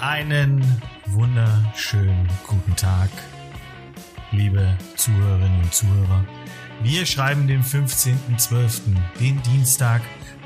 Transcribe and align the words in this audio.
Einen 0.00 0.80
wunderschönen 1.08 2.26
guten 2.46 2.74
Tag, 2.74 3.10
liebe 4.32 4.78
Zuhörerinnen 4.96 5.60
und 5.60 5.74
Zuhörer. 5.74 6.24
Wir 6.82 7.04
schreiben 7.04 7.46
den 7.46 7.62
15.12., 7.62 8.96
den 9.20 9.42
Dienstag, 9.42 10.00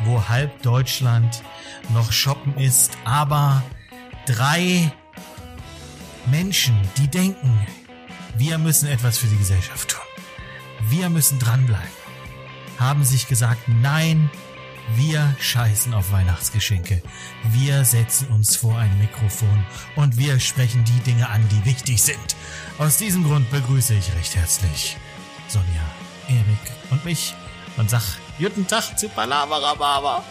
wo 0.05 0.29
halb 0.29 0.61
Deutschland 0.63 1.45
noch 1.91 2.11
shoppen 2.11 2.59
ist, 2.59 2.99
aber 3.05 3.63
drei 4.27 4.93
Menschen, 6.27 6.77
die 6.97 7.07
denken, 7.07 7.57
wir 8.37 8.59
müssen 8.59 8.89
etwas 8.89 9.19
für 9.19 9.29
die 9.29 9.39
Gesellschaft 9.39 9.91
tun. 9.91 10.03
Wir 10.89 11.09
müssen 11.11 11.39
dranbleiben. 11.39 11.87
Haben 12.81 13.05
sich 13.05 13.29
gesagt, 13.29 13.69
nein, 13.69 14.31
wir 14.97 15.35
scheißen 15.41 15.95
auf 15.95 16.13
Weihnachtsgeschenke. 16.13 17.03
Wir 17.45 17.85
setzen 17.85 18.29
uns 18.29 18.57
vor 18.57 18.77
ein 18.77 18.97
Mikrofon 18.99 19.65
und 19.97 20.19
wir 20.19 20.39
sprechen 20.39 20.85
die 20.85 21.11
Dinge 21.11 21.29
an, 21.29 21.43
die 21.51 21.65
wichtig 21.65 22.03
sind. 22.03 22.37
Aus 22.79 22.99
diesem 22.99 23.25
Grund 23.25 23.51
begrüße 23.51 23.95
ich 23.95 24.15
recht 24.15 24.37
herzlich 24.37 24.97
Sonja, 25.49 25.67
Erik 26.29 26.73
und 26.91 27.05
mich 27.05 27.35
und 27.77 27.89
sag 27.89 28.03
guten 28.39 28.67
Tag 28.67 28.99
zu 28.99 29.09
Palaverababa. 29.09 30.23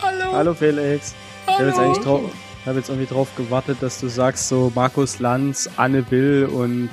Hallo. 0.00 0.32
Hallo 0.32 0.54
Felix. 0.54 1.14
Hallo. 1.46 1.56
Ich 1.56 1.58
habe 1.58 1.68
jetzt 1.68 1.78
eigentlich 1.78 2.04
drauf, 2.04 2.20
hab 2.66 2.76
jetzt 2.76 2.88
irgendwie 2.88 3.12
drauf 3.12 3.28
gewartet, 3.36 3.78
dass 3.80 4.00
du 4.00 4.08
sagst 4.08 4.48
so 4.48 4.70
Markus 4.74 5.18
Lanz, 5.18 5.68
Anne 5.76 6.08
Will 6.10 6.46
und 6.46 6.90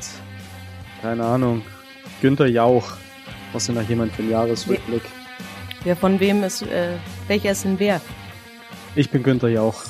keine 1.01 1.23
Ahnung, 1.23 1.61
Günther 2.21 2.47
Jauch. 2.47 2.93
Was 3.51 3.67
denn 3.67 3.75
noch 3.75 3.87
jemand 3.87 4.13
für 4.13 4.23
einen 4.23 4.31
Jahresrückblick? 4.31 5.03
Wer 5.83 5.95
von 5.95 6.19
wem 6.19 6.43
ist, 6.43 6.61
äh, 6.61 6.97
welcher 7.27 7.51
ist 7.51 7.65
denn 7.65 7.77
wer? 7.77 7.99
Ich 8.95 9.09
bin 9.09 9.23
Günther 9.23 9.49
Jauch. 9.49 9.83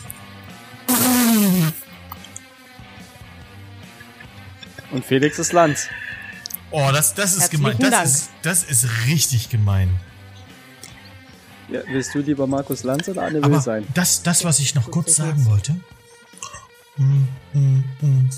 Und 4.92 5.06
Felix 5.06 5.40
ist 5.40 5.54
Lanz. 5.54 5.88
Oh, 6.72 6.90
das, 6.92 7.14
das 7.14 7.36
ist 7.36 7.52
gemein. 7.52 7.78
Das 7.80 8.06
ist, 8.06 8.30
das 8.42 8.64
ist 8.64 8.88
richtig 9.08 9.50
gemein. 9.50 9.90
Ja, 11.70 11.82
willst 11.88 12.14
du 12.14 12.20
lieber 12.20 12.48
Markus 12.48 12.84
Lanz 12.84 13.08
oder 13.08 13.24
Anne 13.24 13.44
Will 13.44 13.62
sein? 13.62 13.88
Das, 13.94 14.24
das, 14.24 14.44
was 14.44 14.60
ich 14.60 14.76
noch 14.76 14.90
kurz 14.90 15.16
sagen 15.16 15.46
wollte. 15.46 15.76
Mm, 16.98 17.24
mm, 17.54 17.84
mm. 18.02 18.30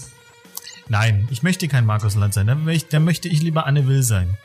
Nein, 0.87 1.27
ich 1.31 1.43
möchte 1.43 1.67
kein 1.67 1.85
Markus 1.85 2.15
Lanz 2.15 2.35
sein. 2.35 2.47
Dann 2.47 2.63
möchte 3.03 3.27
ich 3.27 3.41
lieber 3.41 3.65
Anne 3.65 3.87
Will 3.87 4.03
sein. 4.03 4.37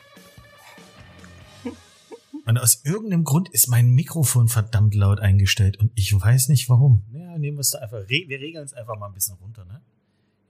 Und 2.46 2.58
aus 2.58 2.82
irgendeinem 2.84 3.24
Grund 3.24 3.48
ist 3.50 3.68
mein 3.68 3.90
Mikrofon 3.90 4.48
verdammt 4.48 4.94
laut 4.94 5.20
eingestellt 5.20 5.78
und 5.78 5.92
ich 5.94 6.12
weiß 6.12 6.48
nicht 6.48 6.68
warum. 6.68 7.02
Ja, 7.12 7.38
nehmen 7.38 7.56
wir 7.56 7.62
es 7.62 7.70
da 7.70 7.80
einfach. 7.80 8.08
Wir 8.08 8.40
regeln 8.40 8.64
es 8.64 8.72
einfach 8.72 8.98
mal 8.98 9.06
ein 9.06 9.14
bisschen 9.14 9.36
runter, 9.36 9.64
ne? 9.64 9.80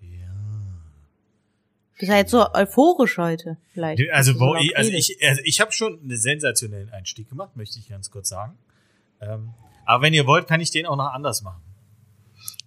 Ja. 0.01 0.33
Du 1.99 2.07
seid 2.07 2.31
so 2.31 2.47
euphorisch 2.55 3.19
heute, 3.19 3.59
vielleicht. 3.73 4.03
Also, 4.13 4.39
wo 4.39 4.55
ich, 4.57 4.77
also 4.77 4.91
ich, 4.91 5.19
also 5.23 5.43
ich 5.45 5.61
habe 5.61 5.73
schon 5.73 6.01
einen 6.01 6.17
sensationellen 6.17 6.91
Einstieg 6.91 7.29
gemacht, 7.29 7.57
möchte 7.57 7.79
ich 7.79 7.89
ganz 7.89 8.11
kurz 8.11 8.29
sagen. 8.29 8.55
Ähm, 9.21 9.55
aber 9.85 10.03
wenn 10.03 10.15
ihr 10.15 10.27
wollt, 10.27 10.47
kann 10.47 10.61
ich 10.61 10.71
den 10.71 10.87
auch 10.87 10.97
noch 10.97 11.13
anders 11.13 11.43
machen. 11.43 11.63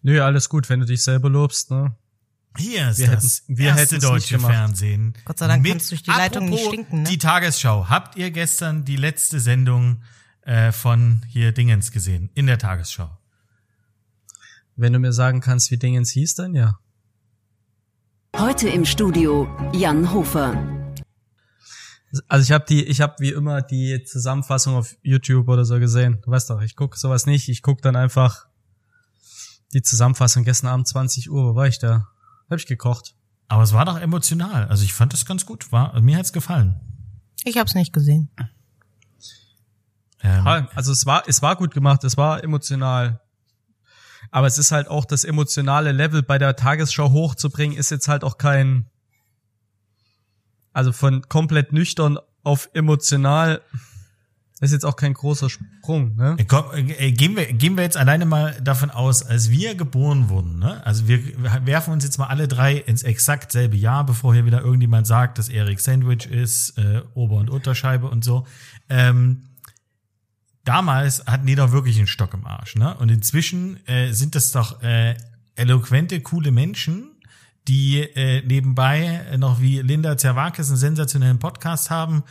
Nö, 0.02 0.22
alles 0.22 0.50
gut, 0.50 0.70
wenn 0.70 0.82
du 0.82 0.86
dich 0.86 1.02
selber 1.04 1.30
lobst, 1.30 1.72
ne? 1.72 1.96
Hier 2.58 2.90
ist 2.90 3.00
wir 3.00 3.08
das 3.08 3.42
hätten, 3.42 3.58
wir 3.58 3.68
erste 3.70 4.00
deutsche 4.00 4.40
Fernsehen. 4.40 5.14
Gott 5.26 5.40
sei 5.40 5.48
Dank 5.48 5.66
kannst 5.66 5.88
du 5.88 5.96
durch 5.96 6.04
die 6.04 6.12
Leitung 6.12 6.50
nicht 6.50 6.66
stinken. 6.66 7.04
Ne? 7.04 7.10
Die 7.10 7.18
Tagesschau. 7.18 7.90
Habt 7.90 8.16
ihr 8.16 8.32
gestern 8.32 8.86
die 8.86 8.96
letzte 8.96 9.40
Sendung 9.40 10.04
äh, 10.42 10.72
von 10.72 11.24
hier 11.28 11.52
Dingens 11.52 11.92
gesehen? 11.92 12.30
In 12.36 12.48
der 12.48 12.60
Tagesschau. 12.60 13.18
Wenn 14.76 14.94
du 14.94 15.00
mir 15.00 15.14
sagen 15.14 15.42
kannst, 15.42 15.72
wie 15.72 15.78
Dingens 15.78 16.12
hieß, 16.12 16.36
dann 16.36 16.54
ja. 16.56 16.80
Heute 18.36 18.70
im 18.70 18.86
Studio 18.86 19.48
Jan 19.74 20.12
Hofer. 20.12 20.56
Also 22.28 22.44
ich 22.44 22.52
habe 22.52 22.66
die, 22.68 22.84
ich 22.84 23.02
habe 23.02 23.16
wie 23.20 23.32
immer 23.32 23.62
die 23.62 24.04
Zusammenfassung 24.04 24.76
auf 24.76 24.96
YouTube 25.02 25.48
oder 25.48 25.66
so 25.66 25.80
gesehen. 25.80 26.20
Du 26.24 26.32
weißt 26.32 26.50
doch, 26.50 26.62
ich 26.62 26.76
guck 26.76 26.96
sowas 26.96 27.26
nicht. 27.26 27.50
Ich 27.50 27.62
guck 27.62 27.82
dann 27.82 27.96
einfach 27.96 28.48
die 29.74 29.82
Zusammenfassung 29.82 30.44
gestern 30.44 30.68
Abend 30.70 30.88
20 30.88 31.32
Uhr. 31.32 31.52
Wo 31.52 31.56
war 31.56 31.68
ich 31.68 31.80
da? 31.80 32.10
Hab 32.54 32.60
ich 32.60 32.68
gekocht. 32.68 33.16
Aber 33.48 33.64
es 33.64 33.74
war 33.74 33.86
doch 33.86 34.00
emotional. 34.00 34.68
Also 34.68 34.84
ich 34.84 34.94
fand 34.94 35.14
das 35.14 35.26
ganz 35.26 35.46
gut. 35.46 35.72
War, 35.72 36.00
mir 36.02 36.18
hat's 36.18 36.34
gefallen. 36.34 36.80
Ich 37.44 37.58
hab's 37.58 37.76
nicht 37.76 37.94
gesehen. 37.94 38.30
Ähm, 40.22 40.68
also 40.74 40.92
es 40.92 41.06
war, 41.06 41.24
es 41.28 41.42
war 41.42 41.56
gut 41.56 41.74
gemacht. 41.74 42.04
Es 42.04 42.18
war 42.18 42.44
emotional. 42.44 43.20
Aber 44.32 44.48
es 44.48 44.58
ist 44.58 44.72
halt 44.72 44.88
auch 44.88 45.06
das 45.06 45.24
emotionale 45.24 45.92
Level 45.92 46.24
bei 46.24 46.38
der 46.38 46.56
Tagesschau 46.56 47.12
hochzubringen, 47.12 47.78
ist 47.78 47.92
jetzt 47.92 48.08
halt 48.08 48.24
auch 48.24 48.38
kein, 48.38 48.90
also 50.72 50.92
von 50.92 51.22
komplett 51.30 51.74
nüchtern 51.74 52.18
auf 52.44 52.70
emotional 52.74 53.62
das 54.64 54.70
ist 54.70 54.76
jetzt 54.76 54.86
auch 54.86 54.96
kein 54.96 55.14
großer 55.14 55.50
Sprung, 55.50 56.16
ne? 56.16 56.38
Komm, 56.48 56.64
äh, 56.74 57.12
gehen, 57.12 57.36
wir, 57.36 57.52
gehen 57.52 57.76
wir 57.76 57.84
jetzt 57.84 57.98
alleine 57.98 58.26
mal 58.26 58.56
davon 58.62 58.92
aus, 58.92 59.22
als 59.22 59.50
wir 59.50 59.76
geboren 59.76 60.30
wurden, 60.30 60.58
ne? 60.58 60.82
Also 60.86 61.06
wir 61.10 61.20
werfen 61.66 61.92
uns 61.92 62.06
jetzt 62.06 62.18
mal 62.18 62.28
alle 62.28 62.48
drei 62.48 62.76
ins 62.78 63.04
exakt 63.04 63.52
selbe 63.52 63.76
Jahr, 63.76 64.06
bevor 64.06 64.34
hier 64.34 64.46
wieder 64.46 64.62
irgendjemand 64.62 65.06
sagt, 65.06 65.38
dass 65.38 65.50
Erik 65.50 65.82
Sandwich 65.82 66.28
ist, 66.28 66.78
äh, 66.78 67.02
Ober- 67.14 67.40
und 67.40 67.50
Unterscheibe 67.50 68.08
und 68.08 68.24
so. 68.24 68.48
Ähm, 68.88 69.42
damals 70.64 71.26
hatten 71.26 71.46
die 71.46 71.56
doch 71.56 71.74
wirklich 71.74 71.98
einen 71.98 72.08
Stock 72.08 72.34
im 72.34 72.46
Arsch, 72.46 72.78
ne? 72.78 72.96
Und 72.96 73.12
inzwischen 73.12 73.86
äh, 73.86 74.14
sind 74.14 74.34
das 74.34 74.54
doch 74.54 74.82
äh, 74.82 75.18
eloquente, 75.56 76.22
coole 76.22 76.52
Menschen, 76.52 77.12
die 77.68 78.00
äh, 78.00 78.42
nebenbei 78.46 79.26
noch 79.38 79.60
wie 79.60 79.82
Linda 79.82 80.16
Zerwakis 80.16 80.70
einen 80.70 80.78
sensationellen 80.78 81.40
Podcast 81.40 81.90
haben, 81.90 82.24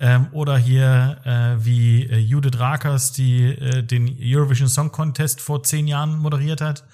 ähm, 0.00 0.28
oder 0.32 0.56
hier 0.56 1.20
äh, 1.24 1.64
wie 1.64 2.06
äh, 2.06 2.16
Judith 2.18 2.58
Rakers, 2.58 3.12
die 3.12 3.44
äh, 3.44 3.82
den 3.84 4.16
Eurovision 4.18 4.68
Song 4.68 4.90
Contest 4.90 5.42
vor 5.42 5.62
zehn 5.62 5.86
Jahren 5.86 6.16
moderiert 6.18 6.62
hat. 6.62 6.84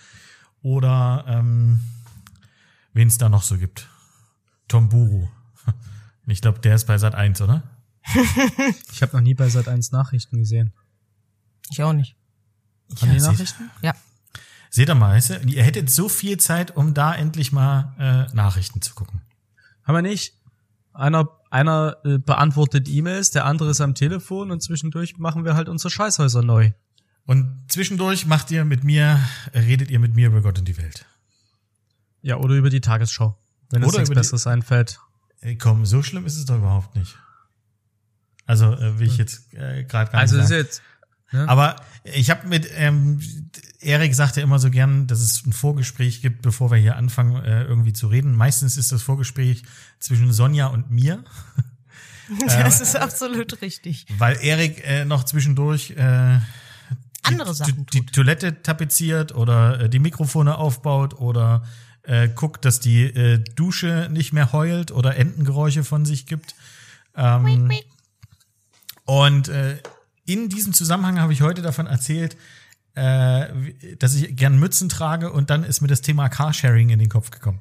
Oder 0.60 1.24
ähm, 1.28 1.80
wen 2.92 3.06
es 3.06 3.16
da 3.16 3.28
noch 3.28 3.42
so 3.42 3.56
gibt. 3.56 3.88
Tom 4.68 4.88
Buru. 4.88 5.28
Ich 6.28 6.40
glaube, 6.40 6.58
der 6.58 6.74
ist 6.74 6.86
bei 6.86 6.98
Sat 6.98 7.14
1, 7.14 7.40
oder? 7.40 7.62
ich 8.92 9.00
habe 9.00 9.16
noch 9.16 9.22
nie 9.22 9.34
bei 9.34 9.48
Sat 9.48 9.68
1 9.68 9.92
Nachrichten 9.92 10.38
gesehen. 10.38 10.72
Ich 11.70 11.80
auch 11.84 11.92
nicht. 11.92 12.16
Haben 13.00 13.12
ja, 13.12 13.14
die 13.14 13.20
Nachrichten? 13.20 13.70
Ja. 13.80 13.94
Seht 14.68 14.88
ihr 14.88 14.96
mal, 14.96 15.16
ihr 15.46 15.62
hättet 15.62 15.88
so 15.88 16.08
viel 16.08 16.38
Zeit, 16.38 16.76
um 16.76 16.94
da 16.94 17.14
endlich 17.14 17.52
mal 17.52 17.94
äh, 18.00 18.34
Nachrichten 18.34 18.82
zu 18.82 18.96
gucken. 18.96 19.20
Haben 19.84 19.94
wir 19.94 20.02
nicht? 20.02 20.34
Einer, 20.92 21.28
einer 21.56 21.96
äh, 22.04 22.18
beantwortet 22.18 22.86
E-Mails, 22.86 23.30
der 23.30 23.46
andere 23.46 23.70
ist 23.70 23.80
am 23.80 23.94
Telefon 23.94 24.50
und 24.50 24.62
zwischendurch 24.62 25.16
machen 25.16 25.44
wir 25.44 25.54
halt 25.54 25.70
unsere 25.70 25.90
Scheißhäuser 25.90 26.42
neu. 26.42 26.72
Und 27.24 27.64
zwischendurch 27.68 28.26
macht 28.26 28.50
ihr 28.50 28.64
mit 28.64 28.84
mir, 28.84 29.18
redet 29.54 29.90
ihr 29.90 29.98
mit 29.98 30.14
mir 30.14 30.28
über 30.28 30.42
Gott 30.42 30.58
und 30.58 30.68
die 30.68 30.76
Welt. 30.76 31.06
Ja, 32.20 32.36
oder 32.36 32.54
über 32.56 32.68
die 32.68 32.82
Tagesschau, 32.82 33.38
wenn 33.70 33.82
oder 33.82 33.88
uns 33.88 33.96
nichts 33.96 34.14
Besseres 34.14 34.46
einfällt. 34.46 35.00
Ey, 35.40 35.56
komm, 35.56 35.86
so 35.86 36.02
schlimm 36.02 36.26
ist 36.26 36.36
es 36.36 36.44
doch 36.44 36.58
überhaupt 36.58 36.94
nicht. 36.94 37.16
Also, 38.44 38.72
äh, 38.74 39.00
wie 39.00 39.04
ich 39.04 39.16
jetzt 39.16 39.54
äh, 39.54 39.84
gerade 39.84 40.12
gar 40.12 40.20
also 40.20 40.36
nicht 40.36 40.44
Also 40.44 40.44
ist 40.44 40.50
jetzt 40.50 40.82
ja. 41.32 41.47
Aber 41.48 41.76
ich 42.04 42.31
habe 42.31 42.47
mit 42.47 42.69
ähm, 42.76 43.20
Erik 43.81 44.14
sagte 44.14 44.41
immer 44.41 44.59
so 44.59 44.70
gern, 44.70 45.06
dass 45.06 45.20
es 45.20 45.44
ein 45.47 45.53
Vorgespräch 45.53 46.22
gibt, 46.22 46.42
bevor 46.42 46.70
wir 46.70 46.78
hier 46.78 46.97
anfangen 46.97 47.44
äh, 47.44 47.64
irgendwie 47.64 47.92
zu 47.92 48.09
reden. 48.09 48.34
Meistens 48.34 48.76
ist 48.76 48.92
das 48.92 49.03
Vorgespräch 49.03 49.62
zwischen 49.98 50.32
Sonja 50.32 50.66
und 50.66 50.91
mir. 50.91 51.25
Das 52.44 52.81
ist 52.81 52.97
absolut 52.97 53.62
richtig. 53.62 54.04
Weil 54.19 54.36
Erik 54.42 54.82
äh, 54.84 55.04
noch 55.04 55.22
zwischendurch 55.22 55.92
äh, 55.92 56.41
andere 57.22 57.54
Sachen 57.54 57.86
die, 57.86 58.00
die 58.00 58.06
Toilette 58.06 58.62
tapeziert 58.62 59.33
oder 59.33 59.83
äh, 59.83 59.89
die 59.89 60.00
Mikrofone 60.00 60.59
aufbaut 60.59 61.15
oder 61.15 61.62
äh, 62.03 62.28
guckt, 62.28 62.65
dass 62.65 62.80
die 62.80 63.04
äh, 63.04 63.39
Dusche 63.39 64.09
nicht 64.10 64.33
mehr 64.33 64.53
heult 64.53 64.91
oder 64.91 65.16
Entengeräusche 65.16 65.84
von 65.84 66.04
sich 66.04 66.27
gibt. 66.27 66.56
Ähm, 67.16 67.71
und 69.04 69.48
äh, 69.48 69.78
in 70.26 70.48
diesem 70.48 70.72
Zusammenhang 70.72 71.20
habe 71.20 71.32
ich 71.32 71.40
heute 71.40 71.62
davon 71.62 71.86
erzählt, 71.86 72.36
äh, 72.94 73.46
dass 73.98 74.14
ich 74.14 74.36
gern 74.36 74.58
Mützen 74.58 74.88
trage 74.88 75.32
und 75.32 75.50
dann 75.50 75.64
ist 75.64 75.80
mir 75.80 75.88
das 75.88 76.02
Thema 76.02 76.28
Carsharing 76.28 76.90
in 76.90 76.98
den 76.98 77.08
Kopf 77.08 77.30
gekommen. 77.30 77.60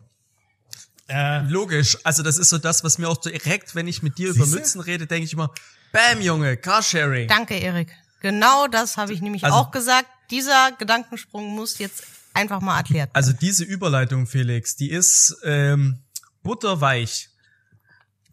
Äh, 1.07 1.41
Logisch, 1.47 1.97
also 2.03 2.23
das 2.23 2.38
ist 2.38 2.50
so 2.50 2.57
das, 2.57 2.83
was 2.83 2.97
mir 2.97 3.07
auch 3.07 3.17
direkt, 3.17 3.75
wenn 3.75 3.88
ich 3.88 4.01
mit 4.01 4.17
dir 4.17 4.29
über 4.29 4.45
Mützen 4.47 4.81
rede, 4.81 5.06
denke 5.06 5.25
ich 5.25 5.33
immer, 5.33 5.53
Bam, 5.91 6.19
Junge, 6.19 6.57
Carsharing. 6.57 7.27
Danke, 7.27 7.56
Erik. 7.56 7.91
Genau 8.21 8.67
das 8.67 8.97
habe 8.97 9.13
ich 9.13 9.21
nämlich 9.21 9.44
also, 9.44 9.56
auch 9.56 9.71
gesagt. 9.71 10.07
Dieser 10.31 10.71
Gedankensprung 10.71 11.56
muss 11.56 11.77
jetzt 11.77 12.03
einfach 12.33 12.59
mal 12.59 12.77
erklärt 12.77 13.09
werden. 13.09 13.15
Also 13.15 13.33
diese 13.33 13.63
Überleitung, 13.63 14.25
Felix, 14.25 14.75
die 14.75 14.89
ist 14.89 15.38
ähm, 15.44 16.00
butterweich. 16.41 17.29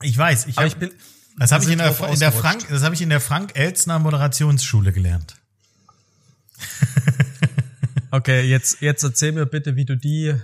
Ich 0.00 0.16
weiß, 0.16 0.46
ich, 0.46 0.56
hab, 0.56 0.64
ich 0.64 0.76
bin 0.76 0.90
das 1.38 1.52
habe 1.52 1.64
ich 1.64 1.70
in 1.70 1.78
der, 1.78 1.98
in 2.10 2.18
der 2.18 2.32
Frank, 2.32 2.66
das 2.68 2.82
habe 2.82 2.94
ich 2.94 3.02
in 3.02 3.10
der 3.10 3.20
Frank 3.20 3.52
Elzner 3.54 3.98
Moderationsschule 3.98 4.92
gelernt. 4.92 5.36
Okay, 8.14 8.42
jetzt, 8.42 8.82
jetzt 8.82 9.02
erzähl 9.02 9.32
mir 9.32 9.46
bitte, 9.46 9.74
wie 9.74 9.86
du 9.86 9.96
die. 9.96 10.34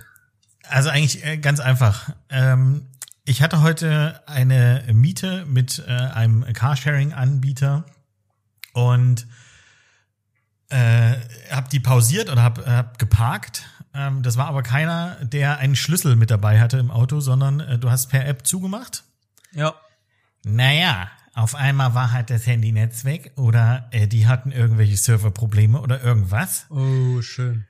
Also 0.67 0.89
eigentlich 0.89 1.23
äh, 1.23 1.37
ganz 1.37 1.59
einfach. 1.59 2.09
Ähm, 2.29 2.87
ich 3.25 3.43
hatte 3.43 3.61
heute 3.61 4.23
eine 4.25 4.83
Miete 4.91 5.45
mit 5.45 5.83
äh, 5.87 5.91
einem 5.91 6.51
Carsharing-Anbieter 6.51 7.85
und 8.73 9.27
äh, 10.69 11.13
habe 11.51 11.69
die 11.71 11.79
pausiert 11.79 12.31
oder 12.31 12.41
habe 12.41 12.65
hab 12.65 12.97
geparkt. 12.97 13.67
Ähm, 13.93 14.23
das 14.23 14.35
war 14.35 14.47
aber 14.47 14.63
keiner, 14.63 15.23
der 15.23 15.59
einen 15.59 15.75
Schlüssel 15.75 16.15
mit 16.15 16.31
dabei 16.31 16.59
hatte 16.59 16.79
im 16.79 16.89
Auto, 16.89 17.19
sondern 17.19 17.59
äh, 17.59 17.77
du 17.77 17.91
hast 17.91 18.07
per 18.07 18.25
App 18.25 18.47
zugemacht. 18.47 19.03
Ja. 19.51 19.75
Naja, 20.45 21.09
auf 21.33 21.55
einmal 21.55 21.93
war 21.93 22.11
halt 22.11 22.29
das 22.29 22.47
Handynetz 22.47 23.05
weg 23.05 23.31
oder 23.35 23.87
äh, 23.91 24.07
die 24.07 24.27
hatten 24.27 24.51
irgendwelche 24.51 24.97
Serverprobleme 24.97 25.79
oder 25.79 26.03
irgendwas. 26.03 26.65
Oh, 26.69 27.21
schön. 27.21 27.65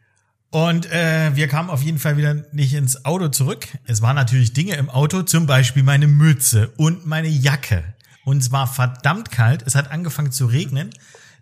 Und 0.52 0.92
äh, 0.92 1.36
wir 1.36 1.48
kamen 1.48 1.70
auf 1.70 1.84
jeden 1.84 2.00
Fall 2.00 2.18
wieder 2.18 2.34
nicht 2.52 2.74
ins 2.74 3.06
Auto 3.06 3.28
zurück. 3.28 3.68
Es 3.86 4.02
waren 4.02 4.16
natürlich 4.16 4.54
Dinge 4.54 4.76
im 4.76 4.90
Auto, 4.90 5.22
zum 5.22 5.46
Beispiel 5.46 5.84
meine 5.84 6.08
Mütze 6.08 6.70
und 6.78 7.06
meine 7.06 7.28
Jacke. 7.28 7.84
Und 8.26 8.38
es 8.38 8.52
war 8.52 8.66
verdammt 8.66 9.30
kalt. 9.30 9.64
Es 9.66 9.76
hat 9.76 9.92
angefangen 9.92 10.32
zu 10.32 10.48
regnen. 10.48 10.90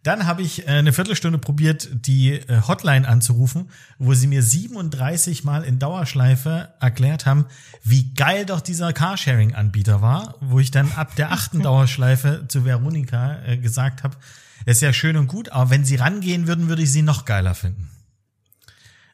Dann 0.03 0.25
habe 0.25 0.41
ich 0.41 0.67
äh, 0.67 0.71
eine 0.71 0.93
Viertelstunde 0.93 1.37
probiert, 1.37 1.89
die 1.91 2.33
äh, 2.33 2.61
Hotline 2.67 3.07
anzurufen, 3.07 3.69
wo 3.97 4.13
sie 4.13 4.27
mir 4.27 4.43
37 4.43 5.43
Mal 5.43 5.63
in 5.63 5.79
Dauerschleife 5.79 6.73
erklärt 6.79 7.25
haben, 7.25 7.45
wie 7.83 8.13
geil 8.13 8.45
doch 8.45 8.61
dieser 8.61 8.93
Carsharing-Anbieter 8.93 10.01
war, 10.01 10.35
wo 10.39 10.59
ich 10.59 10.71
dann 10.71 10.91
ab 10.93 11.15
der 11.15 11.31
achten 11.31 11.61
Dauerschleife 11.63 12.45
zu 12.47 12.65
Veronika 12.65 13.43
äh, 13.43 13.57
gesagt 13.57 14.03
habe, 14.03 14.15
ist 14.65 14.81
ja 14.81 14.93
schön 14.93 15.17
und 15.17 15.27
gut, 15.27 15.49
aber 15.49 15.69
wenn 15.69 15.85
sie 15.85 15.95
rangehen 15.95 16.47
würden, 16.47 16.67
würde 16.67 16.83
ich 16.83 16.91
sie 16.91 17.01
noch 17.01 17.25
geiler 17.25 17.55
finden. 17.55 17.89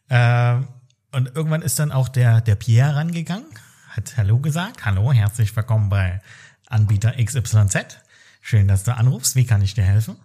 Äh, 0.10 0.56
und 1.12 1.36
irgendwann 1.36 1.62
ist 1.62 1.80
dann 1.80 1.92
auch 1.92 2.10
der, 2.10 2.42
der 2.42 2.56
Pierre 2.56 2.96
rangegangen, 2.96 3.46
hat 3.90 4.18
Hallo 4.18 4.40
gesagt. 4.40 4.86
Hallo, 4.86 5.14
herzlich 5.14 5.56
willkommen 5.56 5.90
bei 5.90 6.22
Anbieter 6.68 7.14
XYZ. 7.24 8.00
Schön, 8.42 8.68
dass 8.68 8.84
du 8.84 8.96
anrufst. 8.96 9.36
Wie 9.36 9.46
kann 9.46 9.62
ich 9.62 9.76
dir 9.76 9.84
helfen? 9.84 10.18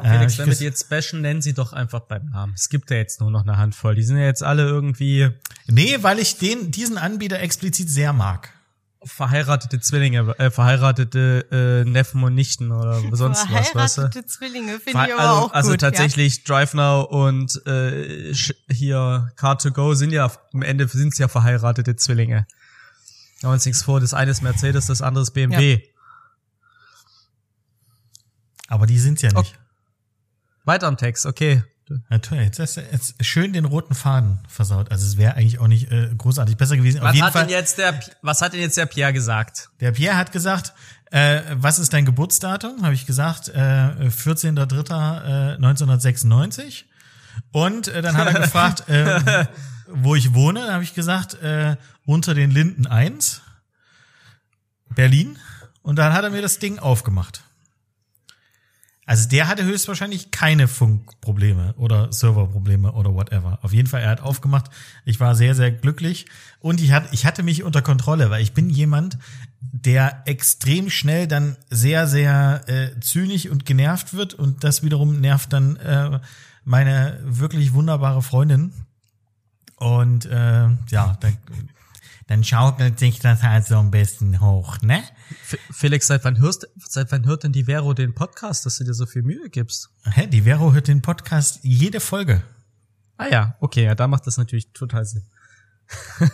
Felix, 0.00 0.34
äh, 0.34 0.38
wenn 0.38 0.48
wir 0.48 0.56
die 0.56 0.64
jetzt 0.64 0.88
bashen, 0.88 1.20
nennen 1.20 1.42
sie 1.42 1.52
doch 1.52 1.72
einfach 1.72 2.00
beim 2.00 2.26
Namen. 2.30 2.54
Es 2.56 2.68
gibt 2.68 2.90
ja 2.90 2.96
jetzt 2.96 3.20
nur 3.20 3.30
noch 3.30 3.42
eine 3.42 3.58
Handvoll. 3.58 3.94
Die 3.94 4.02
sind 4.02 4.16
ja 4.16 4.24
jetzt 4.24 4.42
alle 4.42 4.62
irgendwie. 4.62 5.30
Nee, 5.66 5.98
weil 6.00 6.18
ich 6.18 6.38
den, 6.38 6.70
diesen 6.70 6.96
Anbieter 6.96 7.40
explizit 7.40 7.90
sehr 7.90 8.12
mag. 8.12 8.50
Verheiratete 9.04 9.80
Zwillinge, 9.80 10.34
äh, 10.38 10.50
verheiratete 10.50 11.82
äh, 11.84 11.90
Neffen 11.90 12.22
und 12.22 12.34
Nichten 12.34 12.70
oder 12.70 13.02
sonst 13.12 13.50
was, 13.50 13.74
weißt 13.74 13.98
du? 13.98 14.00
Verheiratete 14.02 14.26
Zwillinge 14.26 14.78
finde 14.78 15.06
ich 15.06 15.12
aber 15.12 15.18
also, 15.18 15.34
auch 15.34 15.52
also 15.52 15.70
gut. 15.72 15.80
tatsächlich 15.80 16.36
ja. 16.36 16.42
DriveNow 16.44 17.10
und 17.10 17.66
äh, 17.66 18.32
hier 18.70 19.32
Car2Go 19.36 19.96
sind 19.96 20.12
ja 20.12 20.30
am 20.54 20.62
Ende 20.62 20.86
sind 20.86 21.12
es 21.12 21.18
ja 21.18 21.26
verheiratete 21.26 21.96
Zwillinge. 21.96 22.46
Machen 23.42 23.50
wir 23.50 23.54
uns 23.54 23.66
nichts 23.66 23.82
vor, 23.82 23.98
das 23.98 24.14
eine 24.14 24.30
ist 24.30 24.40
Mercedes, 24.40 24.86
das 24.86 25.02
andere 25.02 25.22
ist 25.22 25.32
BMW. 25.32 25.72
Ja. 25.72 25.78
Aber 28.68 28.86
die 28.86 29.00
sind 29.00 29.20
ja 29.20 29.30
nicht. 29.30 29.36
Okay. 29.36 29.61
Weiter 30.64 30.86
am 30.86 30.96
Text, 30.96 31.26
okay. 31.26 31.62
Toll, 32.22 32.38
jetzt 32.38 32.58
hast 32.58 32.76
du 32.76 32.80
jetzt 32.80 33.22
schön 33.24 33.52
den 33.52 33.64
roten 33.66 33.94
Faden 33.94 34.38
versaut. 34.48 34.90
Also 34.90 35.06
es 35.06 35.16
wäre 35.18 35.34
eigentlich 35.34 35.58
auch 35.58 35.66
nicht 35.66 35.90
äh, 35.90 36.08
großartig 36.16 36.56
besser 36.56 36.76
gewesen. 36.76 37.02
Was 37.02 37.20
hat 37.20 37.32
Fall, 37.32 37.42
denn 37.42 37.50
jetzt 37.50 37.76
der 37.78 38.00
Was 38.22 38.40
hat 38.40 38.52
denn 38.54 38.60
jetzt 38.60 38.76
der 38.76 38.86
Pierre 38.86 39.12
gesagt? 39.12 39.68
Der 39.80 39.92
Pierre 39.92 40.16
hat 40.16 40.32
gesagt, 40.32 40.72
äh, 41.10 41.42
was 41.54 41.78
ist 41.78 41.92
dein 41.92 42.06
Geburtsdatum? 42.06 42.82
Habe 42.82 42.94
ich 42.94 43.04
gesagt, 43.04 43.48
äh, 43.48 44.08
14.03.1996. 44.08 46.62
Äh, 46.62 46.84
Und 47.50 47.88
äh, 47.88 48.00
dann 48.00 48.16
hat 48.16 48.32
er 48.32 48.40
gefragt, 48.40 48.88
äh, 48.88 49.46
wo 49.88 50.14
ich 50.14 50.34
wohne. 50.34 50.60
Dann 50.60 50.74
habe 50.74 50.84
ich 50.84 50.94
gesagt, 50.94 51.34
äh, 51.42 51.76
unter 52.06 52.34
den 52.34 52.50
Linden 52.50 52.86
1, 52.86 53.42
Berlin. 54.94 55.38
Und 55.82 55.96
dann 55.96 56.12
hat 56.12 56.24
er 56.24 56.30
mir 56.30 56.42
das 56.42 56.58
Ding 56.58 56.78
aufgemacht. 56.78 57.42
Also 59.04 59.28
der 59.28 59.48
hatte 59.48 59.64
höchstwahrscheinlich 59.64 60.30
keine 60.30 60.68
Funkprobleme 60.68 61.74
oder 61.76 62.12
Serverprobleme 62.12 62.92
oder 62.92 63.12
whatever. 63.14 63.58
Auf 63.62 63.72
jeden 63.72 63.88
Fall, 63.88 64.02
er 64.02 64.10
hat 64.10 64.20
aufgemacht. 64.20 64.70
Ich 65.04 65.18
war 65.18 65.34
sehr, 65.34 65.56
sehr 65.56 65.72
glücklich 65.72 66.26
und 66.60 66.80
ich 66.80 66.92
hatte, 66.92 67.08
ich 67.10 67.26
hatte 67.26 67.42
mich 67.42 67.64
unter 67.64 67.82
Kontrolle, 67.82 68.30
weil 68.30 68.42
ich 68.42 68.52
bin 68.52 68.70
jemand, 68.70 69.18
der 69.60 70.22
extrem 70.26 70.88
schnell 70.88 71.26
dann 71.26 71.56
sehr, 71.68 72.06
sehr 72.06 72.62
äh, 72.68 73.00
zynisch 73.00 73.48
und 73.48 73.66
genervt 73.66 74.14
wird 74.14 74.34
und 74.34 74.62
das 74.62 74.84
wiederum 74.84 75.20
nervt 75.20 75.52
dann 75.52 75.76
äh, 75.76 76.20
meine 76.64 77.18
wirklich 77.24 77.72
wunderbare 77.72 78.22
Freundin. 78.22 78.72
Und 79.76 80.26
äh, 80.26 80.68
ja, 80.90 81.16
dann 81.20 81.36
dann 82.26 82.44
schaukelt 82.44 82.98
sich 82.98 83.18
das 83.18 83.42
halt 83.42 83.66
so 83.66 83.78
ein 83.78 83.90
bisschen 83.90 84.40
hoch, 84.40 84.80
ne? 84.82 85.02
Felix, 85.72 86.06
seit 86.06 86.24
wann 86.24 86.38
hörst, 86.38 86.68
seit 86.76 87.10
wann 87.12 87.26
hört 87.26 87.44
denn 87.44 87.52
die 87.52 87.64
Vero 87.64 87.94
den 87.94 88.14
Podcast, 88.14 88.64
dass 88.66 88.78
du 88.78 88.84
dir 88.84 88.94
so 88.94 89.06
viel 89.06 89.22
Mühe 89.22 89.48
gibst? 89.50 89.90
Hä, 90.04 90.26
die 90.26 90.42
Vero 90.42 90.72
hört 90.72 90.88
den 90.88 91.02
Podcast 91.02 91.60
jede 91.62 92.00
Folge. 92.00 92.42
Ah 93.16 93.28
ja, 93.28 93.56
okay, 93.60 93.84
ja, 93.84 93.94
da 93.94 94.08
macht 94.08 94.26
das 94.26 94.36
natürlich 94.36 94.72
total 94.72 95.04
Sinn. 95.04 95.24
du 96.18 96.26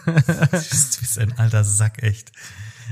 bist 0.52 1.18
ein 1.18 1.36
alter 1.38 1.64
Sack, 1.64 2.02
echt. 2.02 2.32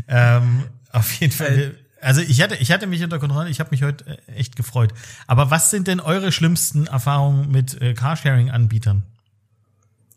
Ähm, 0.09 0.65
auf 0.93 1.13
jeden 1.13 1.33
Fall. 1.33 1.77
Also 2.01 2.21
ich 2.21 2.41
hatte, 2.43 2.57
ich 2.57 2.73
hatte 2.73 2.87
mich 2.87 3.03
unter 3.03 3.19
Kontrolle, 3.19 3.51
ich 3.51 3.61
habe 3.61 3.71
mich 3.71 3.83
heute 3.83 4.19
äh, 4.29 4.33
echt 4.33 4.57
gefreut. 4.57 4.93
Aber 5.27 5.51
was 5.51 5.71
sind 5.71 5.89
denn 5.89 6.01
eure 6.01 6.33
schlimmsten 6.33 6.87
Erfahrungen 6.87 7.51
mit 7.51 7.81
äh, 7.81 7.95
Carsharing-Anbietern? 7.95 9.03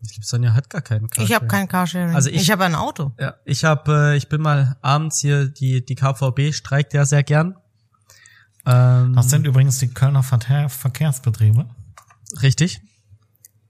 Ich 0.01 0.13
glaube, 0.13 0.25
Sonja 0.25 0.54
hat 0.54 0.69
gar 0.69 0.81
keinen 0.81 1.10
Carsharing. 1.10 1.28
Ich 1.28 1.36
habe 1.36 1.48
kein 1.48 1.68
Carsharing. 1.68 2.16
Also 2.16 2.30
ich, 2.30 2.42
ich 2.42 2.51
habe 2.51 2.63
ein 2.63 2.75
Auto. 2.75 3.13
Ja, 3.19 3.36
ich 3.46 3.66
habe, 3.66 4.13
äh, 4.13 4.18
ich 4.18 4.30
bin 4.30 4.42
mal 4.42 4.78
abends 4.81 5.19
hier 5.19 5.48
die 5.48 5.86
die 5.86 5.96
KVB 5.96 6.54
streikt 6.54 6.94
ja 6.94 7.06
sehr 7.06 7.24
gern. 7.24 7.56
Ähm, 8.66 9.13
das 9.13 9.30
sind 9.30 9.46
übrigens 9.46 9.80
die 9.80 9.90
Kölner 9.90 10.24
Verkehr, 10.24 10.69
Verkehrsbetriebe. 10.69 11.69
Richtig. 12.42 12.81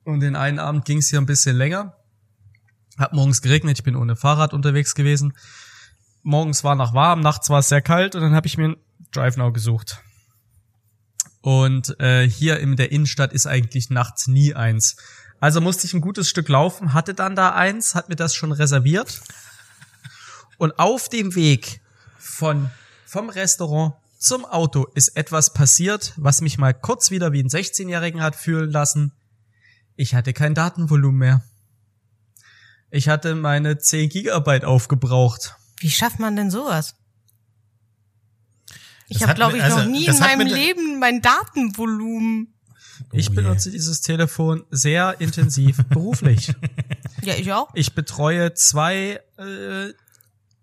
Und 0.04 0.20
den 0.20 0.36
einen 0.36 0.60
Abend 0.60 0.86
ging 0.86 1.00
es 1.00 1.10
hier 1.10 1.20
ein 1.20 1.26
bisschen 1.26 1.56
länger. 1.56 1.96
Hat 2.98 3.14
morgens 3.14 3.42
geregnet, 3.42 3.78
ich 3.78 3.84
bin 3.84 3.96
ohne 3.96 4.16
Fahrrad 4.16 4.54
unterwegs 4.54 4.94
gewesen. 4.94 5.34
Morgens 6.22 6.64
war 6.64 6.76
noch 6.76 6.94
warm, 6.94 7.22
nachts 7.22 7.50
war 7.50 7.60
es 7.60 7.70
sehr 7.70 7.82
kalt 7.82 8.16
und 8.16 8.22
dann 8.22 8.36
habe 8.36 8.48
ich 8.48 8.58
mir 8.58 8.70
ein 8.70 8.78
Drive 9.12 9.38
Now 9.38 9.54
gesucht. 9.54 10.04
Und 11.42 11.98
äh, 12.02 12.30
hier 12.30 12.60
in 12.60 12.76
der 12.76 12.92
Innenstadt 12.92 13.32
ist 13.32 13.48
eigentlich 13.48 13.90
nachts 13.90 14.28
nie 14.28 14.54
eins. 14.54 14.98
Also 15.40 15.62
musste 15.62 15.88
ich 15.88 15.94
ein 15.94 16.02
gutes 16.02 16.30
Stück 16.30 16.50
laufen, 16.50 16.94
hatte 16.94 17.14
dann 17.14 17.36
da 17.36 17.54
eins, 17.54 17.96
hat 17.96 18.10
mir 18.10 18.16
das 18.16 18.36
schon 18.36 18.52
reserviert. 18.52 19.22
Und 20.58 20.78
auf 20.78 21.08
dem 21.08 21.36
Weg 21.36 21.82
von, 22.18 22.70
vom 23.06 23.30
Restaurant 23.30 23.94
zum 24.18 24.44
Auto 24.44 24.86
ist 24.96 25.16
etwas 25.16 25.54
passiert, 25.54 26.14
was 26.18 26.42
mich 26.42 26.58
mal 26.58 26.74
kurz 26.74 27.10
wieder 27.10 27.32
wie 27.32 27.42
ein 27.42 27.48
16-Jährigen 27.48 28.22
hat 28.22 28.36
fühlen 28.36 28.70
lassen. 28.70 29.14
Ich 29.96 30.14
hatte 30.14 30.34
kein 30.34 30.54
Datenvolumen 30.54 31.18
mehr. 31.18 31.44
Ich 32.92 33.08
hatte 33.08 33.36
meine 33.36 33.78
10 33.78 34.10
Gigabyte 34.10 34.66
aufgebraucht. 34.66 35.56
Wie 35.78 35.92
schafft 35.92 36.20
man 36.20 36.36
denn 36.36 36.52
sowas? 36.52 36.96
Ich 39.08 39.24
habe, 39.24 39.34
glaube 39.34 39.58
ich, 39.58 39.64
also, 39.64 39.80
noch 39.80 39.86
nie 39.86 40.06
in 40.06 40.20
meinem 40.20 40.48
Leben 40.48 41.00
mein 41.00 41.22
Datenvolumen 41.22 42.54
ich 43.12 43.30
oh 43.30 43.34
benutze 43.34 43.72
dieses 43.72 44.02
Telefon 44.02 44.64
sehr 44.70 45.20
intensiv 45.20 45.78
beruflich. 45.90 46.54
Ja, 47.22 47.34
ich 47.36 47.52
auch. 47.52 47.70
Ich 47.74 47.94
betreue 47.94 48.54
zwei 48.54 49.20
äh, 49.38 49.94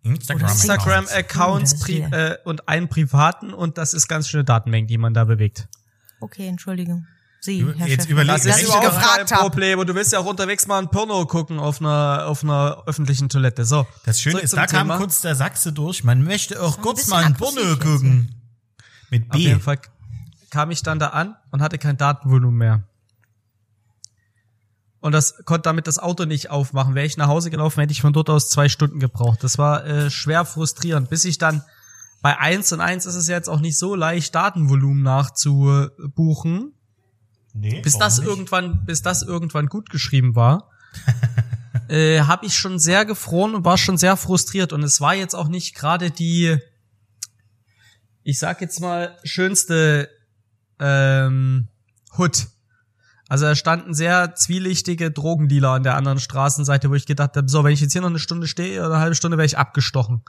Instagram-Accounts 0.02 1.72
Instagram 1.72 2.12
äh, 2.12 2.36
und 2.44 2.68
einen 2.68 2.88
privaten 2.88 3.52
und 3.52 3.78
das 3.78 3.94
ist 3.94 4.08
ganz 4.08 4.28
schöne 4.28 4.44
Datenmengen, 4.44 4.86
die 4.86 4.98
man 4.98 5.14
da 5.14 5.24
bewegt. 5.24 5.68
Okay, 6.20 6.46
Entschuldigung. 6.46 7.06
Sie, 7.40 7.64
Herr 7.76 7.86
Jetzt 7.86 8.08
überleg, 8.08 8.42
das 8.42 8.44
ist 8.44 8.64
überhaupt 8.64 9.00
kein 9.00 9.26
Problem 9.26 9.78
und 9.78 9.88
du 9.88 9.94
willst 9.94 10.12
ja 10.12 10.18
auch 10.18 10.26
unterwegs 10.26 10.66
mal 10.66 10.78
ein 10.78 10.90
Porno 10.90 11.26
gucken 11.26 11.58
auf 11.58 11.80
einer 11.80 12.26
auf 12.26 12.42
einer 12.42 12.82
öffentlichen 12.86 13.28
Toilette. 13.28 13.64
So. 13.64 13.86
Das 14.04 14.20
Schöne 14.20 14.40
ist, 14.40 14.56
da 14.56 14.66
Thema. 14.66 14.94
kam 14.94 14.98
kurz 14.98 15.20
der 15.20 15.36
Sachse 15.36 15.72
durch. 15.72 16.02
Man 16.02 16.24
möchte 16.24 16.60
auch 16.60 16.80
kurz 16.80 17.06
mal 17.06 17.24
ein 17.24 17.34
Porno 17.34 17.76
gucken. 17.76 18.34
Mit 19.10 19.28
B. 19.28 19.36
Auf 19.36 19.40
jeden 19.40 19.60
Fall 19.60 19.78
kam 20.50 20.70
ich 20.70 20.82
dann 20.82 20.98
da 20.98 21.08
an 21.08 21.36
und 21.50 21.62
hatte 21.62 21.78
kein 21.78 21.96
Datenvolumen 21.96 22.56
mehr. 22.56 22.82
Und 25.00 25.12
das 25.12 25.44
konnte 25.44 25.62
damit 25.62 25.86
das 25.86 25.98
Auto 25.98 26.24
nicht 26.24 26.50
aufmachen. 26.50 26.94
Wäre 26.94 27.06
ich 27.06 27.16
nach 27.16 27.28
Hause 27.28 27.50
gelaufen, 27.50 27.80
hätte 27.80 27.92
ich 27.92 28.00
von 28.00 28.12
dort 28.12 28.28
aus 28.30 28.50
zwei 28.50 28.68
Stunden 28.68 28.98
gebraucht. 28.98 29.44
Das 29.44 29.56
war 29.58 29.86
äh, 29.86 30.10
schwer 30.10 30.44
frustrierend, 30.44 31.10
bis 31.10 31.24
ich 31.24 31.38
dann 31.38 31.62
bei 32.22 32.38
eins 32.38 32.72
und 32.72 32.80
eins 32.80 33.06
ist 33.06 33.14
es 33.14 33.28
jetzt 33.28 33.48
auch 33.48 33.60
nicht 33.60 33.78
so 33.78 33.94
leicht, 33.94 34.34
Datenvolumen 34.34 35.02
nachzubuchen. 35.02 36.72
Nee, 37.52 37.80
bis 37.82 37.98
das 37.98 38.18
nicht? 38.18 38.26
irgendwann, 38.26 38.84
bis 38.84 39.02
das 39.02 39.22
irgendwann 39.22 39.68
gut 39.68 39.90
geschrieben 39.90 40.34
war, 40.34 40.70
äh, 41.88 42.22
habe 42.22 42.46
ich 42.46 42.56
schon 42.56 42.78
sehr 42.78 43.04
gefroren 43.04 43.54
und 43.54 43.64
war 43.64 43.78
schon 43.78 43.98
sehr 43.98 44.16
frustriert. 44.16 44.72
Und 44.72 44.82
es 44.82 45.00
war 45.00 45.14
jetzt 45.14 45.34
auch 45.34 45.48
nicht 45.48 45.76
gerade 45.76 46.10
die, 46.10 46.58
ich 48.24 48.40
sag 48.40 48.60
jetzt 48.60 48.80
mal, 48.80 49.16
schönste 49.22 50.10
ähm, 50.80 51.68
Hood. 52.16 52.48
Also 53.28 53.46
da 53.46 53.56
standen 53.56 53.92
sehr 53.92 54.34
zwielichtige 54.34 55.10
Drogendealer 55.10 55.70
an 55.70 55.82
der 55.82 55.96
anderen 55.96 56.20
Straßenseite, 56.20 56.90
wo 56.90 56.94
ich 56.94 57.06
gedacht 57.06 57.36
habe, 57.36 57.48
so, 57.48 57.64
wenn 57.64 57.72
ich 57.72 57.80
jetzt 57.80 57.92
hier 57.92 58.02
noch 58.02 58.08
eine 58.08 58.20
Stunde 58.20 58.46
stehe 58.46 58.80
oder 58.80 58.94
eine 58.94 59.00
halbe 59.00 59.16
Stunde, 59.16 59.36
wäre 59.36 59.46
ich 59.46 59.58
abgestochen. 59.58 60.22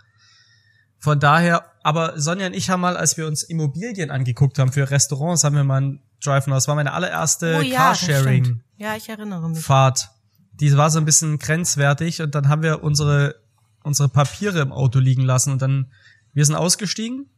Von 0.99 1.19
daher, 1.19 1.65
aber 1.83 2.19
Sonja 2.19 2.47
und 2.47 2.55
ich 2.55 2.71
haben 2.71 2.81
mal, 2.81 2.97
als 2.97 3.17
wir 3.17 3.27
uns 3.27 3.43
Immobilien 3.43 4.09
angeguckt 4.09 4.57
haben 4.57 4.71
für 4.71 4.89
Restaurants, 4.89 5.43
haben 5.43 5.55
wir 5.55 5.63
mal 5.63 5.77
einen 5.77 5.99
Drive 6.23 6.45
Das 6.45 6.67
war 6.67 6.73
meine 6.75 6.93
allererste 6.93 7.57
Oh 7.59 7.61
ja, 7.61 7.77
Carsharing. 7.77 8.61
Ja, 8.77 8.95
ich 8.95 9.07
erinnere 9.07 9.47
mich. 9.49 9.59
Fahrt. 9.59 10.09
Die 10.53 10.75
war 10.75 10.89
so 10.89 10.97
ein 10.97 11.05
bisschen 11.05 11.37
grenzwertig 11.37 12.21
und 12.23 12.33
dann 12.33 12.49
haben 12.49 12.63
wir 12.63 12.81
unsere, 12.81 13.35
unsere 13.83 14.09
Papiere 14.09 14.59
im 14.59 14.71
Auto 14.71 14.97
liegen 14.97 15.21
lassen 15.21 15.51
und 15.51 15.61
dann, 15.61 15.91
wir 16.33 16.43
sind 16.43 16.55
ausgestiegen, 16.55 17.29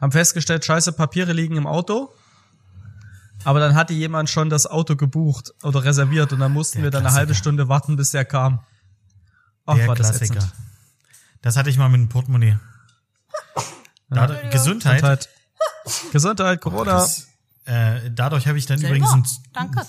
haben 0.00 0.12
festgestellt, 0.12 0.64
scheiße, 0.64 0.92
Papiere 0.92 1.32
liegen 1.32 1.56
im 1.56 1.66
Auto. 1.66 2.12
Aber 3.44 3.58
dann 3.60 3.74
hatte 3.74 3.92
jemand 3.94 4.28
schon 4.28 4.50
das 4.50 4.66
Auto 4.66 4.96
gebucht 4.96 5.52
oder 5.62 5.82
reserviert 5.84 6.32
und 6.32 6.40
dann 6.40 6.52
mussten 6.52 6.78
Der 6.78 6.84
wir 6.84 6.90
dann 6.90 7.06
eine 7.06 7.14
halbe 7.14 7.28
Klassiker. 7.28 7.42
Stunde 7.42 7.68
warten, 7.68 7.96
bis 7.96 8.10
der 8.10 8.24
kam. 8.24 8.60
Ach, 9.66 9.76
Der 9.76 9.88
war 9.88 9.94
das 9.94 10.10
Klassiker. 10.10 10.38
ätzend. 10.40 10.52
Das 11.42 11.56
hatte 11.56 11.70
ich 11.70 11.78
mal 11.78 11.88
mit 11.88 12.00
dem 12.00 12.08
Portemonnaie. 12.10 12.58
Dadurch, 14.10 14.50
Gesundheit. 14.50 15.00
Gesundheit. 15.00 15.28
Gesundheit, 16.12 16.60
Corona. 16.60 16.92
Das, 16.92 17.28
äh, 17.64 18.10
dadurch 18.10 18.46
habe 18.46 18.58
ich 18.58 18.66
dann 18.66 18.78
Selber. 18.78 18.96
übrigens 18.96 19.12
einen, 19.14 19.26
Danke. 19.52 19.86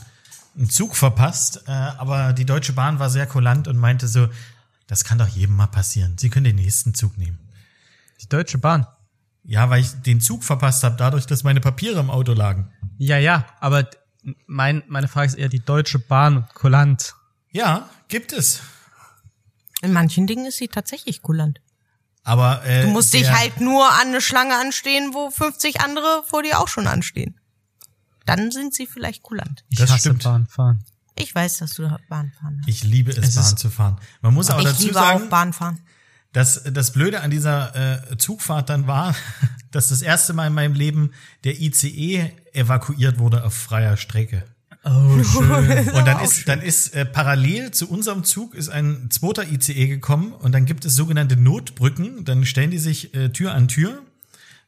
einen 0.56 0.70
Zug 0.70 0.96
verpasst, 0.96 1.64
äh, 1.68 1.72
aber 1.72 2.32
die 2.34 2.46
Deutsche 2.46 2.74
Bahn 2.74 3.00
war 3.00 3.10
sehr 3.10 3.26
kulant 3.28 3.68
und 3.68 3.78
meinte 3.78 4.08
so, 4.08 4.30
das 4.88 5.04
kann 5.04 5.18
doch 5.18 5.28
jedem 5.28 5.56
mal 5.56 5.68
passieren. 5.68 6.18
Sie 6.18 6.30
können 6.30 6.44
den 6.46 6.56
nächsten 6.58 6.94
Zug 6.94 7.18
nehmen. 7.18 7.40
Die 8.22 8.30
Deutsche 8.30 8.58
Bahn. 8.60 8.86
Ja, 9.44 9.70
weil 9.70 9.82
ich 9.82 9.92
den 10.04 10.22
Zug 10.22 10.44
verpasst 10.44 10.84
habe, 10.84 10.96
dadurch, 10.98 11.26
dass 11.26 11.44
meine 11.44 11.62
Papiere 11.62 12.00
im 12.00 12.10
Auto 12.10 12.34
lagen. 12.34 12.72
Ja, 12.98 13.18
ja, 13.18 13.46
aber 13.60 13.90
mein, 14.46 14.84
meine 14.88 15.08
Frage 15.08 15.28
ist 15.28 15.36
eher 15.36 15.50
die 15.50 15.64
Deutsche 15.64 16.00
Bahn 16.00 16.48
kulant. 16.54 17.16
Ja, 17.52 17.90
gibt 18.08 18.34
es. 18.34 18.62
In 19.82 19.94
manchen 19.94 20.28
Dingen 20.28 20.46
ist 20.46 20.58
sie 20.58 20.68
tatsächlich 20.68 21.22
kulant. 21.22 21.60
Aber 22.24 22.64
äh, 22.66 22.84
Du 22.84 22.90
musst 22.90 23.14
dich 23.16 23.32
halt 23.32 23.60
nur 23.62 23.84
an 23.94 24.10
eine 24.10 24.22
Schlange 24.22 24.56
anstehen, 24.60 25.14
wo 25.14 25.32
50 25.32 25.82
andere 25.82 26.24
vor 26.28 26.44
dir 26.44 26.60
auch 26.60 26.68
schon 26.68 26.86
anstehen. 26.86 27.40
Dann 28.28 28.52
sind 28.52 28.76
sie 28.76 28.86
vielleicht 28.86 29.24
kulant. 29.24 29.66
Ich 29.70 29.80
Das 29.80 29.90
hasse 29.90 30.02
stimmt. 30.02 30.24
Bahn 30.24 30.46
fahren. 30.46 30.84
Ich 31.16 31.34
weiß, 31.34 31.58
dass 31.58 31.74
du 31.74 31.84
Bahn 32.10 32.32
fahren 32.40 32.60
hast. 32.62 32.70
Ich 32.70 32.84
liebe 32.84 33.12
es, 33.12 33.18
Es 33.18 33.36
Bahn 33.36 33.58
zu 33.58 33.70
fahren. 33.72 33.98
Man 34.22 34.36
muss 34.36 34.52
aber 34.52 34.60
Ich 34.62 34.68
dazu 34.68 34.84
liebe 34.84 34.94
sagen, 34.94 35.24
auch 35.26 35.30
Bahn 35.30 35.52
fahren. 35.52 35.80
Dass 36.34 36.64
das 36.64 36.92
Blöde 36.92 37.22
an 37.22 37.32
dieser 37.32 38.12
äh, 38.12 38.18
Zugfahrt 38.18 38.70
dann 38.70 38.88
war, 38.88 39.16
dass 39.72 39.90
das 39.90 40.02
erste 40.02 40.34
Mal 40.34 40.48
in 40.48 40.54
meinem 40.54 40.74
Leben 40.74 41.12
der 41.44 41.60
ICE 41.60 42.32
evakuiert 42.54 43.20
wurde 43.20 43.44
auf 43.44 43.54
freier 43.54 43.98
Strecke. 43.98 44.44
Oh, 44.84 45.24
schön. 45.24 45.90
Und 45.90 46.08
dann 46.08 46.24
ist, 46.24 46.48
dann 46.48 46.62
ist 46.62 46.96
äh, 46.96 47.06
parallel 47.06 47.72
zu 47.72 47.90
unserem 47.90 48.24
Zug 48.24 48.56
ist 48.56 48.70
ein 48.70 49.10
zweiter 49.12 49.48
ICE 49.48 49.88
gekommen 49.88 50.34
und 50.34 50.54
dann 50.54 50.66
gibt 50.66 50.86
es 50.86 50.96
sogenannte 50.96 51.38
Notbrücken. 51.38 52.26
Dann 52.26 52.46
stellen 52.46 52.72
die 52.72 52.80
sich 52.80 53.14
äh, 53.14 53.30
Tür 53.30 53.54
an 53.54 53.68
Tür. 53.68 54.02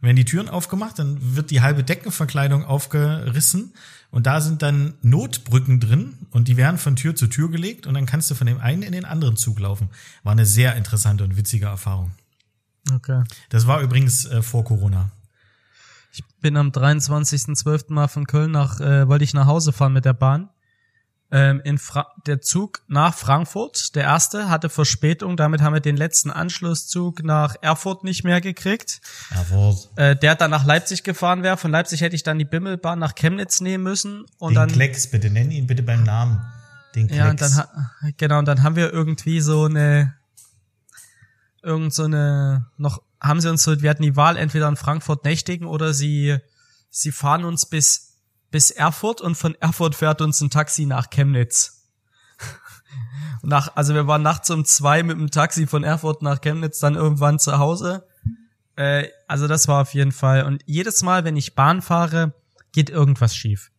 Werden 0.02 0.18
die 0.18 0.26
Türen 0.26 0.50
aufgemacht, 0.50 1.00
dann 1.00 1.36
wird 1.38 1.50
die 1.50 1.62
halbe 1.62 1.82
Deckenverkleidung 1.82 2.66
aufgerissen 2.66 3.74
und 4.14 4.28
da 4.28 4.42
sind 4.42 4.62
dann 4.62 4.94
Notbrücken 5.02 5.80
drin 5.80 6.14
und 6.30 6.48
die 6.48 6.56
werden 6.56 6.78
von 6.78 6.96
Tür 6.96 7.16
zu 7.16 7.26
Tür 7.26 7.50
gelegt 7.50 7.88
und 7.88 7.96
dann 7.96 8.06
kannst 8.06 8.30
du 8.30 8.36
von 8.36 8.46
dem 8.46 8.60
einen 8.60 8.84
in 8.84 8.92
den 8.92 9.06
anderen 9.06 9.38
Zug 9.38 9.60
laufen. 9.60 9.90
War 10.22 10.34
eine 10.34 10.46
sehr 10.46 10.76
interessante 10.76 11.24
und 11.24 11.36
witzige 11.36 11.66
Erfahrung. 11.66 12.12
Okay. 12.94 13.24
Das 13.50 13.66
war 13.66 13.82
übrigens 13.82 14.26
äh, 14.26 14.44
vor 14.44 14.66
Corona. 14.66 15.10
Ich 16.12 16.24
bin 16.42 16.58
am 16.58 16.70
23.12. 16.70 17.92
mal 17.92 18.08
von 18.08 18.28
Köln 18.28 18.52
nach, 18.52 18.80
äh, 18.80 19.08
wollte 19.08 19.24
ich 19.24 19.34
nach 19.34 19.48
Hause 19.48 19.74
fahren 19.74 19.94
mit 19.94 20.06
der 20.06 20.14
Bahn. 20.14 20.50
Ähm, 21.36 21.62
in 21.64 21.80
Fra 21.80 22.14
der 22.28 22.42
Zug 22.42 22.84
nach 22.88 23.16
Frankfurt, 23.16 23.96
der 23.96 24.04
erste, 24.04 24.52
hatte 24.52 24.70
Verspätung. 24.70 25.36
Damit 25.36 25.62
haben 25.62 25.74
wir 25.74 25.80
den 25.80 25.98
letzten 25.98 26.30
Anschlusszug 26.30 27.24
nach 27.24 27.56
Erfurt 27.62 28.04
nicht 28.04 28.24
mehr 28.24 28.40
gekriegt. 28.40 29.02
Aber 29.32 29.76
Äh, 29.96 30.16
der 30.16 30.36
dann 30.36 30.52
nach 30.52 30.64
Leipzig 30.64 31.04
gefahren 31.04 31.42
wäre. 31.42 31.58
Von 31.58 31.72
Leipzig 31.72 32.02
hätte 32.02 32.16
ich 32.16 32.22
dann 32.22 32.38
die 32.38 32.46
Bimmelbahn 32.46 33.00
nach 33.00 33.16
Chemnitz 33.16 33.62
nehmen 33.62 33.84
müssen. 33.84 34.26
Und 34.38 34.52
den 34.52 34.56
dann, 34.56 34.72
Klecks, 34.72 35.10
bitte 35.10 35.32
nenn 35.32 35.50
ihn 35.50 35.66
bitte 35.66 35.82
beim 35.82 36.04
Namen. 36.04 36.40
Den 36.94 37.08
Klecks. 37.08 37.18
ja, 37.18 37.32
und 37.32 37.42
dann, 37.42 38.14
genau, 38.18 38.38
und 38.38 38.46
dann 38.46 38.62
haben 38.62 38.76
wir 38.76 38.94
irgendwie 38.94 39.42
so 39.42 39.66
eine, 39.66 40.14
irgend 41.64 41.96
so 41.96 42.04
eine, 42.04 42.68
noch, 42.78 43.02
haben 43.20 43.42
sie 43.42 43.50
uns 43.50 43.64
so, 43.64 43.82
wir 43.82 43.90
hatten 43.90 44.04
die 44.04 44.16
Wahl, 44.16 44.38
entweder 44.38 44.68
in 44.68 44.76
Frankfurt 44.76 45.24
nächtigen 45.26 45.66
oder 45.66 45.96
sie, 45.96 46.38
sie 46.92 47.12
fahren 47.12 47.44
uns 47.44 47.66
bis, 47.66 48.13
bis 48.54 48.70
Erfurt 48.70 49.20
und 49.20 49.34
von 49.34 49.56
Erfurt 49.56 49.96
fährt 49.96 50.22
uns 50.22 50.40
ein 50.40 50.52
Taxi 50.52 50.86
nach 50.86 51.10
Chemnitz. 51.10 51.90
Nach, 53.42 53.76
also 53.76 53.96
wir 53.96 54.06
waren 54.08 54.22
nachts 54.22 54.52
um 54.52 54.64
zwei 54.64 55.02
mit 55.02 55.18
dem 55.18 55.32
Taxi 55.32 55.66
von 55.66 55.84
Erfurt 55.84 56.22
nach 56.22 56.40
Chemnitz 56.40 56.80
dann 56.80 56.96
irgendwann 56.96 57.40
zu 57.40 57.58
Hause. 57.58 58.08
Äh, 58.76 59.08
also 59.28 59.48
das 59.48 59.68
war 59.68 59.82
auf 59.82 59.94
jeden 59.96 60.14
Fall. 60.14 60.46
Und 60.46 60.62
jedes 60.66 61.02
Mal, 61.02 61.26
wenn 61.26 61.36
ich 61.36 61.56
Bahn 61.56 61.82
fahre, 61.82 62.34
geht 62.72 62.90
irgendwas 62.90 63.36
schief. 63.36 63.72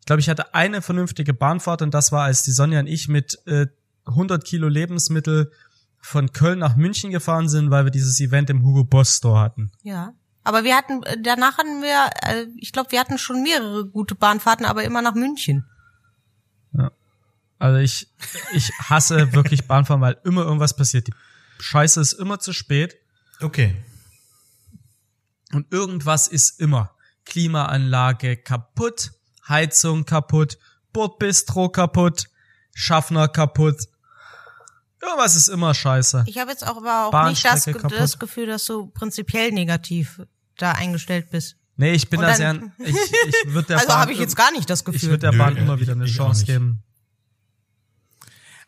Ich 0.00 0.06
glaube, 0.06 0.20
ich 0.20 0.28
hatte 0.28 0.52
eine 0.52 0.82
vernünftige 0.82 1.32
Bahnfahrt 1.32 1.80
und 1.80 1.94
das 1.94 2.10
war, 2.10 2.24
als 2.24 2.42
die 2.42 2.52
Sonja 2.52 2.80
und 2.80 2.86
ich 2.88 3.08
mit 3.08 3.38
äh, 3.46 3.68
100 4.06 4.44
Kilo 4.44 4.68
Lebensmittel 4.68 5.52
von 6.00 6.32
Köln 6.32 6.58
nach 6.58 6.76
München 6.76 7.12
gefahren 7.12 7.48
sind, 7.48 7.70
weil 7.70 7.84
wir 7.84 7.92
dieses 7.92 8.18
Event 8.20 8.50
im 8.50 8.64
Hugo 8.64 8.84
Boss 8.84 9.16
Store 9.16 9.40
hatten. 9.40 9.70
Ja. 9.82 10.12
Aber 10.48 10.64
wir 10.64 10.74
hatten, 10.74 11.02
äh, 11.02 11.20
danach 11.20 11.58
hatten 11.58 11.82
wir, 11.82 12.08
äh, 12.22 12.46
ich 12.56 12.72
glaube, 12.72 12.90
wir 12.90 13.00
hatten 13.00 13.18
schon 13.18 13.42
mehrere 13.42 13.86
gute 13.86 14.14
Bahnfahrten, 14.14 14.64
aber 14.64 14.82
immer 14.82 15.02
nach 15.02 15.12
München. 15.12 15.66
Also 17.58 17.78
ich, 17.80 18.08
ich 18.54 18.72
hasse 18.78 19.34
wirklich 19.34 19.66
Bahnfahren, 19.66 20.00
weil 20.00 20.16
immer 20.24 20.44
irgendwas 20.44 20.74
passiert. 20.74 21.08
Die 21.08 21.12
Scheiße 21.58 22.00
ist 22.00 22.14
immer 22.14 22.38
zu 22.38 22.54
spät 22.54 22.96
Okay. 23.42 23.76
und 25.52 25.70
irgendwas 25.70 26.28
ist 26.28 26.60
immer. 26.60 26.94
Klimaanlage 27.26 28.38
kaputt, 28.38 29.10
Heizung 29.46 30.06
kaputt, 30.06 30.56
Bordbistro 30.94 31.68
kaputt, 31.68 32.30
Schaffner 32.72 33.28
kaputt. 33.28 33.86
Irgendwas 35.02 35.36
ist 35.36 35.48
immer 35.48 35.74
scheiße. 35.74 36.24
Ich 36.26 36.38
habe 36.38 36.52
jetzt 36.52 36.66
auch 36.66 36.78
aber 36.78 37.06
auch 37.08 37.28
nicht 37.28 37.44
das, 37.44 37.64
das 37.64 38.18
Gefühl, 38.18 38.46
dass 38.46 38.64
du 38.64 38.86
prinzipiell 38.86 39.52
negativ 39.52 40.22
da 40.58 40.72
eingestellt 40.72 41.30
bist. 41.30 41.56
Nee, 41.76 41.92
ich 41.92 42.10
bin 42.10 42.20
da 42.20 42.34
sehr, 42.34 42.60
ich, 42.78 42.94
ich 42.94 43.54
würde 43.54 43.68
der 43.68 43.78
also 43.78 43.94
habe 43.94 44.12
ich 44.12 44.18
jetzt 44.18 44.36
gar 44.36 44.50
nicht 44.52 44.68
das 44.68 44.80
ich 44.80 44.84
Gefühl. 44.84 45.10
würde 45.10 45.20
der 45.20 45.32
Nö, 45.32 45.38
Bahn 45.38 45.56
immer 45.56 45.80
wieder 45.80 45.92
eine 45.92 46.04
ich 46.04 46.14
Chance 46.14 46.44
geben. 46.44 46.82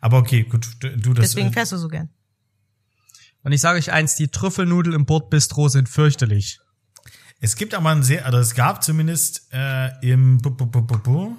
Aber 0.00 0.18
okay, 0.18 0.44
gut, 0.44 0.66
du 0.80 0.97
du 0.97 1.12
das. 1.12 1.30
Deswegen 1.30 1.49
äh, 1.49 1.52
fährst 1.52 1.73
du 1.73 1.76
so 1.76 1.88
gern. 1.88 2.09
Und 3.42 3.52
ich 3.52 3.61
sage 3.61 3.78
euch 3.78 3.92
eins, 3.92 4.14
die 4.16 4.28
Trüffelnudel 4.28 4.94
im 4.94 5.06
Bordbistro 5.06 5.68
sind 5.68 5.88
fürchterlich. 5.88 6.61
Es 7.40 7.56
gibt 7.56 7.75
aber 7.75 7.90
ein 7.90 8.02
sehr, 8.02 8.26
also 8.26 8.38
es 8.38 8.54
gab 8.54 8.85
zumindest 8.85 9.49
äh, 9.52 9.88
im 10.06 10.38
bu, 10.38 10.50
bu, 10.50 10.66
bu, 10.66 10.82
bu, 10.82 10.99
bu, 10.99 11.37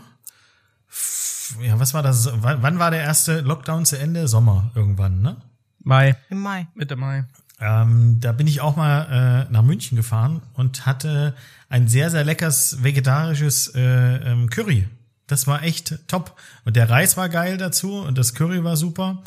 ja, 1.62 1.80
was 1.80 1.94
war 1.94 2.02
das? 2.02 2.30
Wann, 2.42 2.62
wann 2.62 2.80
war 2.80 2.92
der 2.92 3.02
erste 3.02 3.42
Lockdown 3.42 3.86
zu 3.86 3.98
Ende? 3.98 4.28
Sommer 4.28 4.72
irgendwann, 4.76 5.22
ne? 5.22 5.42
Mai, 5.80 6.16
Im 6.30 6.42
Mai. 6.42 6.68
Mitte 6.76 6.96
Mai. 6.96 7.26
Ähm, 7.62 8.20
da 8.20 8.32
bin 8.32 8.48
ich 8.48 8.60
auch 8.60 8.76
mal 8.76 9.46
äh, 9.48 9.52
nach 9.54 9.62
München 9.62 9.96
gefahren 9.96 10.42
und 10.56 10.88
hatte 10.88 11.36
ein 11.70 11.88
sehr, 11.88 12.10
sehr 12.10 12.24
leckeres 12.24 12.84
vegetarisches 12.84 13.76
äh, 13.76 13.82
ähm, 14.32 14.50
Curry. 14.50 14.88
Das 15.28 15.46
war 15.46 15.62
echt 15.62 16.00
top. 16.08 16.36
Und 16.66 16.76
der 16.76 16.90
Reis 16.90 17.18
war 17.18 17.30
geil 17.30 17.58
dazu 17.58 18.00
und 18.00 18.18
das 18.18 18.34
Curry 18.34 18.64
war 18.64 18.76
super. 18.76 19.24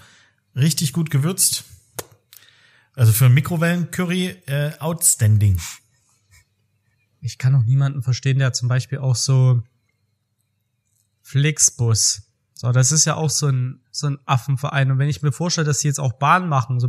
Richtig 0.57 0.93
gut 0.93 1.11
gewürzt. 1.11 1.65
Also 2.95 3.13
für 3.13 3.27
ein 3.27 3.35
Mikrowellen-Curry 3.35 4.37
äh, 4.47 4.73
outstanding. 4.81 5.61
Ich 7.21 7.39
kann 7.39 7.55
auch 7.55 7.65
niemanden 7.65 8.03
verstehen, 8.03 8.41
der 8.41 8.53
zum 8.53 8.69
Beispiel 8.69 8.99
auch 8.99 9.17
so 9.17 9.63
Flixbus. 11.23 12.23
So, 12.53 12.73
das 12.73 12.93
ist 12.93 13.05
ja 13.05 13.15
auch 13.15 13.31
so 13.31 13.47
ein, 13.47 13.81
so 13.95 14.09
ein 14.09 14.19
Affenverein. 14.27 14.91
Und 14.91 14.99
wenn 14.99 15.09
ich 15.09 15.23
mir 15.23 15.33
vorstelle, 15.33 15.67
dass 15.67 15.81
sie 15.81 15.89
jetzt 15.89 16.01
auch 16.01 16.15
Bahn 16.15 16.49
machen, 16.49 16.81
so, 16.81 16.89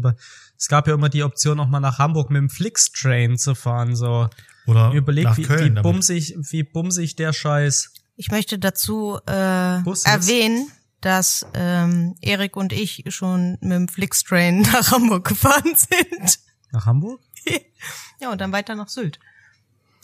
es 0.58 0.68
gab 0.68 0.88
ja 0.88 0.94
immer 0.94 1.10
die 1.10 1.24
Option, 1.24 1.58
noch 1.58 1.68
mal 1.70 1.80
nach 1.80 2.00
Hamburg 2.00 2.30
mit 2.32 2.40
dem 2.40 2.50
Flixtrain 2.50 3.38
zu 3.38 3.56
fahren, 3.56 3.96
so. 3.96 4.30
Oder 4.66 4.92
überlegt, 4.92 5.38
wie, 5.38 5.44
Köln 5.44 5.76
wie 5.78 5.82
bumsig, 5.82 6.36
wie 6.50 6.64
bumsig 6.64 7.16
der 7.16 7.34
Scheiß. 7.34 7.92
Ich 8.16 8.32
möchte 8.32 8.58
dazu 8.58 9.20
äh, 9.28 9.82
Bus 9.84 10.06
erwähnen, 10.06 10.72
dass 11.02 11.46
ähm, 11.54 12.16
Erik 12.22 12.56
und 12.56 12.74
ich 12.74 13.04
schon 13.10 13.58
mit 13.62 13.72
dem 13.74 13.88
Flixtrain 13.88 14.62
nach 14.74 14.92
Hamburg 14.92 15.28
gefahren 15.28 15.76
sind. 15.76 16.40
Nach 16.72 16.88
Hamburg? 16.88 17.22
ja, 18.20 18.32
und 18.32 18.42
dann 18.42 18.52
weiter 18.52 18.74
nach 18.74 18.90
Sylt. 18.90 19.20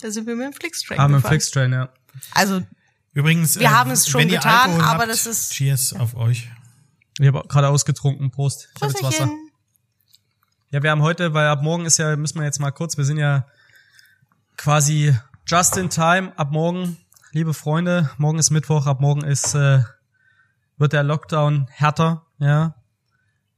Da 0.02 0.12
sind 0.12 0.28
wir 0.28 0.36
mit 0.36 0.46
dem 0.46 0.54
Flixtrain 0.54 1.00
Ah, 1.00 1.08
mit 1.08 1.14
dem 1.14 1.18
gefahren. 1.18 1.32
Flixtrain, 1.32 1.74
ja. 1.74 1.90
Also 2.34 2.62
Übrigens, 3.14 3.60
Wir 3.60 3.72
haben 3.72 3.92
es 3.92 4.08
schon 4.08 4.28
getan, 4.28 4.80
aber 4.80 5.00
habt, 5.00 5.10
das 5.10 5.26
ist- 5.26 5.52
Cheers 5.54 5.94
auf 5.94 6.16
euch. 6.16 6.50
Ich 7.22 7.28
habe 7.28 7.48
gerade 7.48 7.70
ausgetrunken. 7.70 8.32
Prost. 8.32 8.70
Ich 8.76 8.82
jetzt 8.82 9.04
Wasser. 9.04 9.30
Ja, 10.72 10.82
wir 10.82 10.90
haben 10.90 11.04
heute, 11.04 11.36
weil 11.36 11.48
ab 11.48 11.62
morgen 11.62 11.86
ist 11.86 11.98
ja, 11.98 12.16
müssen 12.16 12.40
wir 12.40 12.46
jetzt 12.46 12.60
mal 12.60 12.72
kurz, 12.72 12.98
wir 12.98 13.06
sind 13.06 13.18
ja 13.18 13.46
quasi 14.58 15.16
just 15.46 15.78
in 15.78 15.92
time. 15.92 16.34
Ab 16.36 16.52
morgen 16.52 16.98
liebe 17.32 17.54
Freunde, 17.54 18.10
morgen 18.18 18.40
ist 18.40 18.50
Mittwoch, 18.50 18.88
ab 18.88 19.02
morgen 19.02 19.24
ist 19.24 19.54
äh, 19.54 19.84
wird 20.78 20.94
der 20.94 21.04
Lockdown 21.04 21.68
härter, 21.70 22.26
ja. 22.40 22.74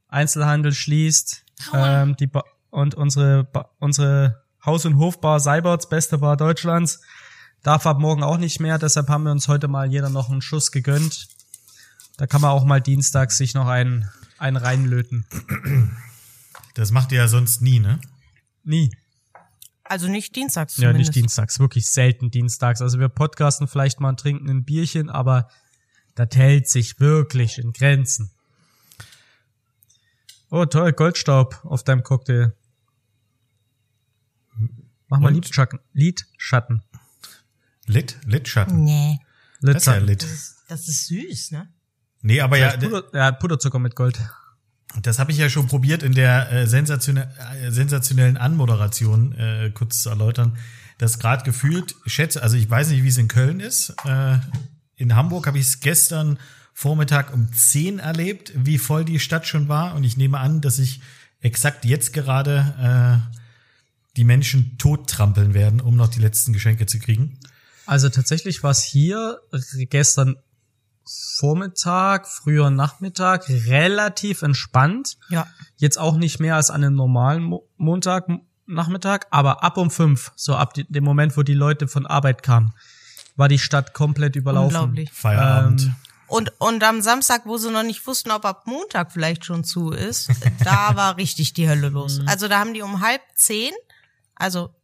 Einzelhandel 0.08 0.72
schließt, 0.72 1.44
ähm, 1.72 2.16
die 2.16 2.26
ba 2.26 2.44
und 2.70 2.94
unsere 2.94 3.44
ba 3.44 3.70
unsere 3.78 4.42
Haus- 4.64 4.84
und 4.84 4.98
Hofbar 4.98 5.40
Seiberts, 5.40 5.88
beste 5.88 6.18
Bar 6.18 6.36
Deutschlands, 6.36 7.00
darf 7.62 7.86
ab 7.86 7.98
morgen 7.98 8.24
auch 8.24 8.36
nicht 8.36 8.60
mehr. 8.60 8.78
Deshalb 8.78 9.08
haben 9.08 9.24
wir 9.24 9.32
uns 9.32 9.48
heute 9.48 9.68
mal 9.68 9.90
jeder 9.90 10.10
noch 10.10 10.28
einen 10.28 10.42
Schuss 10.42 10.70
gegönnt. 10.70 11.28
Da 12.16 12.26
kann 12.26 12.40
man 12.40 12.50
auch 12.50 12.64
mal 12.64 12.80
dienstags 12.80 13.36
sich 13.38 13.54
noch 13.54 13.66
einen, 13.66 14.08
einen 14.38 14.56
reinlöten. 14.56 15.26
Das 16.74 16.90
macht 16.90 17.12
ihr 17.12 17.18
ja 17.18 17.28
sonst 17.28 17.60
nie, 17.62 17.80
ne? 17.80 18.00
Nie. 18.62 18.90
Also 19.84 20.08
nicht 20.08 20.34
dienstags 20.34 20.76
Ja, 20.76 20.88
zumindest. 20.88 21.10
nicht 21.10 21.14
dienstags, 21.16 21.58
wirklich 21.58 21.88
selten 21.90 22.30
dienstags. 22.30 22.80
Also 22.80 22.98
wir 22.98 23.08
podcasten 23.08 23.68
vielleicht 23.68 24.00
mal 24.00 24.08
und 24.10 24.20
trinken 24.20 24.48
ein 24.48 24.64
Bierchen, 24.64 25.10
aber 25.10 25.48
das 26.14 26.28
hält 26.34 26.68
sich 26.68 27.00
wirklich 27.00 27.58
in 27.58 27.72
Grenzen. 27.72 28.30
Oh, 30.50 30.64
toll, 30.66 30.92
Goldstaub 30.92 31.60
auf 31.64 31.82
deinem 31.82 32.02
Cocktail. 32.04 32.54
Mach 35.08 35.18
mal? 35.18 35.32
Lidschatten. 35.32 35.80
Lidschatten. 35.92 36.82
Lit? 37.86 38.16
Lidschatten. 38.24 38.84
Nee. 38.84 39.18
Das 39.60 39.76
ist 39.76 39.86
ja 39.86 39.96
Lidschatten. 39.98 40.06
lit. 40.06 40.22
Das 40.22 40.30
ist, 40.32 40.56
das 40.68 40.88
ist 40.88 41.06
süß, 41.08 41.50
ne? 41.50 41.68
Nee, 42.24 42.40
aber 42.40 42.56
ja, 42.56 42.74
Puder, 42.78 43.04
ja, 43.12 43.32
Puderzucker 43.32 43.78
mit 43.78 43.96
Gold. 43.96 44.18
das 45.02 45.18
habe 45.18 45.30
ich 45.30 45.36
ja 45.36 45.50
schon 45.50 45.66
probiert 45.66 46.02
in 46.02 46.14
der 46.14 46.50
äh, 46.50 46.66
sensationell, 46.66 47.28
äh, 47.60 47.70
sensationellen 47.70 48.38
Anmoderation 48.38 49.32
äh, 49.32 49.70
kurz 49.74 50.02
zu 50.02 50.08
erläutern. 50.08 50.56
Das 50.96 51.18
gerade 51.18 51.44
gefühlt, 51.44 51.94
ich 52.06 52.14
schätze, 52.14 52.42
also 52.42 52.56
ich 52.56 52.68
weiß 52.68 52.88
nicht, 52.88 53.02
wie 53.02 53.08
es 53.08 53.18
in 53.18 53.28
Köln 53.28 53.60
ist. 53.60 53.94
Äh, 54.06 54.38
in 54.96 55.14
Hamburg 55.14 55.46
habe 55.46 55.58
ich 55.58 55.66
es 55.66 55.80
gestern 55.80 56.38
Vormittag 56.72 57.34
um 57.34 57.52
10 57.52 57.98
erlebt, 57.98 58.52
wie 58.56 58.78
voll 58.78 59.04
die 59.04 59.18
Stadt 59.18 59.46
schon 59.46 59.68
war. 59.68 59.94
Und 59.94 60.04
ich 60.04 60.16
nehme 60.16 60.38
an, 60.38 60.62
dass 60.62 60.76
sich 60.76 61.02
exakt 61.40 61.84
jetzt 61.84 62.14
gerade 62.14 63.20
äh, 63.28 63.36
die 64.16 64.24
Menschen 64.24 64.78
tot 64.78 65.10
trampeln 65.10 65.52
werden, 65.52 65.82
um 65.82 65.94
noch 65.94 66.08
die 66.08 66.20
letzten 66.20 66.54
Geschenke 66.54 66.86
zu 66.86 66.98
kriegen. 67.00 67.38
Also 67.84 68.08
tatsächlich 68.08 68.62
war 68.62 68.70
es 68.70 68.82
hier 68.82 69.40
gestern 69.90 70.36
Vormittag, 71.06 72.26
früher 72.26 72.70
Nachmittag 72.70 73.48
relativ 73.48 74.42
entspannt. 74.42 75.16
Ja. 75.28 75.46
Jetzt 75.76 75.98
auch 75.98 76.16
nicht 76.16 76.40
mehr 76.40 76.56
als 76.56 76.70
an 76.70 76.82
einem 76.82 76.94
normalen 76.94 77.42
Mo 77.42 77.68
Montag 77.76 78.28
Nachmittag, 78.66 79.26
aber 79.30 79.62
ab 79.62 79.76
um 79.76 79.90
fünf, 79.90 80.32
so 80.36 80.54
ab 80.56 80.72
die, 80.72 80.84
dem 80.90 81.04
Moment, 81.04 81.36
wo 81.36 81.42
die 81.42 81.54
Leute 81.54 81.86
von 81.86 82.06
Arbeit 82.06 82.42
kamen, 82.42 82.72
war 83.36 83.48
die 83.48 83.58
Stadt 83.58 83.92
komplett 83.92 84.36
überlaufen. 84.36 84.76
Unglaublich. 84.76 85.12
Feierabend. 85.12 85.82
Ähm, 85.82 85.96
Und, 86.28 86.52
und 86.58 86.82
am 86.82 87.02
Samstag, 87.02 87.42
wo 87.44 87.58
sie 87.58 87.70
noch 87.70 87.82
nicht 87.82 88.06
wussten, 88.06 88.30
ob 88.30 88.46
ab 88.46 88.66
Montag 88.66 89.12
vielleicht 89.12 89.44
schon 89.44 89.64
zu 89.64 89.90
ist, 89.90 90.30
da 90.64 90.92
war 90.96 91.18
richtig 91.18 91.52
die 91.52 91.68
Hölle 91.68 91.90
los. 91.90 92.20
Also 92.26 92.48
da 92.48 92.58
haben 92.58 92.72
die 92.72 92.80
um 92.82 93.02
halb 93.02 93.20
zehn, 93.34 93.72
also 94.34 94.74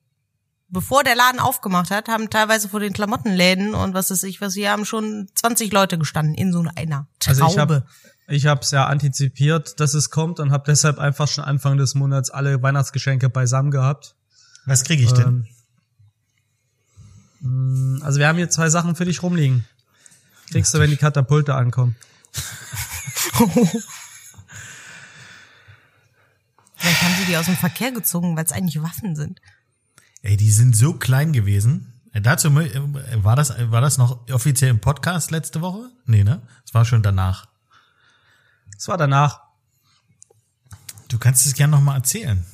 bevor 0.70 1.04
der 1.04 1.16
Laden 1.16 1.40
aufgemacht 1.40 1.90
hat, 1.90 2.08
haben 2.08 2.30
teilweise 2.30 2.68
vor 2.68 2.80
den 2.80 2.92
Klamottenläden 2.92 3.74
und 3.74 3.94
was 3.94 4.10
weiß 4.10 4.22
ich, 4.24 4.40
was 4.40 4.52
sie 4.54 4.68
haben 4.68 4.84
schon 4.84 5.28
20 5.34 5.72
Leute 5.72 5.98
gestanden 5.98 6.34
in 6.34 6.52
so 6.52 6.64
einer 6.74 7.08
Traube. 7.18 7.40
Also 7.42 7.46
ich 7.46 7.58
habe 7.58 7.84
ich 8.28 8.46
hab's 8.46 8.70
ja 8.70 8.86
antizipiert, 8.86 9.80
dass 9.80 9.94
es 9.94 10.10
kommt 10.10 10.38
und 10.38 10.52
habe 10.52 10.64
deshalb 10.66 10.98
einfach 10.98 11.26
schon 11.26 11.42
Anfang 11.44 11.76
des 11.76 11.94
Monats 11.94 12.30
alle 12.30 12.62
Weihnachtsgeschenke 12.62 13.28
beisammen 13.28 13.70
gehabt. 13.72 14.14
Was 14.66 14.84
kriege 14.84 15.02
ich 15.02 15.12
denn? 15.12 15.48
Ähm, 17.42 18.00
Also 18.04 18.20
wir 18.20 18.28
haben 18.28 18.36
hier 18.36 18.50
zwei 18.50 18.70
Sachen 18.70 18.94
für 18.94 19.04
dich 19.04 19.22
rumliegen. 19.22 19.66
Kriegst 20.50 20.72
du, 20.74 20.78
wenn 20.78 20.90
die 20.90 20.96
Katapulte 20.96 21.54
ankommen. 21.54 21.96
Vielleicht 26.76 27.02
haben 27.02 27.14
sie 27.18 27.26
die 27.26 27.36
aus 27.36 27.46
dem 27.46 27.56
Verkehr 27.56 27.92
gezogen, 27.92 28.36
weil 28.36 28.44
es 28.44 28.52
eigentlich 28.52 28.82
Waffen 28.82 29.14
sind. 29.16 29.40
Ey, 30.22 30.36
die 30.36 30.50
sind 30.50 30.76
so 30.76 30.94
klein 30.94 31.32
gewesen. 31.32 31.92
Äh, 32.12 32.20
Dazu 32.20 32.48
äh, 32.48 32.80
war 33.24 33.36
das 33.36 33.54
war 33.70 33.80
das 33.80 33.98
noch 33.98 34.28
offiziell 34.30 34.70
im 34.70 34.80
Podcast 34.80 35.30
letzte 35.30 35.60
Woche? 35.60 35.88
Nee, 36.06 36.24
ne? 36.24 36.42
Es 36.66 36.74
war 36.74 36.84
schon 36.84 37.02
danach. 37.02 37.46
Das 38.74 38.88
war 38.88 38.96
danach. 38.98 39.40
Du 41.08 41.18
kannst 41.18 41.46
es 41.46 41.54
gerne 41.54 41.72
noch 41.72 41.80
mal 41.80 41.96
erzählen. 41.96 42.44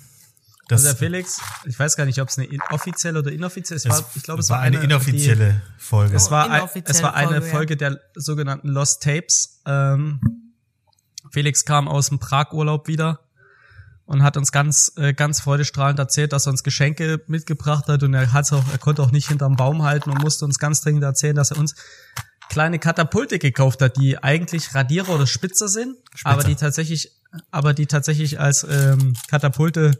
Das, 0.68 0.80
Also 0.84 0.92
der 0.92 0.96
Felix, 0.96 1.40
ich 1.64 1.78
weiß 1.78 1.96
gar 1.96 2.06
nicht, 2.06 2.20
ob 2.20 2.28
es 2.28 2.38
eine 2.38 2.48
in- 2.48 2.60
offizielle 2.70 3.20
oder 3.20 3.30
inoffizielle, 3.30 3.76
es 3.76 3.84
es, 3.84 3.90
war, 3.90 4.10
ich 4.16 4.22
glaube, 4.24 4.40
es 4.40 4.50
war 4.50 4.58
eine, 4.60 4.78
die- 4.80 4.84
inoffizielle 4.84 5.62
Folge. 5.78 6.16
Es 6.16 6.30
war, 6.30 6.50
ein, 6.50 6.58
Inoffizielle 6.58 6.96
es 6.96 7.02
war 7.04 7.14
eine 7.14 7.28
Folge, 7.28 7.46
ja. 7.46 7.52
Folge 7.52 7.76
der 7.76 8.00
sogenannten 8.16 8.68
Lost 8.68 9.02
Tapes. 9.02 9.60
Ähm, 9.64 10.20
Felix 11.30 11.64
kam 11.64 11.86
aus 11.86 12.08
dem 12.08 12.18
Prag-Urlaub 12.18 12.88
wieder 12.88 13.20
und 14.06 14.22
hat 14.22 14.36
uns 14.36 14.52
ganz, 14.52 14.92
äh, 14.96 15.12
ganz 15.12 15.40
freudestrahlend 15.40 15.98
erzählt, 15.98 16.32
dass 16.32 16.46
er 16.46 16.50
uns 16.50 16.62
Geschenke 16.62 17.20
mitgebracht 17.26 17.88
hat 17.88 18.02
und 18.02 18.14
er 18.14 18.32
hat's 18.32 18.52
auch, 18.52 18.64
er 18.72 18.78
konnte 18.78 19.02
auch 19.02 19.10
nicht 19.10 19.28
hinterm 19.28 19.56
Baum 19.56 19.82
halten 19.82 20.10
und 20.10 20.22
musste 20.22 20.44
uns 20.44 20.58
ganz 20.58 20.80
dringend 20.80 21.02
erzählen, 21.02 21.34
dass 21.36 21.50
er 21.50 21.58
uns 21.58 21.74
kleine 22.48 22.78
Katapulte 22.78 23.38
gekauft 23.38 23.82
hat, 23.82 23.96
die 23.96 24.22
eigentlich 24.22 24.74
Radierer 24.74 25.10
oder 25.10 25.26
Spitzer 25.26 25.68
sind, 25.68 25.96
Spitzer. 26.14 26.28
aber 26.28 26.44
die 26.44 26.54
tatsächlich, 26.54 27.12
aber 27.50 27.74
die 27.74 27.86
tatsächlich 27.86 28.38
als 28.40 28.64
ähm, 28.68 29.14
Katapulte 29.28 29.90
Die 29.90 29.98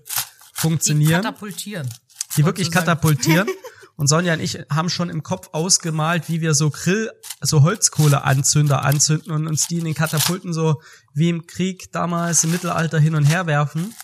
funktionieren 0.52 1.22
katapultieren. 1.22 1.88
die 2.36 2.44
wirklich 2.44 2.70
katapultieren. 2.70 3.48
Und 3.96 4.08
Sonja 4.08 4.34
und 4.34 4.40
ich 4.40 4.58
haben 4.70 4.90
schon 4.90 5.08
im 5.08 5.22
Kopf 5.22 5.48
ausgemalt, 5.52 6.28
wie 6.28 6.42
wir 6.42 6.54
so 6.54 6.70
Grill, 6.70 7.10
so 7.40 7.62
Holzkohleanzünder 7.62 8.84
anzünden 8.84 9.32
und 9.32 9.46
uns 9.46 9.66
die 9.68 9.78
in 9.78 9.84
den 9.84 9.94
Katapulten 9.94 10.52
so 10.52 10.82
wie 11.14 11.30
im 11.30 11.46
Krieg 11.46 11.90
damals 11.92 12.44
im 12.44 12.50
Mittelalter 12.50 12.98
hin 12.98 13.14
und 13.14 13.24
her 13.24 13.46
werfen. 13.46 13.94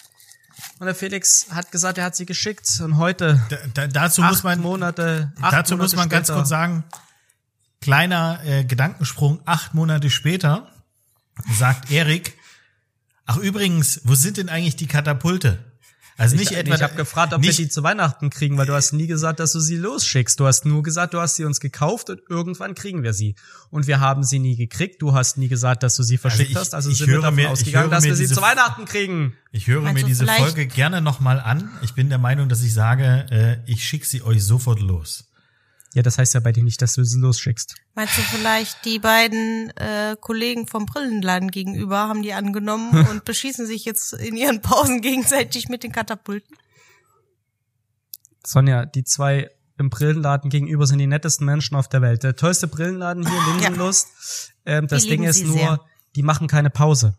Und 0.79 0.87
der 0.87 0.95
Felix 0.95 1.49
hat 1.51 1.71
gesagt, 1.73 1.99
er 1.99 2.05
hat 2.05 2.17
sie 2.17 2.25
geschickt 2.25 2.81
und 2.83 2.97
heute, 2.97 3.41
Da, 3.51 3.57
da, 3.75 3.87
dazu 3.87 4.23
acht 4.23 4.31
muss 4.31 4.43
man 4.43 4.61
Monate, 4.61 5.33
acht 5.41 5.53
dazu 5.53 5.75
Monate 5.75 5.85
muss 5.85 5.97
man 5.97 6.09
ganz 6.09 6.29
später, 6.29 6.39
kurz 6.39 6.49
sagen, 6.49 6.85
kleiner 7.81 8.41
äh, 8.45 8.65
Gedankensprung, 8.65 9.41
acht 9.45 9.75
Monate 9.75 10.09
später 10.09 10.71
sagt 11.59 11.91
Erik, 11.91 12.39
ach 13.27 13.37
übrigens, 13.37 14.01
wo 14.05 14.15
sind 14.15 14.39
denn 14.39 14.49
eigentlich 14.49 14.77
die 14.77 14.87
Katapulte? 14.87 15.72
Also 16.19 16.37
nicht 16.37 16.51
ich, 16.51 16.57
etwa 16.57 16.75
ich 16.75 16.83
habe 16.83 16.95
gefragt, 16.95 17.33
ob 17.33 17.41
wir 17.43 17.49
nicht, 17.49 17.59
die 17.59 17.69
zu 17.69 17.83
Weihnachten 17.83 18.31
kriegen, 18.31 18.57
weil 18.59 18.67
du 18.67 18.75
hast 18.75 18.93
nie 18.93 19.07
gesagt, 19.07 19.41
dass 19.41 19.53
du 19.53 19.61
sie 19.61 19.77
losschickst. 19.77 20.39
Du 20.39 20.47
hast 20.47 20.65
nur 20.67 20.83
gesagt, 20.83 21.15
du 21.15 21.21
hast 21.21 21.37
sie 21.37 21.45
uns 21.45 21.59
gekauft 21.59 22.11
und 22.11 22.21
irgendwann 22.29 22.75
kriegen 22.75 23.03
wir 23.03 23.13
sie. 23.15 23.35
Und 23.71 23.87
wir 23.87 23.99
haben 24.01 24.23
sie 24.23 24.39
nie 24.39 24.57
gekriegt. 24.57 25.01
Du 25.01 25.15
hast 25.15 25.39
nie 25.39 25.49
gesagt, 25.49 25.83
dass 25.83 25.97
du 25.97 26.03
sie 26.03 26.19
verschickt 26.19 26.51
ich- 26.51 26.57
hast. 26.57 26.75
Also 26.75 26.91
ich 26.91 26.99
sind 26.99 27.07
wir 27.09 27.15
höre 27.15 27.23
davon 27.23 27.37
mir- 27.37 27.43
ich 27.43 27.49
ausgegangen, 27.49 27.85
höre 27.87 27.91
dass 27.91 28.05
mir 28.05 28.11
wir 28.11 28.17
sie 28.17 28.23
diese- 28.25 28.35
zu 28.35 28.43
Weihnachten 28.43 28.85
kriegen. 28.85 29.35
Ich 29.51 29.67
höre 29.67 29.81
Meinst 29.83 29.95
mir 29.95 30.01
du 30.03 30.07
diese 30.09 30.25
vielleicht- 30.25 30.41
Folge 30.41 30.67
gerne 30.67 31.01
nochmal 31.01 31.41
an. 31.41 31.71
Ich 31.83 31.95
bin 31.95 32.09
der 32.09 32.19
Meinung, 32.19 32.49
dass 32.49 32.63
ich 32.63 32.73
sage, 32.75 33.27
äh, 33.31 33.71
ich 33.71 33.85
schicke 33.85 34.07
sie 34.07 34.23
euch 34.23 34.45
sofort 34.45 34.81
los. 34.81 35.25
Ja, 35.95 36.03
das 36.03 36.17
heißt 36.17 36.35
ja 36.35 36.41
bei 36.41 36.53
dir 36.53 36.65
nicht, 36.65 36.81
dass 36.81 36.95
du 36.95 37.05
sie 37.05 37.19
losschickst. 37.19 37.75
Meinst 37.95 38.17
du 38.17 38.23
vielleicht, 38.23 38.85
die 38.87 38.99
beiden 38.99 39.71
äh, 39.77 40.17
Kollegen 40.19 40.67
vom 40.67 40.87
Brillenladen 40.87 41.51
gegenüber 41.51 42.09
haben 42.09 42.23
die 42.23 42.33
angenommen 42.33 43.07
und 43.11 43.25
beschießen 43.25 43.67
sich 43.67 43.85
jetzt 43.85 44.15
in 44.15 44.37
ihren 44.37 44.63
Pausen 44.63 45.03
gegenseitig 45.03 45.69
mit 45.69 45.83
den 45.83 45.93
Katapulten? 45.93 46.57
Sonja, 48.45 48.87
die 48.87 49.05
zwei 49.05 49.51
im 49.79 49.91
Brillenladen 49.91 50.49
gegenüber 50.51 50.87
sind 50.87 50.99
die 50.99 51.07
nettesten 51.07 51.45
Menschen 51.45 51.77
auf 51.77 51.89
der 51.89 52.03
Welt. 52.03 52.23
Der 52.23 52.37
tollste 52.37 52.69
Brillenladen 52.69 53.27
hier, 53.27 53.41
Linsenlust. 53.53 54.53
Ähm, 54.65 54.87
das 54.87 55.05
Ding 55.05 55.25
ist 55.25 55.45
nur, 55.45 55.57
sehr. 55.57 55.81
die 56.17 56.23
machen 56.23 56.49
keine 56.49 56.71
Pause. 56.71 57.17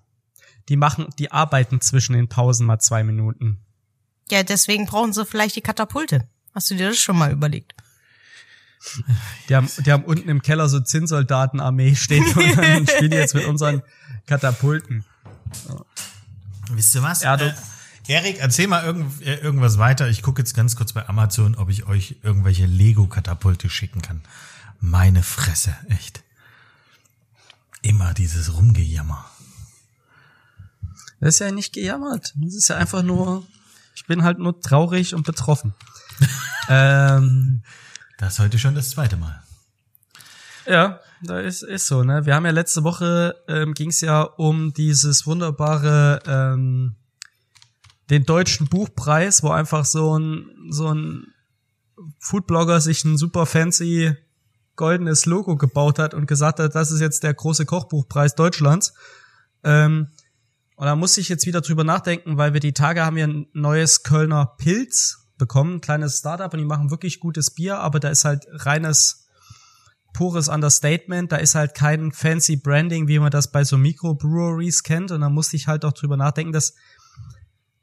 Die 0.69 0.77
machen, 0.77 1.07
die 1.19 1.31
arbeiten 1.31 1.81
zwischen 1.81 2.13
den 2.13 2.29
Pausen 2.29 2.65
mal 2.65 2.79
zwei 2.79 3.03
Minuten. 3.03 3.59
Ja, 4.31 4.43
deswegen 4.43 4.85
brauchen 4.85 5.13
sie 5.13 5.25
vielleicht 5.25 5.55
die 5.55 5.61
Katapulte. 5.61 6.27
Hast 6.53 6.71
du 6.71 6.75
dir 6.75 6.89
das 6.89 6.97
schon 6.97 7.17
mal 7.17 7.31
überlegt? 7.31 7.73
Die 9.49 9.55
haben, 9.55 9.69
die 9.85 9.91
haben 9.91 10.03
unten 10.03 10.29
im 10.29 10.41
Keller 10.41 10.67
so 10.69 10.79
Zinnsoldatenarmee 10.79 11.95
stehen 11.95 12.25
und 12.35 12.57
dann 12.57 12.87
spielen 12.87 13.11
die 13.11 13.17
jetzt 13.17 13.33
mit 13.33 13.45
unseren 13.45 13.81
Katapulten. 14.25 15.05
Wisst 16.71 16.95
ihr 16.95 17.03
was? 17.03 17.23
Ja, 17.23 17.35
äh, 17.35 17.53
Erik, 18.07 18.39
erzähl 18.39 18.67
mal 18.67 18.83
irgend, 18.83 19.21
äh, 19.21 19.35
irgendwas 19.35 19.77
weiter. 19.77 20.09
Ich 20.09 20.21
gucke 20.21 20.41
jetzt 20.41 20.53
ganz 20.53 20.75
kurz 20.75 20.93
bei 20.93 21.07
Amazon, 21.07 21.55
ob 21.55 21.69
ich 21.69 21.85
euch 21.85 22.17
irgendwelche 22.23 22.65
Lego-Katapulte 22.65 23.69
schicken 23.69 24.01
kann. 24.01 24.21
Meine 24.79 25.23
Fresse, 25.23 25.75
echt. 25.87 26.23
Immer 27.81 28.13
dieses 28.13 28.53
Rumgejammer. 28.53 29.25
Das 31.19 31.35
ist 31.35 31.39
ja 31.39 31.51
nicht 31.51 31.73
gejammert. 31.73 32.33
Das 32.35 32.53
ist 32.53 32.67
ja 32.67 32.75
einfach 32.75 33.01
nur, 33.01 33.45
ich 33.95 34.05
bin 34.05 34.23
halt 34.23 34.39
nur 34.39 34.59
traurig 34.59 35.15
und 35.15 35.25
betroffen. 35.25 35.73
ähm, 36.69 37.61
Das 38.17 38.39
heute 38.39 38.59
schon 38.59 38.75
das 38.75 38.91
zweite 38.91 39.17
Mal. 39.17 39.41
Ja, 40.65 40.99
da 41.21 41.39
ist, 41.39 41.61
ist 41.63 41.87
so, 41.87 42.03
ne? 42.03 42.25
Wir 42.25 42.35
haben 42.35 42.45
ja 42.45 42.51
letzte 42.51 42.83
Woche 42.83 43.35
ähm, 43.47 43.73
ging 43.73 43.89
es 43.89 44.01
ja 44.01 44.21
um 44.21 44.73
dieses 44.73 45.25
wunderbare 45.25 46.21
ähm, 46.25 46.95
den 48.09 48.25
deutschen 48.25 48.67
Buchpreis, 48.67 49.43
wo 49.43 49.49
einfach 49.49 49.85
so 49.85 50.17
ein 50.17 50.45
so 50.69 50.93
ein 50.93 51.27
Foodblogger 52.19 52.81
sich 52.81 53.03
ein 53.03 53.17
super 53.17 53.45
fancy 53.45 54.15
goldenes 54.75 55.25
Logo 55.25 55.55
gebaut 55.55 55.99
hat 55.99 56.13
und 56.13 56.27
gesagt 56.27 56.59
hat, 56.59 56.75
das 56.75 56.91
ist 56.91 56.99
jetzt 56.99 57.23
der 57.23 57.33
große 57.33 57.65
Kochbuchpreis 57.65 58.35
Deutschlands. 58.35 58.93
Ähm, 59.63 60.07
und 60.75 60.85
da 60.85 60.95
muss 60.95 61.17
ich 61.17 61.29
jetzt 61.29 61.45
wieder 61.45 61.61
drüber 61.61 61.83
nachdenken, 61.83 62.37
weil 62.37 62.53
wir 62.53 62.59
die 62.59 62.73
Tage 62.73 63.05
haben 63.05 63.17
ja 63.17 63.27
ein 63.27 63.47
neues 63.53 64.03
Kölner 64.03 64.55
Pilz 64.57 65.22
bekommen, 65.37 65.75
ein 65.75 65.81
kleines 65.81 66.19
Startup 66.19 66.51
und 66.53 66.59
die 66.59 66.65
machen 66.65 66.91
wirklich 66.91 67.19
gutes 67.19 67.51
Bier, 67.51 67.79
aber 67.79 67.99
da 67.99 68.09
ist 68.09 68.25
halt 68.25 68.45
reines 68.49 69.27
pures 70.13 70.47
Understatement, 70.47 71.31
da 71.31 71.37
ist 71.37 71.55
halt 71.55 71.73
kein 71.73 72.11
fancy 72.11 72.55
Branding, 72.55 73.07
wie 73.07 73.19
man 73.19 73.31
das 73.31 73.51
bei 73.51 73.63
so 73.63 73.77
Microbreweries 73.77 74.83
kennt. 74.83 75.11
Und 75.11 75.21
da 75.21 75.29
musste 75.29 75.55
ich 75.55 75.67
halt 75.67 75.83
auch 75.85 75.93
drüber 75.93 76.17
nachdenken, 76.17 76.53
dass 76.53 76.75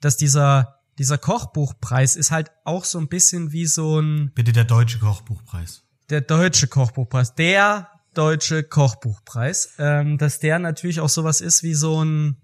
dass 0.01 0.17
dieser 0.17 0.81
dieser 0.99 1.19
Kochbuchpreis 1.19 2.17
ist 2.17 2.31
halt 2.31 2.51
auch 2.65 2.85
so 2.85 2.99
ein 2.99 3.09
bisschen 3.09 3.53
wie 3.53 3.67
so 3.67 4.01
ein 4.01 4.33
Bitte 4.35 4.53
der 4.53 4.65
deutsche 4.65 4.99
Kochbuchpreis. 4.99 5.83
Der 6.09 6.21
deutsche 6.21 6.67
Kochbuchpreis, 6.67 7.35
der 7.35 7.89
deutsche 8.15 8.65
Kochbuchpreis, 8.65 9.75
ähm, 9.79 10.19
dass 10.19 10.41
der 10.41 10.59
natürlich 10.59 11.01
auch 11.01 11.09
sowas 11.09 11.41
ist 11.41 11.63
wie 11.63 11.75
so 11.75 12.05
ein 12.05 12.37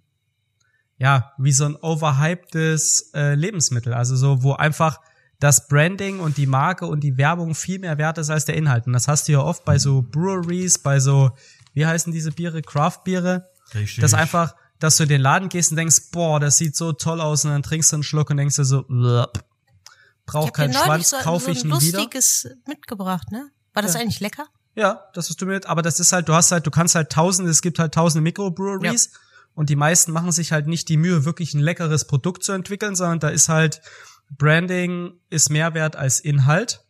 ja, 0.98 1.32
wie 1.38 1.52
so 1.52 1.66
ein 1.66 1.76
overhypedes 1.76 3.10
äh, 3.14 3.34
Lebensmittel. 3.34 3.92
Also 3.92 4.16
so, 4.16 4.42
wo 4.42 4.52
einfach 4.54 5.00
das 5.38 5.68
Branding 5.68 6.20
und 6.20 6.38
die 6.38 6.46
Marke 6.46 6.86
und 6.86 7.00
die 7.00 7.18
Werbung 7.18 7.54
viel 7.54 7.78
mehr 7.78 7.98
wert 7.98 8.18
ist 8.18 8.30
als 8.30 8.46
der 8.46 8.56
Inhalt. 8.56 8.86
Und 8.86 8.94
das 8.94 9.06
hast 9.06 9.28
du 9.28 9.32
ja 9.32 9.40
oft 9.40 9.64
bei 9.64 9.78
so 9.78 10.02
Breweries, 10.02 10.78
bei 10.78 10.98
so, 10.98 11.30
wie 11.74 11.86
heißen 11.86 12.12
diese 12.12 12.32
Biere, 12.32 12.62
Craft-Biere. 12.62 13.50
Richtig. 13.74 14.00
Das 14.00 14.14
einfach, 14.14 14.54
dass 14.78 14.96
du 14.96 15.02
in 15.02 15.10
den 15.10 15.20
Laden 15.20 15.50
gehst 15.50 15.70
und 15.72 15.76
denkst, 15.76 16.10
boah, 16.12 16.40
das 16.40 16.56
sieht 16.56 16.74
so 16.74 16.92
toll 16.92 17.20
aus 17.20 17.44
und 17.44 17.50
dann 17.50 17.62
trinkst 17.62 17.92
du 17.92 17.96
einen 17.96 18.02
Schluck 18.02 18.30
und 18.30 18.38
denkst 18.38 18.56
dir 18.56 18.64
so, 18.64 18.84
brauch 20.24 20.52
keinen 20.52 20.72
Schwanz, 20.72 21.10
so, 21.10 21.18
kaufe 21.18 21.46
so 21.46 21.50
ich 21.50 21.64
ihn 21.64 21.80
wieder. 21.80 21.98
lustiges 21.98 22.48
mitgebracht, 22.66 23.30
ne? 23.30 23.50
War 23.74 23.82
das 23.82 23.94
ja. 23.94 24.00
eigentlich 24.00 24.20
lecker? 24.20 24.46
Ja, 24.74 25.04
das 25.12 25.28
hast 25.28 25.40
du 25.40 25.46
mit, 25.46 25.66
aber 25.66 25.82
das 25.82 26.00
ist 26.00 26.12
halt, 26.12 26.28
du 26.28 26.34
hast 26.34 26.50
halt, 26.52 26.66
du 26.66 26.70
kannst 26.70 26.94
halt 26.94 27.10
tausende, 27.10 27.50
es 27.50 27.60
gibt 27.60 27.78
halt 27.78 27.92
tausende 27.92 28.22
Mikrobreweries. 28.22 29.10
Ja 29.12 29.20
und 29.56 29.70
die 29.70 29.76
meisten 29.76 30.12
machen 30.12 30.32
sich 30.32 30.52
halt 30.52 30.66
nicht 30.66 30.88
die 30.90 30.98
Mühe, 30.98 31.24
wirklich 31.24 31.54
ein 31.54 31.60
leckeres 31.60 32.06
Produkt 32.06 32.44
zu 32.44 32.52
entwickeln, 32.52 32.94
sondern 32.94 33.20
da 33.20 33.28
ist 33.30 33.48
halt 33.48 33.80
Branding 34.28 35.14
ist 35.30 35.50
mehr 35.50 35.72
wert 35.72 35.96
als 35.96 36.20
Inhalt. 36.20 36.84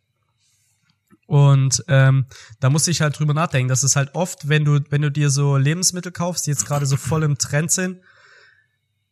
Und 1.27 1.83
ähm, 1.87 2.25
da 2.59 2.69
muss 2.69 2.87
ich 2.87 3.01
halt 3.01 3.17
drüber 3.17 3.33
nachdenken. 3.33 3.69
Das 3.69 3.85
ist 3.85 3.95
halt 3.95 4.15
oft, 4.15 4.49
wenn 4.49 4.65
du, 4.65 4.81
wenn 4.89 5.01
du 5.01 5.09
dir 5.09 5.29
so 5.29 5.55
Lebensmittel 5.55 6.11
kaufst, 6.11 6.45
die 6.45 6.49
jetzt 6.49 6.65
gerade 6.65 6.85
so 6.85 6.97
voll 6.97 7.23
im 7.23 7.37
Trend 7.37 7.71
sind, 7.71 8.01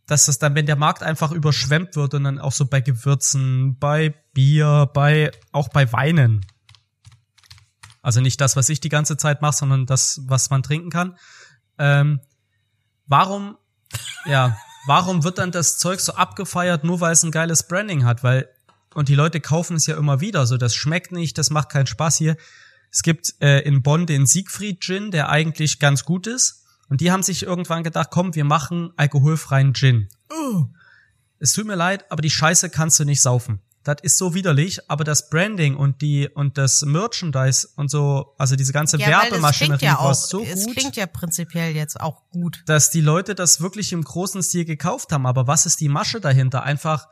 dass 0.06 0.26
das 0.26 0.38
dann, 0.38 0.54
wenn 0.54 0.66
der 0.66 0.76
Markt 0.76 1.02
einfach 1.02 1.32
überschwemmt 1.32 1.96
wird 1.96 2.14
und 2.14 2.26
dann 2.26 2.40
auch 2.40 2.52
so 2.52 2.66
bei 2.66 2.82
Gewürzen, 2.82 3.78
bei 3.80 4.16
Bier, 4.34 4.90
bei 4.94 5.32
auch 5.54 5.70
bei 5.70 5.92
Weinen. 5.94 6.46
Also 8.02 8.20
nicht 8.20 8.42
das, 8.42 8.58
was 8.58 8.68
ich 8.68 8.82
die 8.82 8.90
ganze 8.90 9.16
Zeit 9.16 9.42
mache, 9.42 9.56
sondern 9.56 9.86
das, 9.86 10.22
was 10.26 10.50
man 10.50 10.62
trinken 10.62 10.90
kann. 10.90 11.18
Ähm, 11.78 12.20
warum, 13.08 13.58
ja, 14.26 14.58
warum 14.88 15.24
wird 15.24 15.38
dann 15.38 15.52
das 15.52 15.78
Zeug 15.78 16.00
so 16.00 16.14
abgefeiert, 16.14 16.84
nur 16.84 17.00
weil 17.02 17.14
es 17.14 17.24
ein 17.24 17.32
geiles 17.32 17.68
Branding 17.68 18.06
hat? 18.06 18.24
Weil, 18.24 18.50
und 18.94 19.10
die 19.10 19.16
Leute 19.16 19.42
kaufen 19.42 19.76
es 19.76 19.88
ja 19.88 19.98
immer 19.98 20.22
wieder, 20.22 20.46
so 20.46 20.58
das 20.58 20.76
schmeckt 20.76 21.12
nicht, 21.12 21.38
das 21.38 21.50
macht 21.50 21.70
keinen 21.70 21.88
Spaß 21.88 22.18
hier. 22.18 22.38
Es 22.92 23.04
gibt 23.04 23.36
äh, 23.42 23.60
in 23.60 23.84
Bonn 23.84 24.06
den 24.06 24.26
Siegfried 24.26 24.82
Gin, 24.82 25.12
der 25.12 25.30
eigentlich 25.30 25.80
ganz 25.80 26.06
gut 26.06 26.28
ist. 26.28 26.64
Und 26.88 27.02
die 27.02 27.12
haben 27.12 27.24
sich 27.24 27.44
irgendwann 27.44 27.84
gedacht, 27.84 28.10
komm, 28.12 28.36
wir 28.36 28.46
machen 28.46 28.94
alkoholfreien 28.96 29.74
Gin. 29.74 30.08
Uh. 30.32 30.68
Es 31.40 31.54
tut 31.54 31.66
mir 31.66 31.76
leid, 31.76 32.10
aber 32.12 32.22
die 32.22 32.30
Scheiße 32.30 32.70
kannst 32.70 33.00
du 33.00 33.06
nicht 33.06 33.22
saufen 33.22 33.60
das 33.86 33.98
ist 34.02 34.18
so 34.18 34.34
widerlich, 34.34 34.90
aber 34.90 35.04
das 35.04 35.30
Branding 35.30 35.76
und 35.76 36.02
die 36.02 36.28
und 36.28 36.58
das 36.58 36.82
Merchandise 36.82 37.68
und 37.76 37.90
so, 37.90 38.34
also 38.38 38.56
diese 38.56 38.74
ganze 38.74 38.98
ja, 38.98 39.08
Werbemaschinerie 39.08 39.86
ja 39.86 40.00
war 40.00 40.16
so 40.16 40.40
gut. 40.40 40.48
Es 40.48 40.66
klingt 40.66 40.96
ja 40.96 41.06
prinzipiell 41.06 41.76
jetzt 41.76 42.02
auch 42.02 42.28
gut. 42.32 42.64
Dass 42.66 42.90
die 42.90 43.02
Leute 43.02 43.36
das 43.36 43.62
wirklich 43.62 43.94
im 43.94 44.04
großen 44.04 44.42
Stil 44.42 44.66
gekauft 44.66 45.12
haben, 45.12 45.28
aber 45.28 45.46
was 45.46 45.68
ist 45.68 45.80
die 45.82 45.88
Masche 45.88 46.20
dahinter? 46.20 46.64
Einfach 46.64 47.08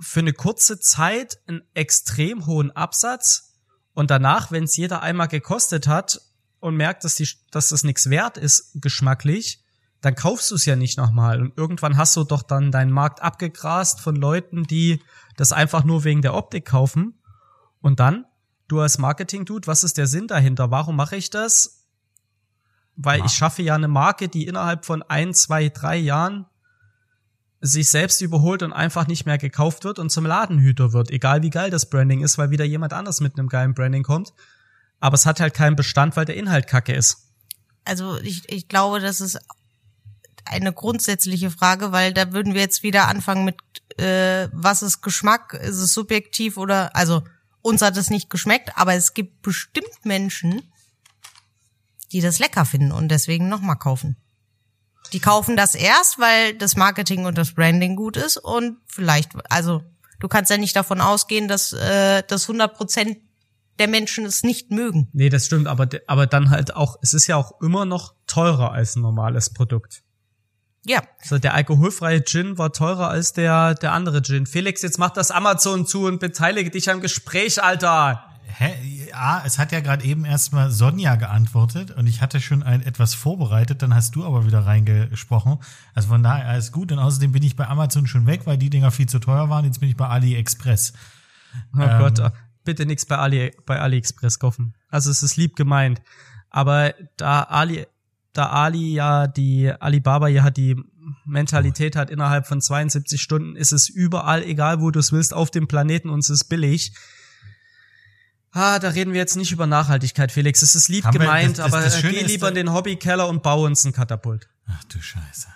für 0.00 0.20
eine 0.20 0.32
kurze 0.32 0.80
Zeit 0.80 1.38
einen 1.46 1.60
extrem 1.74 2.46
hohen 2.46 2.70
Absatz 2.70 3.52
und 3.92 4.10
danach, 4.10 4.50
wenn 4.50 4.64
es 4.64 4.76
jeder 4.78 5.02
einmal 5.02 5.28
gekostet 5.28 5.86
hat 5.86 6.22
und 6.60 6.74
merkt, 6.74 7.04
dass 7.04 7.16
die 7.16 7.28
dass 7.50 7.68
das 7.68 7.84
nichts 7.84 8.08
wert 8.08 8.38
ist 8.38 8.70
geschmacklich, 8.80 9.61
dann 10.02 10.16
kaufst 10.16 10.50
du 10.50 10.56
es 10.56 10.66
ja 10.66 10.74
nicht 10.76 10.98
nochmal 10.98 11.40
und 11.40 11.56
irgendwann 11.56 11.96
hast 11.96 12.16
du 12.16 12.24
doch 12.24 12.42
dann 12.42 12.72
deinen 12.72 12.90
Markt 12.90 13.22
abgegrast 13.22 14.00
von 14.00 14.16
Leuten, 14.16 14.64
die 14.64 15.00
das 15.36 15.52
einfach 15.52 15.84
nur 15.84 16.02
wegen 16.04 16.22
der 16.22 16.34
Optik 16.34 16.66
kaufen. 16.66 17.14
Und 17.80 18.00
dann, 18.00 18.26
du 18.66 18.80
als 18.80 18.98
Marketing-Dude, 18.98 19.68
was 19.68 19.84
ist 19.84 19.96
der 19.98 20.08
Sinn 20.08 20.26
dahinter? 20.26 20.72
Warum 20.72 20.96
mache 20.96 21.16
ich 21.16 21.30
das? 21.30 21.86
Weil 22.96 23.20
ja. 23.20 23.26
ich 23.26 23.32
schaffe 23.32 23.62
ja 23.62 23.76
eine 23.76 23.86
Marke, 23.86 24.28
die 24.28 24.46
innerhalb 24.46 24.84
von 24.84 25.02
ein, 25.04 25.34
zwei, 25.34 25.68
drei 25.68 25.96
Jahren 25.96 26.46
sich 27.60 27.88
selbst 27.88 28.20
überholt 28.22 28.64
und 28.64 28.72
einfach 28.72 29.06
nicht 29.06 29.24
mehr 29.24 29.38
gekauft 29.38 29.84
wird 29.84 30.00
und 30.00 30.10
zum 30.10 30.26
Ladenhüter 30.26 30.92
wird, 30.92 31.10
egal 31.10 31.42
wie 31.42 31.50
geil 31.50 31.70
das 31.70 31.88
Branding 31.88 32.22
ist, 32.22 32.38
weil 32.38 32.50
wieder 32.50 32.64
jemand 32.64 32.92
anders 32.92 33.20
mit 33.20 33.38
einem 33.38 33.48
geilen 33.48 33.72
Branding 33.72 34.02
kommt. 34.02 34.34
Aber 34.98 35.14
es 35.14 35.26
hat 35.26 35.38
halt 35.38 35.54
keinen 35.54 35.76
Bestand, 35.76 36.16
weil 36.16 36.24
der 36.24 36.36
Inhalt 36.36 36.66
kacke 36.66 36.92
ist. 36.92 37.28
Also 37.84 38.18
ich, 38.18 38.48
ich 38.48 38.66
glaube, 38.66 38.98
das 38.98 39.20
ist 39.20 39.38
eine 40.44 40.72
grundsätzliche 40.72 41.50
Frage, 41.50 41.92
weil 41.92 42.12
da 42.12 42.32
würden 42.32 42.54
wir 42.54 42.60
jetzt 42.60 42.82
wieder 42.82 43.08
anfangen 43.08 43.44
mit, 43.44 43.56
äh, 43.98 44.48
was 44.52 44.82
ist 44.82 45.02
Geschmack? 45.02 45.54
Ist 45.54 45.78
es 45.78 45.92
subjektiv 45.92 46.56
oder, 46.56 46.94
also 46.96 47.22
uns 47.62 47.82
hat 47.82 47.96
es 47.96 48.10
nicht 48.10 48.28
geschmeckt, 48.30 48.76
aber 48.76 48.94
es 48.94 49.14
gibt 49.14 49.42
bestimmt 49.42 50.04
Menschen, 50.04 50.62
die 52.10 52.20
das 52.20 52.38
lecker 52.38 52.64
finden 52.64 52.92
und 52.92 53.08
deswegen 53.08 53.48
nochmal 53.48 53.76
kaufen. 53.76 54.16
Die 55.12 55.20
kaufen 55.20 55.56
das 55.56 55.74
erst, 55.74 56.18
weil 56.18 56.54
das 56.54 56.76
Marketing 56.76 57.26
und 57.26 57.36
das 57.36 57.52
Branding 57.52 57.96
gut 57.96 58.16
ist 58.16 58.36
und 58.36 58.78
vielleicht, 58.86 59.32
also 59.50 59.82
du 60.20 60.28
kannst 60.28 60.50
ja 60.50 60.56
nicht 60.56 60.74
davon 60.74 61.00
ausgehen, 61.00 61.48
dass 61.48 61.72
äh, 61.72 62.22
das 62.26 62.44
100 62.44 62.74
Prozent 62.74 63.18
der 63.78 63.88
Menschen 63.88 64.24
es 64.24 64.42
nicht 64.42 64.70
mögen. 64.70 65.08
Nee, 65.12 65.28
das 65.28 65.46
stimmt, 65.46 65.66
aber, 65.66 65.88
aber 66.06 66.26
dann 66.26 66.50
halt 66.50 66.76
auch, 66.76 66.96
es 67.02 67.14
ist 67.14 67.26
ja 67.26 67.36
auch 67.36 67.60
immer 67.60 67.84
noch 67.84 68.14
teurer 68.26 68.72
als 68.72 68.96
ein 68.96 69.02
normales 69.02 69.50
Produkt. 69.50 70.02
Ja. 70.84 71.02
So, 71.22 71.38
der 71.38 71.54
alkoholfreie 71.54 72.24
Gin 72.24 72.58
war 72.58 72.72
teurer 72.72 73.08
als 73.08 73.32
der, 73.32 73.74
der 73.74 73.92
andere 73.92 74.22
Gin. 74.22 74.46
Felix, 74.46 74.82
jetzt 74.82 74.98
mach 74.98 75.10
das 75.10 75.30
Amazon 75.30 75.86
zu 75.86 76.06
und 76.06 76.18
beteilige 76.18 76.70
dich 76.70 76.90
am 76.90 77.00
Gespräch, 77.00 77.62
Alter. 77.62 78.24
Hä? 78.54 79.06
Ja, 79.08 79.42
es 79.46 79.58
hat 79.58 79.72
ja 79.72 79.80
gerade 79.80 80.04
eben 80.04 80.24
erstmal 80.24 80.70
Sonja 80.70 81.14
geantwortet 81.14 81.90
und 81.92 82.06
ich 82.06 82.20
hatte 82.20 82.40
schon 82.40 82.62
ein 82.62 82.82
etwas 82.82 83.14
vorbereitet, 83.14 83.82
dann 83.82 83.94
hast 83.94 84.14
du 84.14 84.24
aber 84.24 84.46
wieder 84.46 84.66
reingesprochen. 84.66 85.58
Also 85.94 86.08
von 86.08 86.22
daher 86.22 86.48
alles 86.48 86.72
gut 86.72 86.92
und 86.92 86.98
außerdem 86.98 87.32
bin 87.32 87.42
ich 87.42 87.56
bei 87.56 87.66
Amazon 87.66 88.06
schon 88.06 88.26
weg, 88.26 88.42
weil 88.44 88.58
die 88.58 88.68
Dinger 88.68 88.90
viel 88.90 89.08
zu 89.08 89.20
teuer 89.20 89.48
waren. 89.48 89.64
Jetzt 89.64 89.80
bin 89.80 89.88
ich 89.88 89.96
bei 89.96 90.06
AliExpress. 90.06 90.92
Oh 91.76 91.80
ähm, 91.80 91.98
Gott, 91.98 92.20
ah, 92.20 92.32
bitte 92.64 92.84
nichts 92.84 93.06
bei 93.06 93.16
Ali 93.16 93.52
bei 93.64 93.80
AliExpress 93.80 94.38
kaufen. 94.38 94.74
Also 94.90 95.10
es 95.10 95.22
ist 95.22 95.36
lieb 95.36 95.56
gemeint, 95.56 96.02
aber 96.50 96.94
da 97.16 97.44
Ali 97.44 97.86
da 98.32 98.50
Ali 98.50 98.94
ja 98.94 99.26
die 99.26 99.72
Alibaba 99.78 100.28
ja 100.28 100.50
die 100.50 100.76
Mentalität 101.24 101.96
hat, 101.96 102.10
innerhalb 102.10 102.46
von 102.46 102.60
72 102.60 103.20
Stunden 103.20 103.56
ist 103.56 103.72
es 103.72 103.88
überall, 103.88 104.42
egal 104.42 104.80
wo 104.80 104.90
du 104.90 105.00
es 105.00 105.12
willst, 105.12 105.34
auf 105.34 105.50
dem 105.50 105.68
Planeten 105.68 106.08
und 106.08 106.20
es 106.20 106.30
ist 106.30 106.44
billig. 106.44 106.92
Ah, 108.52 108.78
da 108.78 108.90
reden 108.90 109.12
wir 109.12 109.20
jetzt 109.20 109.36
nicht 109.36 109.52
über 109.52 109.66
Nachhaltigkeit, 109.66 110.30
Felix. 110.30 110.62
Es 110.62 110.74
ist 110.74 110.88
lieb 110.88 111.04
Haben 111.04 111.18
gemeint, 111.18 111.58
das, 111.58 111.64
das, 111.64 111.72
aber 111.72 111.82
das 111.82 112.02
geh 112.02 112.22
lieber 112.22 112.48
in 112.48 112.54
den 112.54 112.72
Hobbykeller 112.72 113.26
und 113.28 113.42
bau 113.42 113.64
uns 113.64 113.84
ein 113.84 113.92
Katapult. 113.92 114.48
Ach 114.66 114.84
du 114.84 115.00
Scheiße. 115.00 115.48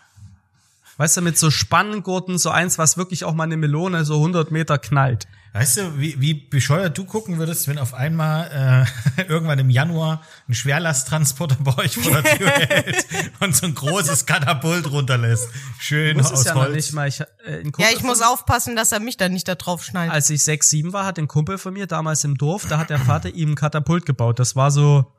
Weißt 0.97 1.19
du, 1.19 1.21
mit 1.21 1.37
so 1.37 1.51
Spanngurten, 1.51 2.39
so 2.39 2.49
eins, 2.49 2.79
was 2.79 2.97
wirklich 2.97 3.25
auch 3.25 3.35
mal 3.35 3.45
eine 3.45 3.59
Melone 3.59 4.07
so 4.07 4.15
100 4.15 4.51
Meter 4.51 4.79
knallt. 4.79 5.29
Weißt 5.57 5.79
du, 5.79 5.99
wie, 5.99 6.21
wie 6.21 6.35
bescheuert 6.35 6.99
du 6.99 7.07
gucken 7.07 7.39
würdest, 7.39 7.67
wenn 7.67 7.79
auf 7.79 7.95
einmal 7.95 8.87
äh, 9.17 9.23
irgendwann 9.27 9.59
im 9.59 9.71
Januar 9.71 10.21
ein 10.47 10.53
Schwerlasttransporter 10.53 11.57
bei 11.61 11.79
euch 11.79 11.95
vor 11.95 12.21
der 12.21 12.37
Tür 12.37 12.51
hält 12.51 13.07
und 13.41 13.57
so 13.57 13.65
ein 13.65 13.75
großes 13.75 14.27
Katapult 14.27 14.91
runterlässt. 14.91 15.49
Schön 15.79 16.21
aus 16.21 16.45
ja 16.45 16.55
Holz. 16.55 16.75
Nicht 16.75 16.93
mal. 16.93 17.09
Ich, 17.09 17.21
äh, 17.21 17.63
ja, 17.79 17.87
ich 17.91 18.03
muss 18.03 18.21
aufpassen, 18.21 18.77
dass 18.77 18.93
er 18.93 19.01
mich 19.01 19.17
dann 19.17 19.33
nicht 19.33 19.49
da 19.49 19.55
drauf 19.55 19.83
schneidet. 19.83 20.13
Als 20.13 20.29
ich 20.29 20.43
sechs, 20.43 20.69
sieben 20.69 20.93
war, 20.93 21.07
hat 21.07 21.19
ein 21.19 21.27
Kumpel 21.27 21.57
von 21.57 21.73
mir 21.73 21.87
damals 21.87 22.23
im 22.25 22.37
Dorf, 22.37 22.67
da 22.69 22.77
hat 22.77 22.91
der 22.91 22.99
Vater 22.99 23.31
ihm 23.31 23.53
ein 23.53 23.55
Katapult 23.55 24.05
gebaut. 24.05 24.39
Das 24.39 24.57
war 24.57 24.71
so 24.71 25.11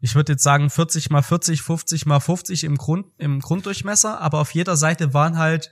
ich 0.00 0.16
würde 0.16 0.32
jetzt 0.32 0.42
sagen 0.42 0.70
40 0.70 1.10
mal 1.10 1.22
40, 1.22 1.62
50 1.62 2.06
mal 2.06 2.18
50 2.18 2.64
im 2.64 2.76
Grund, 2.76 3.06
im 3.18 3.38
Grunddurchmesser, 3.38 4.20
aber 4.20 4.40
auf 4.40 4.50
jeder 4.50 4.76
Seite 4.76 5.14
waren 5.14 5.38
halt 5.38 5.70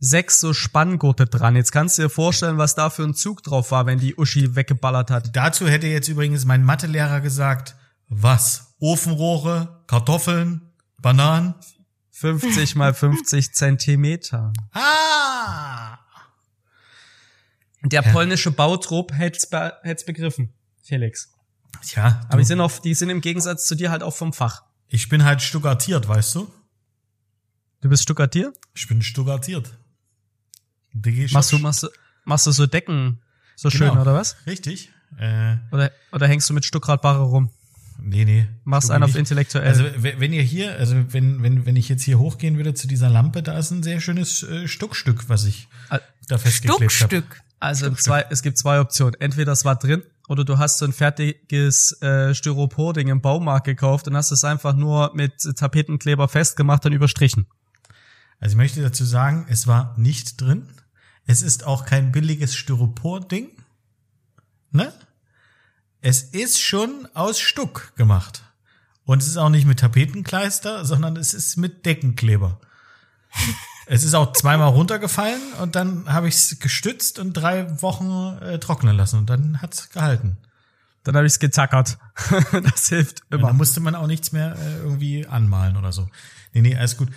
sechs 0.00 0.40
so 0.40 0.52
Spanngurte 0.54 1.26
dran. 1.26 1.54
Jetzt 1.56 1.72
kannst 1.72 1.98
du 1.98 2.02
dir 2.02 2.08
vorstellen, 2.10 2.58
was 2.58 2.74
da 2.74 2.90
für 2.90 3.04
ein 3.04 3.14
Zug 3.14 3.42
drauf 3.42 3.70
war, 3.70 3.86
wenn 3.86 3.98
die 4.00 4.16
Uschi 4.16 4.56
weggeballert 4.56 5.10
hat. 5.10 5.36
Dazu 5.36 5.68
hätte 5.68 5.86
jetzt 5.86 6.08
übrigens 6.08 6.44
mein 6.46 6.64
Mathelehrer 6.64 7.20
gesagt, 7.20 7.76
was? 8.08 8.74
Ofenrohre, 8.80 9.82
Kartoffeln, 9.86 10.62
Bananen? 10.98 11.54
50 12.12 12.76
mal 12.76 12.92
50 12.92 13.54
Zentimeter. 13.54 14.52
Ah! 14.72 15.98
Der 17.82 18.02
polnische 18.02 18.50
Bautrupp 18.50 19.12
hätt's, 19.14 19.46
be 19.48 19.72
hätt's 19.82 20.04
begriffen, 20.04 20.52
Felix. 20.82 21.30
Ja, 21.94 22.20
Aber 22.28 22.38
die 22.38 22.44
sind, 22.44 22.60
auch, 22.60 22.78
die 22.78 22.92
sind 22.94 23.08
im 23.08 23.20
Gegensatz 23.22 23.66
zu 23.66 23.74
dir 23.74 23.90
halt 23.90 24.02
auch 24.02 24.14
vom 24.14 24.32
Fach. 24.34 24.64
ich 24.88 25.08
bin 25.08 25.24
halt 25.24 25.40
stuckartiert, 25.40 26.06
weißt 26.08 26.34
du? 26.34 26.52
Du 27.80 27.88
bist 27.88 28.02
Stuckatier? 28.02 28.52
Ich 28.74 28.86
bin 28.88 29.00
stuckartiert. 29.00 29.72
Machst 31.32 31.52
du, 31.52 31.58
machst 31.58 31.82
du, 31.84 31.88
machst 32.24 32.46
du 32.46 32.52
so 32.52 32.66
Decken 32.66 33.18
so 33.56 33.68
Genau. 33.68 33.90
schön, 33.92 33.98
oder 33.98 34.14
was? 34.14 34.36
Richtig. 34.46 34.90
Äh, 35.18 35.56
Oder, 35.72 35.90
oder 36.12 36.28
hängst 36.28 36.48
du 36.48 36.54
mit 36.54 36.64
Stuckradbarre 36.64 37.22
rum? 37.22 37.50
nee, 38.02 38.24
nee. 38.24 38.46
Machst 38.64 38.90
einen 38.90 39.02
auf 39.04 39.14
intellektuell. 39.16 39.66
Also 39.66 39.84
wenn 40.02 40.32
ihr 40.32 40.42
hier, 40.42 40.76
also 40.76 40.94
wenn, 41.12 41.42
wenn, 41.42 41.66
wenn 41.66 41.76
ich 41.76 41.88
jetzt 41.88 42.02
hier 42.04 42.18
hochgehen 42.18 42.56
würde 42.56 42.72
zu 42.74 42.86
dieser 42.88 43.10
Lampe, 43.10 43.42
da 43.42 43.58
ist 43.58 43.70
ein 43.72 43.82
sehr 43.82 44.00
schönes 44.00 44.42
äh, 44.42 44.66
Stuckstück, 44.68 45.28
was 45.28 45.44
ich 45.44 45.68
Al- 45.90 46.00
da 46.28 46.38
festgeklebt 46.38 46.80
habe. 46.80 46.90
Stuckstück. 46.90 47.42
Also 47.58 47.90
zwei, 47.90 48.24
es 48.30 48.40
gibt 48.42 48.56
zwei 48.56 48.80
Optionen. 48.80 49.14
Entweder 49.20 49.52
es 49.52 49.66
war 49.66 49.76
drin 49.76 50.02
oder 50.28 50.44
du 50.44 50.56
hast 50.56 50.78
so 50.78 50.86
ein 50.86 50.92
fertiges 50.94 52.00
äh, 52.00 52.34
Styropor-Ding 52.34 53.08
im 53.08 53.20
Baumarkt 53.20 53.66
gekauft 53.66 54.08
und 54.08 54.16
hast 54.16 54.30
es 54.30 54.44
einfach 54.44 54.74
nur 54.74 55.10
mit 55.14 55.34
Tapetenkleber 55.56 56.26
festgemacht 56.28 56.86
und 56.86 56.92
überstrichen. 56.92 57.46
Also 58.38 58.54
ich 58.54 58.56
möchte 58.56 58.80
dazu 58.80 59.04
sagen, 59.04 59.44
es 59.50 59.66
war 59.66 59.94
nicht 59.98 60.40
drin. 60.40 60.68
Es 61.26 61.42
ist 61.42 61.64
auch 61.64 61.84
kein 61.84 62.12
billiges 62.12 62.54
Styropor-Ding. 62.54 63.50
Ne? 64.72 64.92
Es 66.00 66.22
ist 66.22 66.60
schon 66.60 67.08
aus 67.14 67.38
Stuck 67.38 67.92
gemacht. 67.96 68.42
Und 69.04 69.22
es 69.22 69.28
ist 69.28 69.36
auch 69.36 69.48
nicht 69.48 69.66
mit 69.66 69.80
Tapetenkleister, 69.80 70.84
sondern 70.84 71.16
es 71.16 71.34
ist 71.34 71.56
mit 71.56 71.84
Deckenkleber. 71.84 72.60
es 73.86 74.04
ist 74.04 74.14
auch 74.14 74.32
zweimal 74.32 74.68
runtergefallen 74.68 75.40
und 75.60 75.74
dann 75.74 76.12
habe 76.12 76.28
ich 76.28 76.36
es 76.36 76.58
gestützt 76.60 77.18
und 77.18 77.32
drei 77.32 77.82
Wochen 77.82 78.38
äh, 78.40 78.58
trocknen 78.58 78.96
lassen 78.96 79.18
und 79.18 79.30
dann 79.30 79.60
hat's 79.60 79.90
gehalten. 79.90 80.36
Dann 81.02 81.16
habe 81.16 81.26
ich 81.26 81.32
es 81.32 81.38
gezackert. 81.38 81.98
das 82.52 82.88
hilft 82.88 83.20
Ja, 83.30 83.38
immer. 83.38 83.48
Da 83.48 83.52
musste 83.54 83.80
man 83.80 83.94
auch 83.94 84.06
nichts 84.06 84.32
mehr 84.32 84.56
äh, 84.56 84.76
irgendwie 84.78 85.26
anmalen 85.26 85.76
oder 85.76 85.92
so. 85.92 86.08
Nee, 86.52 86.62
nee, 86.62 86.76
alles 86.76 86.96
gut. 86.96 87.08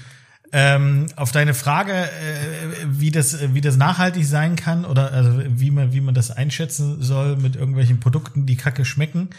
Ähm, 0.56 1.08
auf 1.16 1.32
deine 1.32 1.56
Frage, 1.56 1.94
äh, 1.94 2.86
wie 2.86 3.10
das, 3.10 3.54
wie 3.54 3.62
das 3.62 3.76
nachhaltig 3.76 4.24
sein 4.24 4.56
kann 4.56 4.86
oder 4.86 5.12
also 5.12 5.42
wie 5.48 5.72
man, 5.72 5.94
wie 5.94 6.02
man 6.02 6.14
das 6.14 6.30
einschätzen 6.30 7.02
soll 7.02 7.38
mit 7.38 7.56
irgendwelchen 7.56 8.00
Produkten, 8.00 8.46
die 8.46 8.56
Kacke 8.56 8.86
schmecken. 8.86 9.32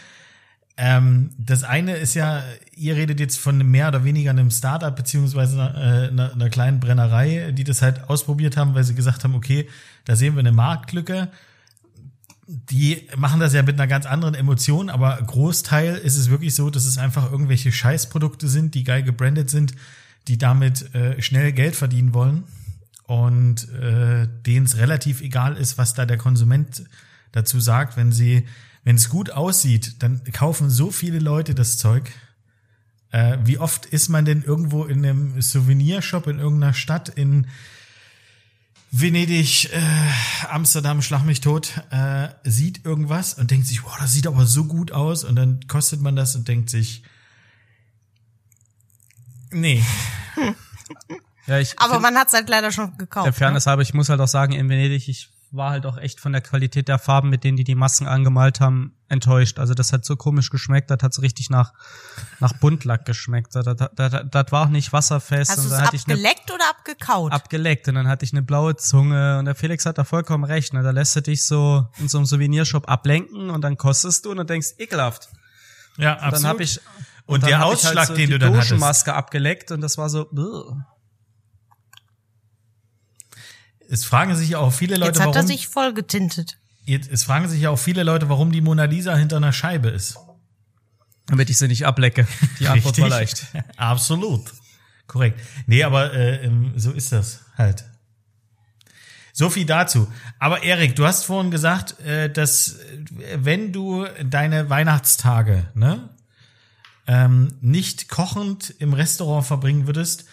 Ähm, 0.75 1.29
das 1.37 1.63
eine 1.63 1.95
ist 1.95 2.15
ja, 2.15 2.43
ihr 2.75 2.97
redet 2.97 3.21
jetzt 3.21 3.39
von 3.39 3.57
mehr 3.59 3.87
oder 3.87 4.03
weniger 4.03 4.31
einem 4.31 4.51
Startup 4.51 4.93
beziehungsweise 4.93 5.61
einer, 5.61 5.75
äh, 5.77 6.07
einer, 6.09 6.33
einer 6.33 6.49
kleinen 6.49 6.81
Brennerei, 6.81 7.53
die 7.53 7.63
das 7.63 7.81
halt 7.81 8.09
ausprobiert 8.09 8.57
haben, 8.57 8.75
weil 8.75 8.83
sie 8.83 8.93
gesagt 8.93 9.23
haben, 9.23 9.35
okay, 9.35 9.69
da 10.03 10.17
sehen 10.17 10.35
wir 10.35 10.41
eine 10.41 10.51
Marktlücke 10.51 11.29
die 12.47 13.07
machen 13.17 13.39
das 13.39 13.53
ja 13.53 13.63
mit 13.63 13.75
einer 13.75 13.87
ganz 13.87 14.05
anderen 14.05 14.35
Emotion, 14.35 14.89
aber 14.89 15.17
Großteil 15.25 15.95
ist 15.95 16.15
es 16.15 16.29
wirklich 16.29 16.53
so, 16.53 16.69
dass 16.69 16.85
es 16.85 16.97
einfach 16.97 17.31
irgendwelche 17.31 17.71
Scheißprodukte 17.71 18.47
sind, 18.47 18.75
die 18.75 18.83
geil 18.83 19.01
gebrandet 19.01 19.49
sind, 19.49 19.73
die 20.27 20.37
damit 20.37 20.93
äh, 20.95 21.21
schnell 21.21 21.51
Geld 21.51 21.75
verdienen 21.75 22.13
wollen 22.13 22.43
und 23.03 23.69
äh, 23.73 24.27
denen 24.45 24.65
es 24.65 24.77
relativ 24.77 25.21
egal 25.21 25.57
ist, 25.57 25.77
was 25.77 25.93
da 25.93 26.05
der 26.05 26.17
Konsument 26.17 26.85
dazu 27.31 27.59
sagt. 27.59 27.97
Wenn 27.97 28.11
sie, 28.11 28.45
wenn 28.83 28.95
es 28.95 29.09
gut 29.09 29.31
aussieht, 29.31 30.01
dann 30.01 30.23
kaufen 30.31 30.69
so 30.69 30.91
viele 30.91 31.19
Leute 31.19 31.53
das 31.53 31.77
Zeug. 31.77 32.11
Äh, 33.11 33.37
wie 33.43 33.59
oft 33.59 33.85
ist 33.85 34.09
man 34.09 34.25
denn 34.25 34.43
irgendwo 34.43 34.85
in 34.85 35.05
einem 35.05 35.41
Souvenirshop 35.41 36.27
in 36.27 36.39
irgendeiner 36.39 36.73
Stadt 36.73 37.09
in 37.09 37.47
Venedig, 38.97 39.69
äh, 39.73 39.81
Amsterdam, 40.49 41.01
schlag 41.01 41.25
mich 41.25 41.41
tot, 41.41 41.81
äh, 41.91 42.29
sieht 42.45 42.85
irgendwas 42.85 43.33
und 43.33 43.51
denkt 43.51 43.67
sich, 43.67 43.83
wow, 43.83 43.97
das 43.99 44.13
sieht 44.13 44.25
aber 44.25 44.45
so 44.45 44.63
gut 44.63 44.93
aus 44.93 45.25
und 45.25 45.35
dann 45.35 45.59
kostet 45.67 46.01
man 46.01 46.15
das 46.15 46.35
und 46.35 46.47
denkt 46.47 46.69
sich, 46.69 47.03
nee, 49.51 49.83
Ja, 51.47 51.59
ich 51.59 51.77
Aber 51.77 51.99
man 51.99 52.15
hat's 52.15 52.33
halt 52.33 52.49
leider 52.49 52.71
schon 52.71 52.97
gekauft. 52.97 53.27
der 53.27 53.33
Fairness 53.33 53.67
halber, 53.67 53.83
ich 53.83 53.93
muss 53.93 54.09
halt 54.09 54.19
auch 54.19 54.27
sagen, 54.27 54.53
in 54.53 54.67
Venedig, 54.67 55.07
ich 55.07 55.29
war 55.51 55.69
halt 55.69 55.85
auch 55.85 55.97
echt 55.97 56.19
von 56.19 56.31
der 56.31 56.41
Qualität 56.41 56.87
der 56.87 56.97
Farben, 56.97 57.29
mit 57.29 57.43
denen 57.43 57.55
die 57.55 57.63
die 57.63 57.75
Masken 57.75 58.07
angemalt 58.07 58.59
haben, 58.59 58.93
enttäuscht. 59.09 59.59
Also 59.59 59.73
das 59.75 59.93
hat 59.93 60.03
so 60.03 60.15
komisch 60.15 60.49
geschmeckt, 60.49 60.89
das 60.89 60.97
hat 61.03 61.13
so 61.13 61.21
richtig 61.21 61.51
nach 61.51 61.73
nach 62.39 62.51
Buntlack 62.53 63.05
geschmeckt. 63.05 63.53
Das, 63.55 63.63
das, 63.63 63.89
das, 63.95 64.23
das 64.31 64.51
war 64.51 64.65
auch 64.65 64.69
nicht 64.69 64.91
wasserfest. 64.91 65.51
Hast 65.51 65.63
du 65.69 65.73
es 65.73 65.79
hatte 65.79 65.95
ich 65.95 66.05
eine 66.07 66.15
abgeleckt 66.15 66.51
oder 66.51 66.67
abgekaut? 66.71 67.31
abgeleckt 67.31 67.87
und 67.87 67.95
dann 67.95 68.07
hatte 68.07 68.25
ich 68.25 68.33
eine 68.33 68.41
blaue 68.41 68.75
Zunge 68.75 69.37
und 69.37 69.45
der 69.45 69.55
Felix 69.55 69.85
hat 69.85 69.99
da 69.99 70.03
vollkommen 70.03 70.43
recht. 70.45 70.73
Ne? 70.73 70.81
Da 70.81 70.89
lässt 70.89 71.15
du 71.15 71.21
dich 71.21 71.45
so 71.45 71.87
in 71.99 72.09
so 72.09 72.17
einem 72.17 72.25
Souvenirshop 72.25 72.89
ablenken 72.89 73.51
und 73.51 73.61
dann 73.61 73.77
kostest 73.77 74.25
du 74.25 74.31
und 74.31 74.37
dann 74.37 74.47
denkst, 74.47 74.69
ekelhaft. 74.79 75.29
ja, 75.97 76.13
Und 76.13 76.19
absolut. 76.19 76.33
dann 76.43 76.49
habe 76.49 76.63
ich 76.63 76.81
und 77.25 77.45
der 77.45 77.59
halt 77.59 77.73
Ausschlag, 77.73 78.07
so 78.07 78.15
den 78.15 78.27
die 78.27 78.33
du 78.33 78.39
dann 78.39 78.53
hattest, 78.53 78.71
Dogenmaske 78.71 79.13
abgeleckt 79.13 79.71
und 79.71 79.81
das 79.81 79.97
war 79.97 80.09
so. 80.09 80.29
Ugh. 80.31 80.77
es 83.89 84.05
fragen 84.05 84.35
sich 84.35 84.49
ja 84.49 84.59
auch 84.59 84.71
viele 84.73 84.95
Leute, 84.95 85.07
Jetzt 85.07 85.19
hat 85.19 85.27
er 85.27 85.35
warum, 85.35 85.47
sich 85.47 85.67
voll 85.67 85.93
getintet. 85.93 86.57
jetzt, 86.85 87.09
es 87.11 87.23
fragen 87.23 87.47
sich 87.47 87.61
ja 87.61 87.69
auch 87.69 87.79
viele 87.79 88.03
Leute, 88.03 88.29
warum 88.29 88.51
die 88.51 88.61
Mona 88.61 88.85
Lisa 88.85 89.15
hinter 89.15 89.37
einer 89.37 89.53
Scheibe 89.53 89.89
ist. 89.89 90.17
Damit 91.27 91.49
ich 91.49 91.57
sie 91.57 91.67
nicht 91.67 91.85
ablecke. 91.87 92.27
Die 92.59 92.67
Antwort 92.67 92.99
war 92.99 93.09
leicht. 93.09 93.47
Absolut. 93.77 94.53
Korrekt. 95.07 95.39
Nee, 95.65 95.83
aber 95.83 96.13
äh, 96.13 96.45
ähm, 96.45 96.73
so 96.75 96.91
ist 96.91 97.11
das 97.11 97.41
halt. 97.57 97.85
So 99.33 99.49
viel 99.49 99.65
dazu. 99.65 100.07
Aber 100.39 100.63
Erik, 100.63 100.95
du 100.95 101.05
hast 101.05 101.25
vorhin 101.25 101.51
gesagt, 101.51 101.99
äh, 101.99 102.29
dass 102.31 102.75
äh, 102.79 103.37
wenn 103.37 103.73
du 103.73 104.05
deine 104.23 104.69
Weihnachtstage 104.69 105.67
ne, 105.73 106.09
ähm, 107.07 107.53
nicht 107.61 108.09
kochend 108.09 108.73
im 108.79 108.93
Restaurant 108.93 109.45
verbringen 109.45 109.87
würdest, 109.87 110.25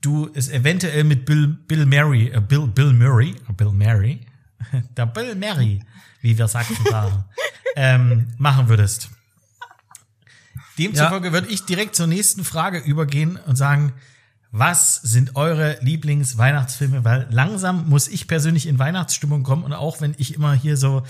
du 0.00 0.30
es 0.34 0.48
eventuell 0.48 1.04
mit 1.04 1.24
Bill, 1.24 1.48
Bill 1.48 1.86
Murray, 1.86 2.28
äh, 2.28 2.40
Bill, 2.40 2.66
Bill 2.66 2.92
Murray, 2.92 3.34
äh, 3.48 3.52
Bill 3.52 3.72
Murray, 3.72 4.20
der 4.96 5.06
Bill 5.06 5.34
Murray, 5.34 5.80
wie 6.20 6.36
wir 6.36 6.48
sagten 6.48 6.76
sagen, 6.90 7.24
ähm, 7.76 8.28
machen 8.38 8.68
würdest. 8.68 9.10
Demzufolge 10.78 11.32
würde 11.32 11.48
ich 11.48 11.64
direkt 11.64 11.94
zur 11.94 12.06
nächsten 12.06 12.44
Frage 12.44 12.78
übergehen 12.78 13.36
und 13.46 13.56
sagen, 13.56 13.92
was 14.50 14.96
sind 14.96 15.36
eure 15.36 15.78
Lieblingsweihnachtsfilme? 15.80 17.04
Weil 17.04 17.26
langsam 17.30 17.88
muss 17.88 18.08
ich 18.08 18.28
persönlich 18.28 18.66
in 18.66 18.78
Weihnachtsstimmung 18.78 19.42
kommen 19.42 19.64
und 19.64 19.72
auch 19.72 20.00
wenn 20.00 20.14
ich 20.18 20.34
immer 20.34 20.54
hier 20.54 20.76
so 20.76 21.04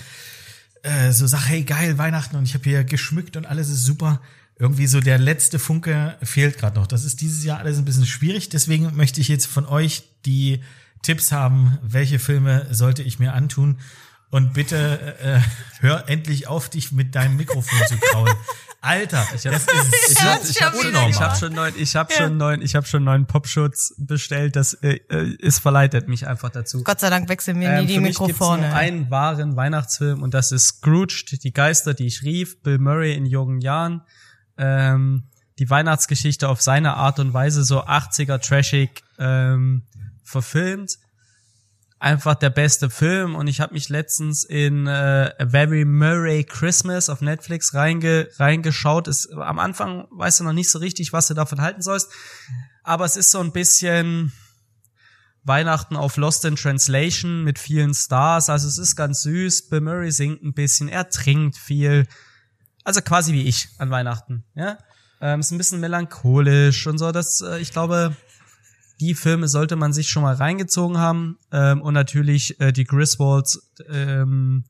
äh, 0.85 1.11
so 1.11 1.25
sage, 1.25 1.45
hey 1.45 1.63
geil 1.63 1.97
Weihnachten 1.97 2.35
und 2.35 2.43
ich 2.43 2.53
habe 2.53 2.63
hier 2.63 2.83
geschmückt 2.83 3.37
und 3.37 3.45
alles 3.45 3.69
ist 3.69 3.83
super, 3.83 4.21
irgendwie 4.57 4.87
so 4.87 5.01
der 5.01 5.17
letzte 5.17 5.59
Funke 5.59 6.17
fehlt 6.23 6.57
gerade 6.57 6.79
noch. 6.79 6.87
Das 6.87 7.03
ist 7.03 7.21
dieses 7.21 7.43
Jahr 7.43 7.59
alles 7.59 7.77
ein 7.77 7.85
bisschen 7.85 8.05
schwierig, 8.05 8.49
deswegen 8.49 8.95
möchte 8.95 9.21
ich 9.21 9.27
jetzt 9.27 9.47
von 9.47 9.65
euch 9.65 10.03
die 10.25 10.61
Tipps 11.01 11.31
haben, 11.31 11.77
welche 11.83 12.19
Filme 12.19 12.67
sollte 12.71 13.03
ich 13.03 13.19
mir 13.19 13.33
antun 13.33 13.79
und 14.31 14.53
bitte 14.53 15.15
äh, 15.21 15.39
hör 15.79 16.09
endlich 16.09 16.47
auf, 16.47 16.69
dich 16.69 16.91
mit 16.91 17.15
deinem 17.15 17.37
Mikrofon 17.37 17.79
zu 17.87 17.97
kraulen. 17.97 18.35
Alter, 18.81 19.25
das 19.31 19.45
ist 19.45 19.45
Ich 20.11 20.23
hab, 20.23 20.43
ich 20.43 20.61
hab, 20.61 20.73
wieder 20.73 20.89
ich 20.89 20.95
hab 20.95 21.09
gemacht. 21.09 21.39
schon 21.39 21.53
neuen, 21.53 21.73
ich 21.77 21.95
hab 21.95 22.13
schon 22.13 22.37
neuen, 22.37 22.61
ich 22.61 22.75
hab 22.75 22.87
schon 22.87 23.03
neuen 23.03 23.25
Popschutz 23.25 23.95
bestellt. 23.97 24.55
Das 24.55 24.73
äh, 24.75 24.99
äh, 25.09 25.35
es 25.41 25.59
verleitet 25.59 26.07
mich 26.07 26.27
einfach 26.27 26.49
dazu. 26.49 26.83
Gott 26.83 26.99
sei 26.99 27.09
Dank 27.09 27.27
wechseln 27.27 27.59
wir 27.59 27.69
nie 27.69 27.81
Ähm, 27.81 27.87
die 27.87 27.95
für 27.95 28.01
mich 28.01 28.17
gibt's 28.17 28.27
Mikrofone. 28.27 28.67
nur 28.67 28.75
einen 28.75 29.09
wahren 29.09 29.55
Weihnachtsfilm 29.55 30.21
und 30.21 30.33
das 30.33 30.51
ist 30.51 30.67
Scrooged, 30.67 31.43
die 31.43 31.51
Geister, 31.51 31.93
die 31.93 32.05
ich 32.05 32.21
rief, 32.21 32.61
Bill 32.61 32.77
Murray 32.77 33.13
in 33.15 33.25
jungen 33.25 33.59
Jahren. 33.59 34.01
Ähm, 34.57 35.23
die 35.59 35.69
Weihnachtsgeschichte 35.69 36.49
auf 36.49 36.61
seine 36.61 36.95
Art 36.95 37.19
und 37.19 37.33
Weise 37.33 37.63
so 37.63 37.83
80er 37.83 38.39
trashig 38.39 39.03
ähm, 39.17 39.83
verfilmt. 40.23 40.97
Einfach 41.97 42.35
der 42.35 42.49
beste 42.49 42.89
Film 42.89 43.35
und 43.35 43.47
ich 43.47 43.61
habe 43.61 43.73
mich 43.73 43.87
letztens 43.87 44.43
in 44.43 44.85
äh, 44.85 45.31
A 45.39 45.47
Very 45.47 45.85
Murray 45.85 46.43
Christmas 46.43 47.09
auf 47.09 47.21
Netflix 47.21 47.73
reinge 47.73 48.27
reingeschaut. 48.37 49.07
Ist, 49.07 49.31
am 49.31 49.59
Anfang 49.59 50.05
weißt 50.11 50.41
du 50.41 50.43
noch 50.43 50.53
nicht 50.53 50.69
so 50.69 50.79
richtig, 50.79 51.13
was 51.13 51.27
du 51.27 51.33
davon 51.33 51.61
halten 51.61 51.81
sollst, 51.81 52.11
aber 52.83 53.05
es 53.05 53.15
ist 53.15 53.31
so 53.31 53.39
ein 53.39 53.53
bisschen 53.53 54.33
Weihnachten 55.45 55.95
auf 55.95 56.17
Lost 56.17 56.43
in 56.43 56.55
Translation 56.55 57.43
mit 57.43 57.59
vielen 57.59 57.93
Stars. 57.93 58.49
Also 58.49 58.67
es 58.67 58.77
ist 58.77 58.95
ganz 58.95 59.21
süß. 59.21 59.69
Bill 59.69 59.81
Murray 59.81 60.11
singt 60.11 60.43
ein 60.43 60.53
bisschen, 60.53 60.89
er 60.89 61.09
trinkt 61.09 61.55
viel. 61.55 62.07
Also 62.85 63.01
quasi 63.01 63.33
wie 63.33 63.43
ich 63.43 63.67
an 63.77 63.89
Weihnachten. 63.89 64.45
Ja, 64.55 64.77
ähm, 65.19 65.41
ist 65.41 65.51
ein 65.51 65.57
bisschen 65.57 65.81
melancholisch 65.81 66.87
und 66.87 66.97
so. 66.97 67.11
Das, 67.11 67.41
äh, 67.41 67.59
ich 67.59 67.71
glaube, 67.71 68.15
die 69.01 69.13
Filme 69.13 69.49
sollte 69.49 69.75
man 69.75 69.91
sich 69.91 70.07
schon 70.07 70.23
mal 70.23 70.35
reingezogen 70.35 70.97
haben. 70.97 71.37
Ähm, 71.51 71.81
und 71.81 71.93
natürlich 71.93 72.59
äh, 72.61 72.71
die 72.71 72.85
Griswolds 72.85 73.73
ähm, 73.89 74.63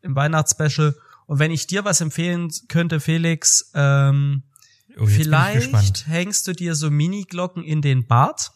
im 0.00 0.16
Weihnachtsspecial. 0.16 0.94
Und 1.26 1.38
wenn 1.38 1.50
ich 1.50 1.66
dir 1.66 1.84
was 1.84 2.00
empfehlen 2.00 2.50
könnte, 2.68 3.00
Felix, 3.00 3.70
ähm, 3.74 4.44
Oh, 5.00 5.06
Vielleicht 5.06 6.08
hängst 6.08 6.48
du 6.48 6.52
dir 6.52 6.74
so 6.74 6.90
Mini-Glocken 6.90 7.62
in 7.62 7.82
den 7.82 8.06
Bart. 8.06 8.50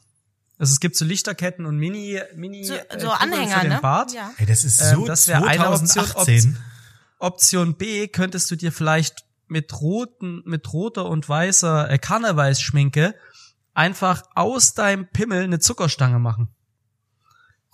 Also 0.58 0.72
es 0.72 0.80
gibt 0.80 0.96
so 0.96 1.04
Lichterketten 1.04 1.66
und 1.66 1.76
Mini, 1.76 2.20
Mini 2.34 2.64
so, 2.64 2.74
äh, 2.74 2.80
so 2.98 3.08
Kugeln 3.08 3.32
Anhänger, 3.32 3.54
für 3.54 3.60
den 3.60 3.72
ne? 3.74 3.78
Bart. 3.80 4.12
Ja. 4.12 4.30
Ey, 4.38 4.46
das 4.46 4.64
ist 4.64 4.80
Ähm, 4.80 4.94
so 4.96 5.06
das 5.06 5.28
wäre 5.28 5.46
eine 5.46 5.68
Option, 5.68 5.86
2018. 5.86 6.56
Option 7.22 7.76
B 7.76 8.08
könntest 8.08 8.50
du 8.50 8.56
dir 8.56 8.72
vielleicht 8.72 9.24
mit 9.48 9.80
roten, 9.80 10.42
mit 10.44 10.72
roter 10.72 11.06
und 11.06 11.28
weißer 11.28 11.90
äh, 11.90 11.98
Karnevalsschminke 11.98 13.14
einfach 13.74 14.22
aus 14.34 14.74
deinem 14.74 15.06
Pimmel 15.08 15.44
eine 15.44 15.58
Zuckerstange 15.58 16.18
machen. 16.18 16.48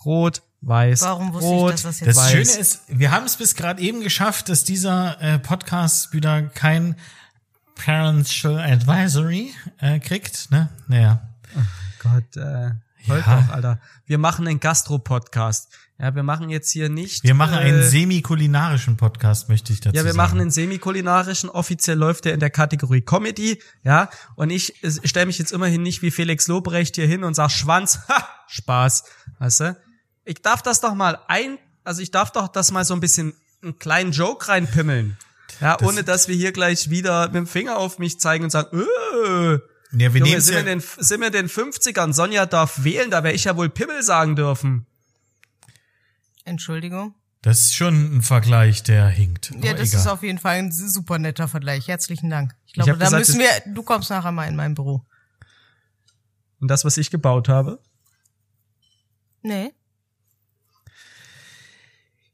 Rot, 0.05 0.43
weiß, 0.61 1.03
Warum 1.03 1.33
wusste 1.33 1.49
rot, 1.49 1.75
ich, 1.75 1.83
dass 1.83 1.83
das 1.83 2.01
jetzt 2.01 2.09
Das 2.09 2.17
weiß. 2.25 2.31
Schöne 2.31 2.61
ist, 2.61 2.83
wir 2.89 3.11
haben 3.11 3.27
es 3.27 3.37
bis 3.37 3.55
gerade 3.55 3.83
eben 3.83 4.01
geschafft, 4.01 4.49
dass 4.49 4.65
dieser 4.65 5.21
äh, 5.21 5.39
Podcast 5.39 6.13
wieder 6.13 6.43
kein 6.43 6.97
Parental 7.75 8.59
Advisory 8.61 9.53
äh, 9.79 9.99
kriegt. 10.01 10.51
Ne? 10.51 10.69
Naja. 10.89 11.23
Gott, 12.01 12.37
äh, 12.37 12.71
Ja. 13.07 13.21
doch, 13.47 13.53
Alter. 13.55 13.81
Wir 14.07 14.19
machen 14.19 14.47
einen 14.47 14.61
Gastro-Podcast. 14.61 15.69
Ja, 16.01 16.15
wir 16.15 16.23
machen 16.23 16.49
jetzt 16.49 16.71
hier 16.71 16.89
nicht. 16.89 17.25
Wir 17.25 17.35
machen 17.35 17.55
äh, 17.55 17.63
einen 17.63 17.83
semi-kulinarischen 17.83 18.97
Podcast, 18.97 19.49
möchte 19.49 19.73
ich 19.73 19.81
dazu 19.81 19.97
Ja, 19.97 20.05
wir 20.05 20.13
sagen. 20.13 20.17
machen 20.17 20.41
einen 20.41 20.51
semi-kulinarischen. 20.53 21.51
Offiziell 21.51 21.99
läuft 21.99 22.25
der 22.25 22.35
in 22.35 22.41
der 22.41 22.51
Kategorie 22.51 23.01
Comedy, 23.01 23.61
ja. 23.83 24.09
Und 24.37 24.51
ich 24.51 24.75
stelle 25.05 25.27
mich 25.27 25.39
jetzt 25.39 25.51
immerhin 25.51 25.83
nicht 25.83 26.01
wie 26.03 26.13
Felix 26.13 26.47
Lobrecht 26.47 26.95
hier 26.95 27.07
hin 27.09 27.25
und 27.25 27.35
sag 27.35 27.51
Schwanz, 27.51 27.99
ha, 28.09 28.29
Spaß, 28.47 29.05
weißt 29.41 29.61
du? 29.61 29.77
Ich 30.25 30.41
darf 30.41 30.63
das 30.63 30.81
doch 30.81 30.95
mal 30.95 31.19
ein, 31.27 31.59
also 31.83 32.01
ich 32.01 32.13
darf 32.13 32.31
doch 32.31 32.47
das 32.47 32.71
mal 32.71 32.85
so 32.85 32.95
ein 32.95 33.01
bisschen 33.01 33.35
einen 33.63 33.79
kleinen 33.81 34.13
Joke 34.13 34.47
reinpimmeln. 34.49 35.17
Ja, 35.61 35.79
ohne 35.83 36.05
dass 36.05 36.29
wir 36.29 36.37
hier 36.37 36.53
gleich 36.53 36.91
wieder 36.91 37.27
mit 37.27 37.35
dem 37.35 37.47
Finger 37.49 37.77
auf 37.79 37.99
mich 37.99 38.21
zeigen 38.21 38.45
und 38.45 38.51
sagen, 38.51 38.79
äh, 38.79 39.53
Ja, 39.55 39.59
wir 39.91 40.07
Junge, 40.21 40.23
nehmen 40.31 40.41
sind, 40.43 40.55
wir 40.55 40.61
ja, 40.63 40.73
in 40.73 40.79
den, 40.79 40.81
sind 40.81 41.21
wir 41.21 41.27
in 41.27 41.33
den 41.33 41.49
50ern? 41.49 42.13
Sonja 42.13 42.47
darf 42.47 42.85
wählen, 42.85 43.11
da 43.11 43.25
wäre 43.25 43.35
ich 43.35 43.45
ja 43.45 43.57
wohl 43.57 43.69
Pimmel 43.69 44.05
sagen 44.05 44.37
dürfen. 44.37 44.87
Entschuldigung. 46.49 47.15
Das 47.43 47.61
ist 47.61 47.77
schon 47.77 48.17
ein 48.19 48.23
Vergleich, 48.23 48.83
der 48.83 49.07
hinkt. 49.09 49.53
Ja, 49.63 49.73
das 49.73 49.91
egal. 49.91 50.01
ist 50.01 50.07
auf 50.09 50.23
jeden 50.25 50.39
Fall 50.39 50.57
ein 50.57 50.73
super 50.73 51.19
netter 51.19 51.47
Vergleich. 51.47 51.87
Herzlichen 51.87 52.31
Dank. 52.31 52.55
Ich 52.65 52.69
Ich 52.69 52.73
glaube, 52.75 52.91
hab 52.93 52.99
da 52.99 53.05
gesagt, 53.05 53.29
müssen 53.29 53.39
wir, 53.41 53.75
du 53.75 53.83
kommst 53.85 54.11
nachher 54.11 54.33
mal 54.33 54.47
in 54.49 54.57
mein 54.57 54.75
Büro. 54.75 55.07
Und 56.61 56.69
das, 56.69 56.85
was 56.85 56.97
ich 56.97 57.11
gebaut 57.13 57.49
habe. 57.49 57.81
Nee. 59.43 59.73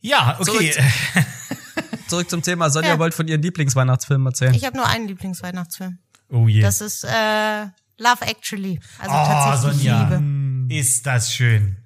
ja, 0.00 0.38
okay. 0.40 0.72
Zurück 0.72 1.26
Zurück 2.08 2.30
zum 2.30 2.42
Thema. 2.42 2.70
Sonja 2.70 2.90
Ja. 2.90 2.98
wollte 2.98 3.16
von 3.16 3.28
ihren 3.28 3.42
Lieblingsweihnachtsfilmen 3.42 4.26
erzählen. 4.26 4.54
Ich 4.54 4.64
habe 4.64 4.76
nur 4.76 4.86
einen 4.86 5.08
Lieblingsweihnachtsfilm. 5.08 5.98
Oh 6.30 6.48
je. 6.48 6.60
Das 6.60 6.80
ist 6.80 7.04
äh, 7.04 7.64
Love 7.98 8.22
Actually. 8.22 8.80
Also 8.98 9.14
oh, 9.14 9.24
tatsächlich 9.26 9.82
Sonja. 9.82 10.08
Liebe. 10.08 10.74
Ist 10.74 11.06
das 11.06 11.32
schön. 11.32 11.76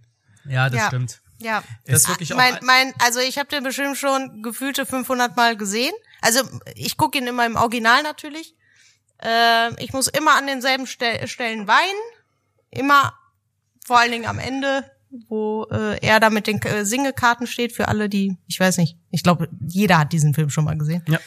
ja, 0.48 0.68
das 0.70 0.78
Ja. 0.80 0.86
stimmt. 0.88 1.20
Ja. 1.40 1.62
Das 1.86 2.02
ist 2.02 2.08
wirklich 2.08 2.32
auch 2.32 2.36
mein, 2.36 2.54
ein- 2.54 2.64
mein, 2.64 2.92
also 2.98 3.20
ich 3.20 3.38
habe 3.38 3.48
den 3.48 3.62
bestimmt 3.64 3.96
schon 3.96 4.42
gefühlte 4.42 4.84
500 4.86 5.36
Mal 5.36 5.56
gesehen. 5.56 5.92
Also 6.20 6.40
ich 6.74 6.96
gucke 6.96 7.18
ihn 7.18 7.26
immer 7.26 7.46
im 7.46 7.56
Original 7.56 8.02
natürlich. 8.02 8.54
Äh, 9.22 9.82
ich 9.82 9.92
muss 9.92 10.08
immer 10.08 10.36
an 10.36 10.46
denselben 10.46 10.86
Stel 10.86 11.26
Stellen 11.28 11.66
weinen. 11.68 12.00
Immer, 12.70 13.14
vor 13.86 13.98
allen 13.98 14.12
Dingen 14.12 14.26
am 14.26 14.38
Ende, 14.38 14.90
wo 15.28 15.64
äh, 15.70 15.98
er 16.06 16.20
da 16.20 16.28
mit 16.30 16.46
den 16.46 16.60
äh, 16.62 16.84
Singekarten 16.84 17.46
steht 17.46 17.72
für 17.72 17.88
alle, 17.88 18.08
die, 18.08 18.36
ich 18.46 18.60
weiß 18.60 18.76
nicht, 18.78 18.96
ich 19.10 19.22
glaube, 19.22 19.48
jeder 19.66 19.98
hat 19.98 20.12
diesen 20.12 20.34
Film 20.34 20.50
schon 20.50 20.64
mal 20.64 20.76
gesehen. 20.76 21.02
Ja. 21.08 21.18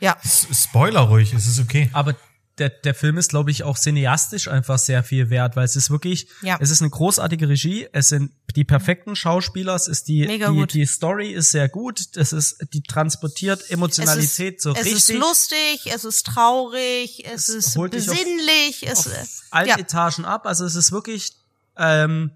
Ja, 0.00 0.16
S- 0.22 0.46
Spoiler 0.52 1.00
ruhig, 1.02 1.32
es 1.34 1.46
ist 1.46 1.58
okay. 1.60 1.90
Aber 1.92 2.14
der, 2.58 2.68
der 2.70 2.94
Film 2.94 3.16
ist, 3.18 3.30
glaube 3.30 3.50
ich, 3.50 3.62
auch 3.64 3.78
cineastisch 3.78 4.48
einfach 4.48 4.78
sehr 4.78 5.02
viel 5.02 5.30
wert, 5.30 5.56
weil 5.56 5.64
es 5.64 5.76
ist 5.76 5.90
wirklich, 5.90 6.28
Ja. 6.42 6.56
es 6.60 6.70
ist 6.70 6.80
eine 6.82 6.90
großartige 6.90 7.48
Regie, 7.48 7.88
es 7.92 8.08
sind 8.08 8.32
die 8.56 8.64
perfekten 8.64 9.14
Schauspieler, 9.16 9.74
es 9.74 9.88
ist 9.88 10.08
die, 10.08 10.26
Mega 10.26 10.50
die, 10.50 10.56
gut. 10.56 10.74
die 10.74 10.86
Story 10.86 11.30
ist 11.32 11.50
sehr 11.50 11.68
gut, 11.68 12.00
es 12.16 12.32
ist, 12.32 12.58
die 12.72 12.82
transportiert 12.82 13.70
Emotionalität 13.70 14.58
es 14.58 14.58
ist, 14.58 14.62
so 14.62 14.70
es 14.72 14.84
richtig. 14.84 14.94
ist 14.94 15.12
lustig, 15.14 15.80
es 15.94 16.04
ist 16.04 16.26
traurig, 16.26 17.24
es, 17.32 17.48
ist 17.48 17.76
holt 17.76 17.94
dich 17.94 18.08
auf- 18.08 18.16
besinnlich, 18.16 18.86
es, 18.86 19.06
auf 19.06 19.12
allen 19.50 19.68
ja. 19.68 19.78
Etagen 19.78 20.24
ab. 20.24 20.46
Also 20.46 20.64
es 20.64 20.74
ist 20.74 20.92
wirklich 20.92 21.32
ähm, 21.76 22.32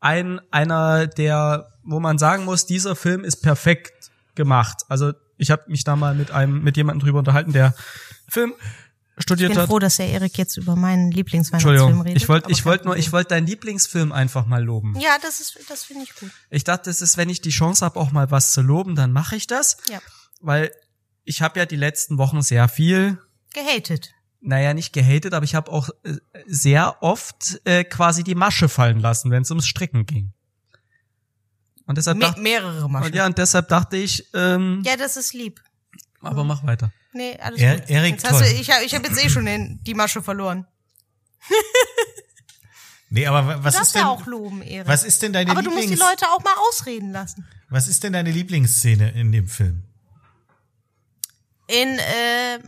ein 0.00 0.40
einer 0.50 1.06
der, 1.06 1.72
wo 1.84 2.00
man 2.00 2.18
sagen 2.18 2.44
muss, 2.44 2.66
dieser 2.66 2.96
Film 2.96 3.24
ist 3.24 3.36
perfekt 3.42 4.10
gemacht. 4.34 4.78
Also 4.88 5.12
ich 5.36 5.50
habe 5.50 5.62
mich 5.68 5.84
da 5.84 5.96
mal 5.96 6.14
mit 6.14 6.30
einem 6.30 6.62
mit 6.62 6.76
jemandem 6.76 7.04
drüber 7.04 7.18
unterhalten, 7.20 7.52
der 7.52 7.74
Film 8.28 8.54
Ich 9.16 9.24
studiert 9.24 9.50
bin 9.52 9.58
hat. 9.60 9.68
froh, 9.68 9.78
dass 9.78 9.96
der 9.96 10.08
Erik 10.08 10.38
jetzt 10.38 10.56
über 10.56 10.74
meinen 10.74 11.10
Lieblingsweihnachtsfilm 11.10 11.74
Entschuldigung, 11.76 12.02
redet. 12.02 12.22
ich 12.22 12.28
wollte 12.28 12.50
ich 12.50 12.64
wollte 12.64 12.84
nur 12.86 12.96
ich 12.96 13.12
wollte 13.12 13.28
deinen 13.30 13.46
Lieblingsfilm 13.46 14.10
einfach 14.12 14.46
mal 14.46 14.62
loben. 14.64 14.98
Ja, 14.98 15.16
das 15.20 15.40
ist, 15.40 15.58
das 15.68 15.84
finde 15.84 16.04
ich 16.04 16.14
gut. 16.14 16.30
Ich 16.50 16.64
dachte, 16.64 16.88
das 16.90 17.02
ist, 17.02 17.16
wenn 17.18 17.28
ich 17.28 17.40
die 17.42 17.50
Chance 17.50 17.84
habe, 17.84 18.00
auch 18.00 18.10
mal 18.12 18.30
was 18.30 18.52
zu 18.52 18.62
loben, 18.62 18.94
dann 18.96 19.12
mache 19.12 19.36
ich 19.36 19.46
das, 19.46 19.76
Ja. 19.90 20.00
weil 20.40 20.72
ich 21.24 21.42
habe 21.42 21.58
ja 21.60 21.66
die 21.66 21.76
letzten 21.76 22.16
Wochen 22.18 22.40
sehr 22.42 22.68
viel 22.68 23.18
Gehatet. 23.52 24.12
naja, 24.40 24.72
nicht 24.72 24.92
gehatet, 24.94 25.34
aber 25.34 25.44
ich 25.44 25.54
habe 25.54 25.70
auch 25.70 25.90
äh, 26.04 26.16
sehr 26.46 27.02
oft 27.02 27.60
äh, 27.64 27.84
quasi 27.84 28.24
die 28.24 28.34
Masche 28.34 28.68
fallen 28.70 28.98
lassen, 28.98 29.30
wenn 29.30 29.42
es 29.42 29.50
ums 29.50 29.66
Stricken 29.66 30.06
ging. 30.06 30.32
Und 31.84 31.98
deshalb, 31.98 32.16
Me 32.18 32.34
mehrere 32.38 32.84
und 32.86 32.92
Maschen. 32.92 33.12
ja, 33.14 33.26
und 33.26 33.36
deshalb 33.36 33.68
dachte 33.68 33.96
ich, 33.98 34.26
ähm, 34.34 34.82
Ja, 34.86 34.96
das 34.96 35.16
ist 35.18 35.34
lieb. 35.34 35.60
aber 36.22 36.44
mach 36.44 36.64
weiter. 36.64 36.92
Nee, 37.12 37.36
alles 37.38 37.60
Er- 37.60 37.78
gut. 37.80 37.90
Erik, 37.90 38.12
jetzt 38.12 38.24
hast 38.30 38.40
du, 38.40 38.44
toll. 38.44 38.54
ich 38.60 38.70
habe 38.70 38.84
ich 38.84 38.94
hab 38.94 39.06
jetzt 39.06 39.22
eh 39.24 39.28
schon 39.28 39.44
den, 39.46 39.80
die 39.84 39.94
Masche 39.94 40.22
verloren. 40.22 40.66
Nee, 43.14 43.26
aber 43.26 43.46
wa- 43.46 43.58
was 43.62 43.74
Du 43.76 43.82
ist 43.82 43.94
denn, 43.94 44.04
auch 44.04 44.24
loben, 44.24 44.62
Erik. 44.62 44.88
was 44.88 45.04
ist 45.04 45.20
denn 45.20 45.34
deine 45.34 45.50
aber 45.50 45.60
du 45.60 45.68
musst 45.70 45.82
die 45.82 45.88
Lieblings, 45.90 46.00
Leute 46.10 46.26
auch 46.30 46.42
mal 46.42 46.54
ausreden 46.70 47.12
lassen. 47.12 47.46
was 47.68 47.86
ist 47.86 48.02
denn 48.02 48.14
deine 48.14 48.30
Lieblingsszene 48.30 49.10
in 49.12 49.32
dem 49.32 49.48
Film? 49.48 49.82
In, 51.66 51.98
äh, 51.98 52.58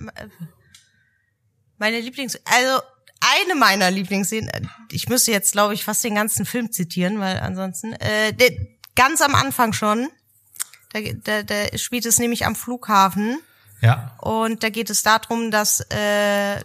meine 1.78 1.98
Lieblings, 2.00 2.38
also, 2.44 2.82
eine 3.20 3.54
meiner 3.54 3.90
Lieblingsszenen, 3.90 4.48
äh, 4.50 4.60
ich 4.90 5.08
müsste 5.08 5.30
jetzt, 5.32 5.52
glaube 5.52 5.72
ich, 5.72 5.82
fast 5.82 6.04
den 6.04 6.14
ganzen 6.14 6.44
Film 6.44 6.70
zitieren, 6.70 7.20
weil 7.20 7.38
ansonsten, 7.40 7.94
äh, 7.94 8.34
der, 8.34 8.50
ganz 8.94 9.22
am 9.22 9.34
Anfang 9.34 9.72
schon, 9.72 10.10
da, 10.92 11.00
da, 11.00 11.42
da 11.42 11.78
spielt 11.78 12.04
es 12.04 12.18
nämlich 12.18 12.44
am 12.44 12.54
Flughafen. 12.54 13.38
Ja. 13.84 14.16
Und 14.20 14.62
da 14.62 14.70
geht 14.70 14.88
es 14.88 15.02
darum, 15.02 15.50
dass 15.50 15.80
äh, 15.90 16.64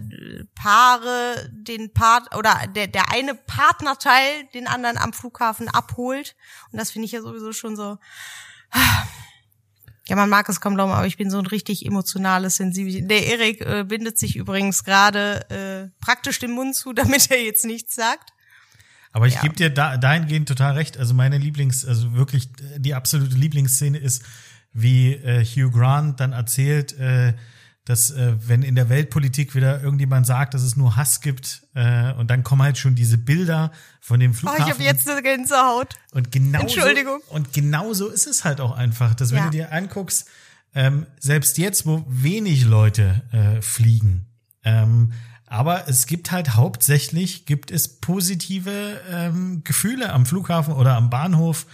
Paare 0.56 1.50
den 1.52 1.92
Part 1.92 2.34
oder 2.36 2.56
der, 2.74 2.88
der 2.88 3.12
eine 3.12 3.36
Partnerteil 3.36 4.46
den 4.54 4.68
anderen 4.68 4.98
am 4.98 5.12
Flughafen 5.12 5.68
abholt. 5.68 6.36
Und 6.72 6.80
das 6.80 6.92
finde 6.92 7.08
ich 7.08 7.12
ja 7.12 7.22
sowieso 7.22 7.52
schon 7.52 7.76
so. 7.76 7.98
Ja, 10.08 10.16
man 10.16 10.28
mag 10.30 10.50
es 10.50 10.60
kaum 10.60 10.74
glauben, 10.74 10.92
aber 10.92 11.06
ich 11.06 11.18
bin 11.18 11.30
so 11.30 11.38
ein 11.38 11.46
richtig 11.46 11.86
emotionales, 11.86 12.56
sensibles. 12.56 13.08
Der 13.08 13.28
Erik 13.28 13.62
äh, 13.62 13.84
bindet 13.84 14.18
sich 14.18 14.38
übrigens 14.38 14.84
gerade 14.84 15.48
äh, 15.52 16.04
praktisch 16.04 16.40
den 16.40 16.50
Mund 16.50 16.76
zu, 16.76 16.94
damit 16.94 17.30
er 17.30 17.44
jetzt 17.44 17.64
nichts 17.64 17.94
sagt. 17.94 18.32
Aber 19.12 19.28
ich 19.28 19.36
Ja. 19.36 19.42
gebe 19.42 19.56
dir 19.56 19.70
da, 19.70 19.98
dahingehend 19.98 20.48
total 20.48 20.74
recht. 20.74 20.98
Also 20.98 21.14
meine 21.14 21.38
Lieblings, 21.38 21.86
also 21.86 22.14
wirklich 22.14 22.50
die 22.78 22.96
absolute 22.96 23.36
Lieblingsszene 23.36 24.00
ist, 24.00 24.24
wie 24.74 25.14
äh, 25.14 25.44
Hugh 25.44 25.72
Grant 25.72 26.20
dann 26.20 26.34
erzählt, 26.34 26.98
äh, 27.00 27.34
dass 27.86 28.12
äh, 28.12 28.36
wenn 28.48 28.62
in 28.62 28.76
der 28.76 28.90
Weltpolitik 28.90 29.56
wieder 29.56 29.82
irgendjemand 29.82 30.28
sagt, 30.28 30.54
dass 30.54 30.62
es 30.62 30.76
nur 30.76 30.96
Hass 30.96 31.22
gibt, 31.22 31.64
äh, 31.74 32.14
und 32.14 32.30
dann 32.30 32.44
kommen 32.44 32.62
halt 32.62 32.78
schon 32.78 32.94
diese 32.94 33.18
Bilder 33.18 33.72
von 34.00 34.20
dem 34.20 34.32
Oh, 34.32 34.36
Flughafen. 34.36 34.64
ich 34.66 34.72
habe 34.74 34.84
jetzt 34.84 35.10
eine 35.10 35.24
Gänsehaut. 35.24 35.96
Und 36.12 36.32
genau 36.32 36.60
Entschuldigung. 36.62 37.20
So, 37.28 37.34
und 37.36 37.52
genau 37.54 37.94
so 37.94 38.10
ist 38.10 38.28
es 38.28 38.44
halt 38.46 38.62
auch 38.62 38.74
einfach, 38.78 39.16
dass 39.16 39.32
wenn 39.32 39.40
Ja. 39.40 39.46
du 39.46 39.50
dir 39.52 39.72
anguckst, 39.74 40.28
ähm, 40.76 41.08
selbst 41.20 41.58
jetzt, 41.58 41.88
wo 41.88 42.06
wenig 42.08 42.64
Leute 42.66 43.24
äh, 43.32 43.62
fliegen, 43.62 44.28
ähm, 44.64 45.14
aber 45.48 45.88
es 45.88 46.06
gibt 46.06 46.30
halt 46.32 46.54
hauptsächlich, 46.54 47.48
gibt 47.48 47.72
es 47.72 48.00
positive 48.00 49.02
ähm, 49.10 49.64
Gefühle 49.64 50.14
am 50.14 50.28
Flughafen 50.28 50.76
oder 50.76 50.96
am 50.96 51.10
Bahnhof, 51.10 51.66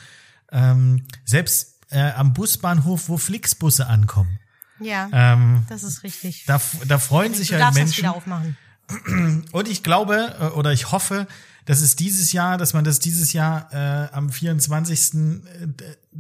ähm, 0.52 1.04
selbst 1.26 1.75
äh, 1.90 2.12
am 2.12 2.34
Busbahnhof, 2.34 3.10
wo 3.10 3.18
Flixbusse 3.18 3.88
ankommen. 3.88 4.40
Ja, 4.80 5.10
Ähm, 5.14 5.66
das 5.70 5.84
ist 5.84 6.04
richtig. 6.04 6.44
da, 6.46 6.60
da 6.88 6.98
freuen 6.98 7.34
sich 7.34 7.52
halt 7.52 7.62
darfst 7.62 7.78
das 7.78 7.86
Menschen. 7.86 8.04
wieder 8.04 8.16
aufmachen. 8.16 8.58
Und 9.52 9.68
ich 9.68 9.84
glaube 9.84 10.36
äh, 10.40 10.46
oder 10.48 10.72
ich 10.74 10.92
hoffe, 10.92 11.28
dass 11.66 11.82
es 11.82 11.96
dieses 11.96 12.32
Jahr, 12.34 12.58
dass 12.58 12.74
man 12.74 12.84
das 12.84 13.00
dieses 13.00 13.34
Jahr 13.34 13.70
äh, 13.74 14.14
am 14.14 14.30
24. 14.30 15.14
äh, 15.14 15.38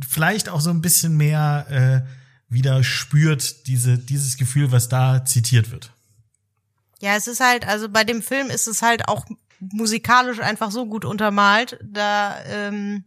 vielleicht 0.07 0.49
auch 0.49 0.61
so 0.61 0.69
ein 0.71 0.81
bisschen 0.81 1.17
mehr 1.17 2.03
äh, 2.07 2.53
wieder 2.53 2.83
spürt, 2.83 3.67
diese, 3.67 3.97
dieses 3.97 4.37
Gefühl, 4.37 4.71
was 4.71 4.89
da 4.89 5.25
zitiert 5.25 5.71
wird. 5.71 5.91
Ja, 7.01 7.15
es 7.15 7.27
ist 7.27 7.41
halt, 7.41 7.67
also 7.67 7.89
bei 7.89 8.03
dem 8.03 8.21
Film 8.21 8.49
ist 8.49 8.67
es 8.67 8.81
halt 8.81 9.07
auch 9.07 9.25
musikalisch 9.59 10.39
einfach 10.39 10.71
so 10.71 10.85
gut 10.85 11.05
untermalt. 11.05 11.77
Da, 11.83 12.37
ähm, 12.45 13.03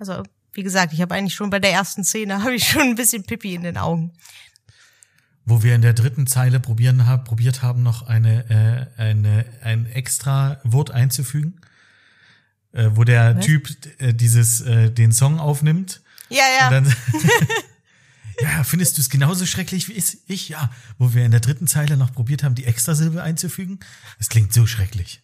also 0.00 0.22
wie 0.52 0.62
gesagt, 0.62 0.92
ich 0.92 1.00
habe 1.00 1.14
eigentlich 1.14 1.34
schon 1.34 1.50
bei 1.50 1.58
der 1.58 1.72
ersten 1.72 2.04
Szene 2.04 2.42
habe 2.42 2.54
ich 2.54 2.66
schon 2.66 2.82
ein 2.82 2.94
bisschen 2.94 3.24
Pipi 3.24 3.54
in 3.54 3.62
den 3.62 3.76
Augen. 3.76 4.12
Wo 5.44 5.62
wir 5.62 5.74
in 5.74 5.82
der 5.82 5.94
dritten 5.94 6.26
Zeile 6.26 6.60
probieren 6.60 7.06
hab, 7.06 7.24
probiert 7.24 7.62
haben, 7.62 7.82
noch 7.82 8.02
eine, 8.02 8.90
äh, 8.98 9.00
eine, 9.00 9.44
ein 9.62 9.86
extra 9.86 10.60
Wort 10.64 10.90
einzufügen, 10.90 11.60
äh, 12.72 12.90
wo 12.92 13.04
der 13.04 13.36
Was? 13.36 13.44
Typ 13.44 13.68
äh, 13.98 14.14
dieses, 14.14 14.60
äh, 14.60 14.90
den 14.90 15.12
Song 15.12 15.40
aufnimmt 15.40 16.02
Ja, 16.28 16.44
ja. 16.60 16.70
Dann, 16.70 16.84
Ja, 18.40 18.64
findest 18.64 18.96
du 18.96 19.02
es 19.02 19.10
genauso 19.10 19.44
schrecklich 19.44 19.88
wie 19.88 20.02
ich? 20.26 20.48
Ja, 20.48 20.70
wo 20.98 21.12
wir 21.14 21.24
in 21.24 21.30
der 21.30 21.40
dritten 21.40 21.66
Zeile 21.66 21.96
noch 21.96 22.12
probiert 22.12 22.42
haben, 22.42 22.54
die 22.54 22.64
Extrasilbe 22.64 23.22
einzufügen. 23.22 23.80
Es 24.18 24.28
klingt 24.28 24.52
so 24.52 24.66
schrecklich. 24.66 25.22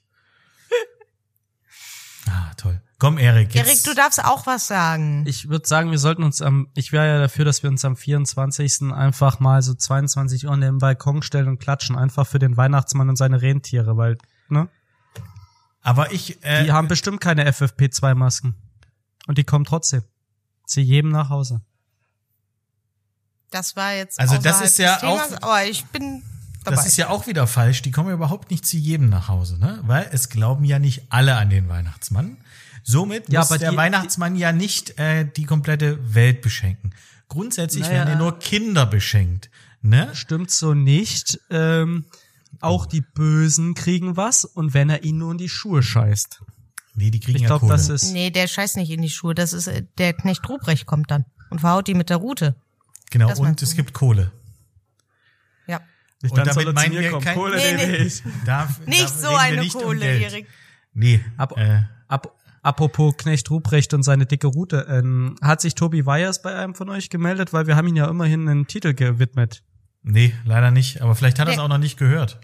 Ah, 2.27 2.53
toll. 2.55 2.81
Komm, 2.99 3.19
Erik. 3.19 3.55
Erik, 3.55 3.85
du 3.85 3.95
darfst 3.95 4.25
auch 4.25 4.47
was 4.47 4.69
sagen. 4.69 5.25
Ich 5.27 5.51
würde 5.51 5.69
sagen, 5.69 5.91
wir 5.91 5.99
sollten 5.99 6.23
uns 6.23 6.41
am, 6.41 6.69
ich 6.75 6.93
wäre 6.93 7.07
ja 7.07 7.19
dafür, 7.19 7.45
dass 7.45 7.63
wir 7.63 7.69
uns 7.69 7.85
am 7.85 7.95
24. 7.95 8.93
einfach 8.93 9.39
mal 9.39 9.61
so 9.61 9.75
22 9.75 10.47
Uhr 10.47 10.55
in 10.55 10.63
den 10.63 10.79
Balkon 10.79 11.21
stellen 11.21 11.49
und 11.49 11.59
klatschen, 11.59 11.97
einfach 11.97 12.27
für 12.27 12.39
den 12.39 12.57
Weihnachtsmann 12.57 13.11
und 13.11 13.17
seine 13.17 13.43
Rentiere, 13.43 13.97
weil, 13.99 14.17
ne? 14.49 14.69
Aber 15.83 16.11
ich, 16.13 16.43
äh, 16.43 16.65
Die 16.65 16.73
haben 16.73 16.89
bestimmt 16.89 17.21
keine 17.21 17.47
FFP2-Masken. 17.51 18.55
Und 19.27 19.39
die 19.39 19.45
kommen 19.45 19.65
trotzdem. 19.65 20.03
Zu 20.67 20.81
jedem 20.81 21.11
nach 21.13 21.29
Hause. 21.29 21.61
Das 23.51 23.77
war 23.77 23.93
jetzt 23.95 24.19
Also 24.19 24.39
das 24.39 24.61
ist 24.63 24.79
ja 24.79 24.97
Themas, 24.97 25.35
auch- 25.35 25.43
aber 25.43 25.65
ich 25.65 25.85
bin 25.87 26.23
dabei. 26.65 26.77
Das 26.77 26.87
ist 26.87 26.97
ja 26.97 27.09
auch 27.11 27.27
wieder 27.27 27.47
falsch. 27.47 27.83
Die 27.83 27.91
kommen 27.93 28.09
ja 28.09 28.15
überhaupt 28.15 28.51
nicht 28.51 28.67
zu 28.67 28.77
jedem 28.77 29.09
nach 29.09 29.29
Hause, 29.29 29.59
ne? 29.59 29.81
Weil 29.83 30.09
es 30.13 30.29
glauben 30.29 30.65
ja 30.65 30.79
nicht 30.79 31.05
alle 31.11 31.37
an 31.37 31.51
den 31.51 31.69
Weihnachtsmann. 31.69 32.39
Somit 32.89 33.29
Ja, 33.29 33.41
muss 33.41 33.51
aber 33.51 33.59
der 33.59 33.73
die- 33.73 33.77
Weihnachtsmann 33.77 34.37
ja 34.37 34.53
nicht 34.53 34.97
äh, 35.01 35.25
die 35.37 35.45
komplette 35.45 36.15
Welt 36.15 36.41
beschenken. 36.41 36.95
Grundsätzlich 37.29 37.83
Naja. 37.83 37.95
werden 37.95 38.09
ja 38.11 38.15
nur 38.17 38.39
Kinder 38.39 38.87
beschenkt, 38.87 39.51
ne? 39.83 40.09
Stimmt 40.15 40.53
so 40.53 40.73
nicht. 40.73 41.41
Ähm, 41.51 42.05
auch 42.61 42.87
die 42.87 43.01
Bösen 43.01 43.75
kriegen 43.75 44.17
was 44.17 44.45
und 44.45 44.73
wenn 44.73 44.89
er 44.89 45.03
ihnen 45.03 45.19
nur 45.19 45.33
in 45.33 45.39
die 45.39 45.49
Schuhe 45.49 45.83
scheißt. 45.83 46.41
Nee, 46.95 47.11
die 47.11 47.19
kriegen 47.19 47.37
Ich 47.37 47.43
ja 47.43 47.49
glaube, 47.49 47.67
Kohle. 47.67 47.73
das 47.73 47.89
ist. 47.89 48.13
nee, 48.13 48.31
der 48.31 48.47
scheißt 48.47 48.77
nicht 48.77 48.91
in 48.91 49.03
die 49.03 49.11
Schuhe. 49.11 49.35
Das 49.35 49.53
ist 49.53 49.67
äh, 49.67 49.83
der 49.99 50.13
Knecht 50.13 50.49
Ruprecht 50.49 50.87
kommt 50.87 51.11
dann 51.11 51.25
und 51.51 51.59
verhaut 51.61 51.89
die 51.89 51.95
mit 51.95 52.09
der 52.09 52.19
Rute. 52.19 52.55
genau, 53.11 53.29
das 53.29 53.41
und 53.41 53.61
es 53.61 53.75
gibt 53.75 53.93
Kohle. 53.95 54.31
Ja. 55.67 55.81
Und 56.23 56.39
damit 56.39 56.73
meinen 56.75 56.93
wir 56.95 57.19
kein- 57.19 57.35
Kohle 57.37 57.57
Nee, 57.57 57.75
nee, 57.75 57.87
nee. 57.99 58.05
nicht. 58.05 58.23
Da, 58.47 58.69
Nicht 58.87 59.03
da 59.03 59.09
so 59.09 59.35
eine 59.35 59.61
nicht 59.61 59.75
um 59.75 59.83
Kohle, 59.83 60.01
Geld. 60.01 60.23
Erik. 60.23 60.47
Nee, 60.95 61.21
Ab- 61.37 61.59
äh, 61.59 61.83
apropos 62.67 63.17
Knecht 63.17 63.51
Ruprecht 63.51 63.95
und 63.95 64.03
seine 64.03 64.27
dicke 64.27 64.49
Rute. 64.49 64.87
Ähm, 64.91 65.37
hat 65.41 65.61
sich 65.61 65.75
Tobi 65.75 66.05
Weyers 66.05 66.43
bei 66.43 66.55
einem 66.55 66.75
von 66.75 66.89
euch 66.89 67.09
gemeldet? 67.11 67.53
Weil 67.53 67.67
wir 67.67 67.77
haben 67.77 67.87
ihn 67.89 67.97
ja 67.97 68.09
immerhin 68.09 68.49
einen 68.49 68.67
Titel 68.67 68.93
gewidmet. 68.95 69.63
nee, 70.03 70.35
leider 70.45 70.71
nicht. 70.71 71.01
Aber 71.03 71.15
vielleicht 71.15 71.39
hat 71.39 71.49
er 71.49 71.53
es 71.53 71.57
Nee. 71.57 71.63
auch 71.63 71.69
noch 71.69 71.79
nicht 71.79 71.99
gehört. 71.99 72.39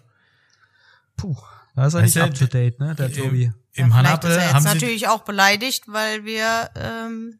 Puh, 1.16 1.36
da 1.76 1.86
ist 1.86 1.94
er 1.94 2.02
nicht 2.02 2.16
up 2.16 2.34
to 2.34 2.46
date, 2.46 2.80
ne, 2.80 2.94
der 2.94 3.12
Tobi. 3.12 3.52
Im 3.74 3.90
ja, 3.90 3.96
vielleicht 3.98 4.24
ist 4.24 4.28
Hanape 4.28 4.28
er 4.28 4.34
jetzt 4.44 4.54
haben 4.54 4.62
sie 4.62 4.68
natürlich 4.68 5.08
auch 5.08 5.20
beleidigt, 5.24 5.84
weil 5.86 6.24
wir 6.24 6.70
ähm, 6.74 7.38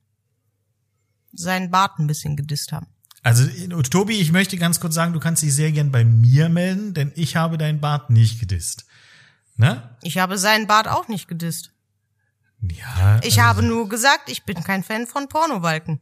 seinen 1.33 1.71
Bart 1.71 1.99
ein 1.99 2.07
bisschen 2.07 2.37
gedisst 2.37 2.73
haben. 2.73 2.87
Also, 3.25 3.47
Tobi, 3.83 4.21
ich 4.21 4.33
möchte 4.33 4.57
ganz 4.59 4.81
kurz 4.81 4.95
sagen, 4.95 5.13
du 5.13 5.21
kannst 5.21 5.43
dich 5.43 5.55
sehr 5.55 5.71
gern 5.73 5.91
bei 5.93 6.05
mir 6.05 6.49
melden, 6.49 6.93
denn 6.95 7.13
ich 7.15 7.37
habe 7.37 7.57
deinen 7.59 7.81
Bart 7.81 8.11
nicht 8.11 8.41
gedisst. 8.41 8.85
Ne? 9.57 9.97
Ich 10.03 10.19
habe 10.19 10.39
seinen 10.39 10.67
Bart 10.67 10.89
auch 10.89 11.09
nicht 11.09 11.29
gedisst. 11.29 11.72
Ja. 12.63 13.19
Ich 13.23 13.41
also, 13.41 13.43
habe 13.43 13.63
nur 13.63 13.89
gesagt, 13.89 14.31
ich 14.31 14.45
bin 14.45 14.63
kein 14.63 14.83
Fan 14.83 15.07
von 15.07 15.29
Pornobalken. 15.29 16.01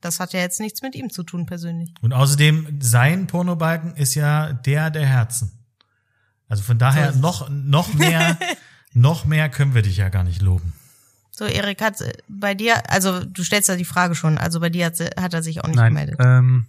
Das 0.00 0.20
hat 0.20 0.32
ja 0.32 0.40
jetzt 0.40 0.60
nichts 0.60 0.82
mit 0.82 0.94
ihm 0.94 1.10
zu 1.10 1.22
tun 1.22 1.46
persönlich. 1.46 1.92
Und 2.02 2.12
außerdem, 2.12 2.78
sein 2.80 3.26
Pornobalken 3.26 3.96
ist 3.96 4.14
ja 4.14 4.52
der 4.52 4.90
der 4.90 5.06
Herzen. 5.06 5.52
Also 6.48 6.62
von 6.62 6.78
daher 6.78 7.12
So 7.12 7.20
noch, 7.20 7.48
noch 7.48 7.94
mehr, 7.94 8.38
noch 8.92 9.24
mehr 9.24 9.48
können 9.48 9.74
wir 9.74 9.82
dich 9.82 9.96
ja 9.96 10.08
gar 10.10 10.22
nicht 10.22 10.42
loben. 10.42 10.74
So, 11.32 11.44
Erik 11.44 11.82
hat 11.82 12.00
äh, 12.00 12.12
bei 12.28 12.54
dir, 12.54 12.90
also 12.90 13.24
du 13.24 13.42
stellst 13.42 13.68
ja 13.68 13.76
die 13.76 13.84
Frage 13.84 14.14
schon, 14.14 14.38
also 14.38 14.60
bei 14.60 14.70
dir 14.70 14.86
hat, 14.86 15.00
hat 15.00 15.34
er 15.34 15.42
sich 15.42 15.62
auch 15.62 15.66
nicht 15.66 15.76
Nein. 15.76 15.92
gemeldet. 15.92 16.16
Ähm, 16.20 16.66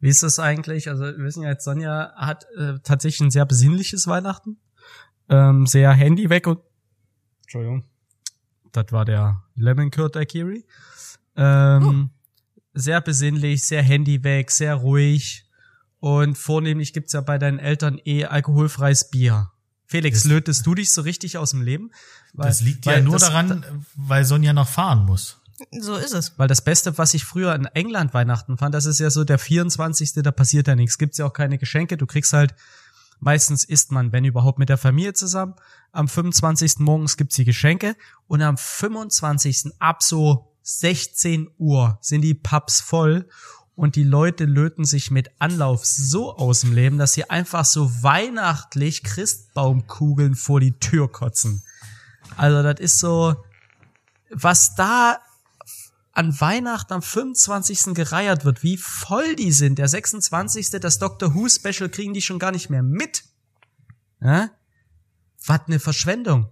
wie 0.00 0.08
ist 0.08 0.22
das 0.22 0.38
eigentlich? 0.38 0.88
Also 0.88 1.04
wir 1.04 1.18
wissen 1.18 1.42
ja 1.42 1.50
jetzt, 1.50 1.64
Sonja 1.64 2.12
hat 2.14 2.44
äh, 2.56 2.74
tatsächlich 2.82 3.20
ein 3.20 3.30
sehr 3.30 3.46
besinnliches 3.46 4.06
Weihnachten. 4.06 4.58
Ähm, 5.28 5.66
sehr 5.66 5.92
Handy 5.92 6.28
weg 6.28 6.46
und 6.46 6.60
Entschuldigung. 7.42 7.84
Das 8.76 8.86
war 8.90 9.04
der 9.04 9.42
Lemon 9.54 9.90
Curd 9.90 10.16
Daiquiri. 10.16 10.64
Ähm, 11.36 12.10
Sehr 12.76 13.00
besinnlich, 13.00 13.64
sehr 13.66 13.82
Handy 13.82 14.24
weg, 14.24 14.50
sehr 14.50 14.74
ruhig. 14.74 15.44
Und 16.00 16.36
vornehmlich 16.36 16.92
gibt's 16.92 17.12
ja 17.12 17.20
bei 17.20 17.38
deinen 17.38 17.58
Eltern 17.60 18.00
eh 18.04 18.24
alkoholfreies 18.24 19.10
Bier. 19.10 19.50
Felix, 19.86 20.22
Das- 20.22 20.28
lötest 20.30 20.66
du 20.66 20.74
dich 20.74 20.92
so 20.92 21.02
richtig 21.02 21.38
aus 21.38 21.50
dem 21.50 21.62
Leben? 21.62 21.92
Weil- 22.32 22.48
Das 22.48 22.60
liegt 22.62 22.84
ja 22.86 23.00
nur 23.00 23.12
das- 23.14 23.22
daran, 23.28 23.64
weil 23.94 24.24
Sonja 24.24 24.52
noch 24.52 24.66
fahren 24.68 25.04
muss. 25.06 25.38
So 25.80 25.94
ist 25.94 26.12
es. 26.14 26.36
Weil 26.36 26.48
das 26.48 26.62
Beste, 26.64 26.98
was 26.98 27.14
ich 27.14 27.24
früher 27.24 27.54
in 27.54 27.66
England 27.66 28.12
Weihnachten 28.12 28.58
fand, 28.58 28.74
das 28.74 28.86
ist 28.86 28.98
ja 28.98 29.08
so 29.08 29.22
der 29.22 29.38
24. 29.38 30.12
Da 30.22 30.32
passiert 30.32 30.66
ja 30.66 30.74
nichts. 30.74 30.98
Gibt's 30.98 31.18
ja 31.18 31.26
auch 31.26 31.32
keine 31.32 31.58
Geschenke. 31.58 31.96
Du 31.96 32.06
kriegst 32.06 32.32
halt, 32.32 32.54
meistens 33.24 33.64
isst 33.64 33.90
man, 33.90 34.12
wenn 34.12 34.24
überhaupt, 34.24 34.58
mit 34.58 34.68
der 34.68 34.78
Familie 34.78 35.14
zusammen. 35.14 35.54
Am 35.92 36.08
25. 36.08 36.78
morgens 36.78 37.16
gibt's 37.16 37.36
die 37.36 37.44
Geschenke. 37.44 37.96
Und 38.26 38.42
am 38.42 38.56
25. 38.56 39.72
ab 39.78 40.02
so 40.02 40.52
16 40.62 41.50
Uhr 41.58 41.98
sind 42.00 42.20
die 42.20 42.34
Pubs 42.34 42.80
voll. 42.80 43.28
Und 43.74 43.96
die 43.96 44.04
Leute 44.04 44.44
löten 44.44 44.84
sich 44.84 45.10
mit 45.10 45.30
Anlauf 45.40 45.84
so 45.84 46.36
aus 46.36 46.60
dem 46.60 46.72
Leben, 46.74 46.98
dass 46.98 47.14
sie 47.14 47.28
einfach 47.28 47.64
so 47.64 47.90
weihnachtlich 48.02 49.02
Christbaumkugeln 49.02 50.36
vor 50.36 50.60
die 50.60 50.78
Tür 50.78 51.10
kotzen. 51.10 51.62
Also 52.36 52.62
das 52.62 52.78
ist 52.78 53.00
so, 53.00 53.34
was 54.30 54.74
da 54.76 55.18
an 56.14 56.40
Weihnachten 56.40 56.92
am 56.92 57.02
25. 57.02 57.94
gereiert 57.94 58.44
wird, 58.44 58.62
wie 58.62 58.76
voll 58.76 59.34
die 59.34 59.52
sind. 59.52 59.78
Der 59.78 59.88
26. 59.88 60.70
das 60.70 60.98
Doctor 60.98 61.34
Who 61.34 61.48
Special 61.48 61.88
kriegen 61.88 62.14
die 62.14 62.22
schon 62.22 62.38
gar 62.38 62.52
nicht 62.52 62.70
mehr 62.70 62.82
mit. 62.82 63.24
Ja? 64.20 64.50
Was 65.46 65.60
ne 65.66 65.80
Verschwendung. 65.80 66.48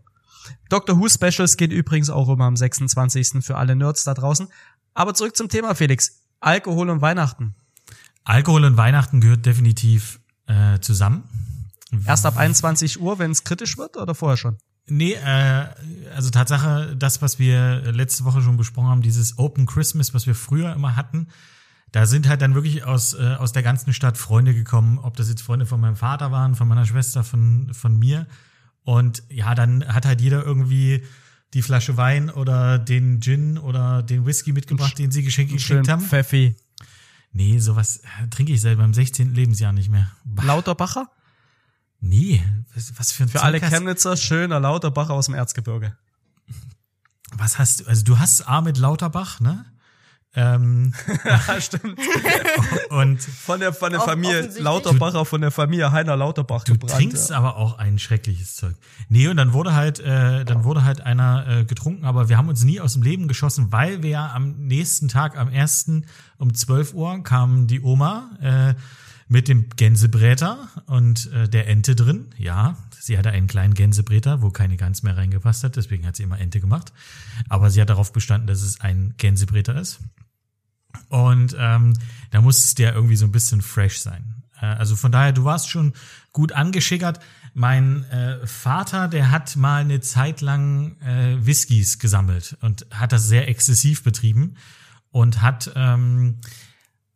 Doctor 0.69 0.99
Who 0.99 1.09
Specials 1.09 1.57
geht 1.57 1.73
übrigens 1.73 2.11
auch 2.11 2.29
immer 2.29 2.45
am 2.45 2.57
26. 2.57 3.45
für 3.45 3.57
alle 3.57 3.77
Nerds 3.77 4.03
da 4.03 4.15
draußen. 4.15 4.49
Aber 4.95 5.15
zurück 5.15 5.37
zum 5.37 5.49
Thema, 5.49 5.75
Felix. 5.75 6.23
Alkohol 6.41 6.91
und 6.91 7.01
Weihnachten. 7.01 7.55
Alkohol 8.25 8.65
und 8.65 8.77
Weihnachten 8.77 9.21
gehört 9.21 9.47
definitiv 9.47 10.21
äh, 10.47 10.81
zusammen. 10.81 11.29
Erst 12.07 12.27
ab 12.27 12.37
21 12.37 13.01
Uhr, 13.01 13.19
wenn 13.19 13.31
es 13.31 13.45
kritisch 13.45 13.79
wird, 13.79 13.97
oder 13.97 14.15
vorher 14.15 14.37
schon? 14.37 14.59
Nee, 14.87 15.13
äh, 15.13 15.67
also 16.15 16.31
Tatsache, 16.31 16.97
das, 16.97 17.23
was 17.23 17.39
wir 17.39 17.93
letzte 17.93 18.25
Woche 18.25 18.43
schon 18.43 18.57
besprochen 18.57 18.89
haben, 18.89 19.03
dieses 19.03 19.39
Open 19.39 19.67
Christmas, 19.67 20.13
was 20.13 20.27
wir 20.27 20.35
früher 20.35 20.73
immer 20.73 20.97
hatten, 20.97 21.29
da 21.93 22.07
sind 22.07 22.29
halt 22.29 22.43
dann 22.43 22.55
wirklich 22.55 22.85
aus, 22.85 23.15
äh, 23.15 23.37
aus 23.39 23.53
der 23.53 23.63
ganzen 23.63 23.93
Stadt 23.93 24.17
Freunde 24.17 24.55
gekommen, 24.55 24.99
ob 24.99 25.17
das 25.17 25.29
jetzt 25.29 25.43
Freunde 25.43 25.67
von 25.67 25.81
meinem 25.81 25.97
Vater 25.97 26.33
waren, 26.33 26.55
von 26.55 26.67
meiner 26.67 26.87
Schwester, 26.87 27.23
von, 27.23 27.73
von 27.73 27.99
mir. 27.99 28.27
Und 28.83 29.23
ja, 29.29 29.55
dann 29.55 29.87
hat 29.87 30.07
halt 30.07 30.21
jeder 30.21 30.43
irgendwie 30.43 31.03
die 31.55 31.63
Flasche 31.63 31.97
Wein 31.97 32.31
oder 32.31 32.79
den 32.79 33.21
Gin 33.21 33.59
oder 33.59 34.03
den 34.03 34.25
Whisky 34.25 34.53
mitgebracht, 34.53 34.99
den 34.99 35.11
sie 35.13 35.23
geschenkt 35.23 35.89
haben. 35.89 36.01
Pfeffi. 36.01 36.57
Nee, 37.33 37.59
sowas 37.59 38.03
trinke 38.31 38.53
ich 38.53 38.61
selber 38.61 38.85
im 38.85 38.95
16. 38.95 39.35
Lebensjahr 39.35 39.73
nicht 39.73 39.91
mehr. 39.91 40.11
Bah, 40.25 40.45
Lauterbacher? 40.45 41.09
Nee, 42.03 42.43
was, 42.75 43.13
für 43.13 43.23
ein 43.25 43.29
Für 43.29 43.39
Zeug 43.39 43.45
alle 43.45 43.61
hast- 43.63 43.71
Chemnitzer, 43.73 44.17
schöner 44.19 44.61
Lauterbacher 44.61 45.15
aus 45.15 45.27
dem 45.27 45.35
Erzgebirge. 45.35 45.97
Was 47.35 47.59
hast 47.59 47.81
du? 47.81 47.87
Also 47.87 48.05
du 48.05 48.19
hast 48.19 48.43
A 48.47 48.61
mit 48.61 48.77
Lauterbach, 48.77 49.41
ne? 49.41 49.65
Ähm, 50.35 50.95
Ja, 51.25 51.61
stimmt. 51.61 51.99
und 52.91 53.23
Von 53.23 53.61
der, 53.61 53.73
von 53.75 53.91
der 53.93 54.01
Off- 54.01 54.07
Familie 54.07 54.31
offensichtlich. 54.39 54.65
Lauterbacher, 54.65 55.25
von 55.27 55.41
der 55.43 55.51
Familie 55.51 55.93
Heiner 55.93 56.17
Lauterbach 56.17 56.65
du 56.65 56.73
gebrannt. 56.73 56.93
trinkst 56.95 57.31
ja. 57.31 57.37
aber 57.37 57.57
auch 57.57 57.79
ein 57.79 57.99
schreckliches 57.99 58.57
Zeug. 58.57 58.75
Nee, 59.09 59.29
und 59.29 59.37
dann 59.37 59.53
wurde 59.53 59.75
halt, 59.75 60.01
äh, 60.01 60.45
dann 60.45 60.65
wurde 60.65 60.85
halt 60.85 61.01
einer 61.03 61.47
äh, 61.49 61.65
getrunken, 61.65 62.05
aber 62.07 62.29
wir 62.31 62.37
haben 62.39 62.49
uns 62.49 62.65
nie 62.65 62.81
aus 62.81 62.95
dem 62.95 63.03
Leben 63.03 63.29
geschossen, 63.29 63.73
weil 63.73 64.03
wir 64.03 64.11
ja 64.11 64.33
am 64.33 64.53
nächsten 64.67 65.09
Tag, 65.09 65.37
am 65.37 65.49
ersten 65.51 66.07
um 66.39 66.53
12 66.55 66.95
Uhr 66.95 67.23
kam 67.23 67.67
die 67.67 67.81
Oma 67.83 68.31
äh, 68.41 68.75
mit 69.33 69.49
dem 69.49 69.71
Gänsebräter 69.71 70.69
und 70.87 71.33
äh, 71.33 71.49
der 71.49 71.67
Ente 71.67 71.97
drin. 71.97 72.27
Ja, 72.37 72.77
sie 73.01 73.17
hatte 73.17 73.31
einen 73.31 73.47
kleinen 73.47 73.73
Gänsebräter, 73.73 74.43
wo 74.43 74.51
keine 74.51 74.77
Gans 74.77 75.03
mehr 75.03 75.17
reingepasst 75.17 75.65
hat, 75.65 75.77
deswegen 75.77 76.07
hat 76.07 76.17
sie 76.17 76.23
immer 76.23 76.39
Ente 76.39 76.61
gemacht. 76.61 76.93
Aber 77.49 77.71
sie 77.71 77.81
hat 77.81 77.89
darauf 77.89 78.13
bestanden, 78.13 78.47
dass 78.47 78.61
es 78.61 78.83
ein 78.83 79.15
Gänsebräter 79.17 79.75
ist. 79.75 80.01
Und 81.09 81.57
ähm, 81.59 81.95
da 82.31 82.43
muss 82.43 82.75
der 82.75 82.95
irgendwie 82.95 83.17
so 83.17 83.25
ein 83.25 83.33
bisschen 83.33 83.63
fresh 83.63 84.01
sein. 84.01 84.43
Äh, 84.61 84.67
also 84.67 84.97
von 84.97 85.11
daher, 85.11 85.33
du 85.33 85.45
warst 85.45 85.71
schon 85.71 85.95
gut 86.33 86.53
angeschickert. 86.53 87.19
Mein 87.55 88.05
äh, 88.11 88.47
Vater, 88.47 89.09
der 89.09 89.31
hat 89.31 89.57
mal 89.57 89.81
eine 89.81 90.01
Zeit 90.01 90.43
lang 90.43 90.99
äh, 91.01 91.37
Whiskys 91.41 91.99
gesammelt 91.99 92.59
und 92.61 92.87
hat 92.91 93.13
das 93.13 93.29
sehr 93.29 93.49
exzessiv 93.49 94.03
betrieben 94.03 94.57
und 95.11 95.41
hat 95.41 95.73
ähm, 95.75 96.39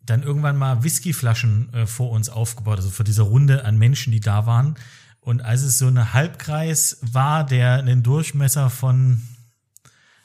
dann 0.07 0.23
irgendwann 0.23 0.57
mal 0.57 0.83
Whiskyflaschen 0.83 1.73
äh, 1.75 1.87
vor 1.87 2.11
uns 2.11 2.29
aufgebaut, 2.29 2.79
also 2.79 2.91
vor 2.91 3.05
dieser 3.05 3.25
Runde 3.25 3.65
an 3.65 3.77
Menschen, 3.77 4.13
die 4.13 4.21
da 4.21 4.47
waren. 4.47 4.77
Und 5.21 5.43
als 5.43 5.63
es 5.63 5.79
so 5.79 5.89
eine 5.89 6.15
Halbkreis 6.15 6.99
war, 7.03 7.45
der 7.45 7.75
einen 7.75 8.03
Durchmesser 8.03 8.71
von 8.71 9.23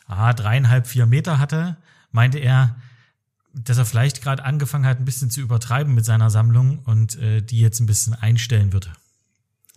ah, 0.06 0.34
dreieinhalb, 0.34 0.86
vier 0.86 1.08
Meter 1.08 1.40
hatte, 1.40 1.78
meinte 2.12 2.38
er, 2.38 2.76
dass 3.54 3.78
er 3.78 3.86
vielleicht 3.86 4.22
gerade 4.22 4.46
angefangen 4.46 4.86
hat, 4.86 5.00
ein 5.00 5.06
bisschen 5.06 5.30
zu 5.30 5.42
übertreiben 5.42 5.94
mit 5.94 6.06
seiner 6.06 6.30
Sammlung 6.30 6.80
und 6.86 7.18
äh, 7.18 7.42
die 7.42 7.60
jetzt 7.60 7.80
ein 7.80 7.86
bisschen 7.86 8.14
einstellen 8.14 8.74
wird. 8.74 8.92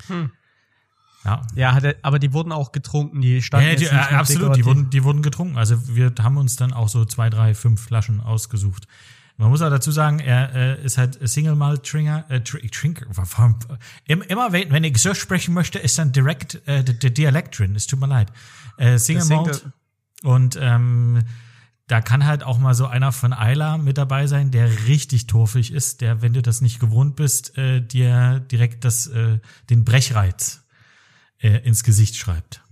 Hm. 0.07 0.31
Ja. 1.25 1.43
Ja, 1.55 1.73
hatte, 1.73 1.97
aber 2.03 2.19
die 2.19 2.33
wurden 2.33 2.53
auch 2.53 2.73
getrunken, 2.73 3.23
die 3.23 3.41
standen 3.41 3.69
Ja, 3.69 3.75
die, 3.77 3.87
äh, 3.87 3.89
absolut, 3.89 4.27
die 4.27 4.61
dekorativ. 4.61 4.65
wurden, 4.67 4.91
die 4.91 5.05
wurden 5.05 5.23
getrunken. 5.23 5.57
Also 5.57 5.95
wir 5.97 6.13
haben 6.21 6.37
uns 6.37 6.57
dann 6.57 6.73
auch 6.73 6.89
so 6.89 7.05
zwei, 7.07 7.31
drei, 7.31 7.55
fünf 7.55 7.83
Flaschen 7.83 8.21
ausgesucht. 8.21 8.87
Man 9.37 9.51
muss 9.51 9.63
auch 9.63 9.71
dazu 9.71 9.91
sagen, 9.91 10.21
er 10.21 10.55
äh, 10.55 10.85
ist 10.85 10.97
halt 10.97 11.19
Single 11.29 11.57
Malt 11.57 11.85
Trinker, 11.85 12.25
äh, 12.29 12.37
Tr- 12.37 12.71
Trinker. 12.71 13.07
Immer 14.07 14.53
wenn, 14.53 14.71
wenn 14.71 14.85
ich 14.85 14.99
so 14.99 15.13
sprechen 15.13 15.55
möchte, 15.55 15.81
ist 15.81 15.99
dann 15.99 16.13
direkt 16.13 16.63
äh, 16.69 16.85
der 16.85 17.11
Dialekt 17.11 17.59
drin. 17.59 17.75
Es 17.75 17.87
tut 17.89 17.99
mir 17.99 18.07
leid. 18.07 18.33
Äh, 18.77 18.99
Single 18.99 19.25
Malt 19.27 19.69
und 20.23 20.57
ähm, 20.61 21.25
da 21.89 22.01
kann 22.01 22.25
halt 22.25 22.45
auch 22.45 22.59
mal 22.59 22.75
so 22.75 22.87
einer 22.87 23.13
von 23.13 23.33
Ayla 23.33 23.77
mit 23.77 23.99
dabei 23.99 24.27
sein, 24.27 24.51
der 24.51 24.87
richtig 24.87 25.27
torfig 25.27 25.73
ist, 25.73 26.01
der, 26.01 26.23
wenn 26.23 26.33
du 26.33 26.41
das 26.41 26.61
nicht 26.61 26.81
gewohnt 26.81 27.17
bist, 27.17 27.59
äh, 27.59 27.81
dir 27.81 28.41
direkt 28.41 28.85
das, 28.85 29.07
äh, 29.09 29.41
den 29.69 29.85
Brechreiz 29.85 30.65
äh, 31.41 31.59
ins 31.59 31.83
Gesicht 31.83 32.17
schreibt. 32.17 32.63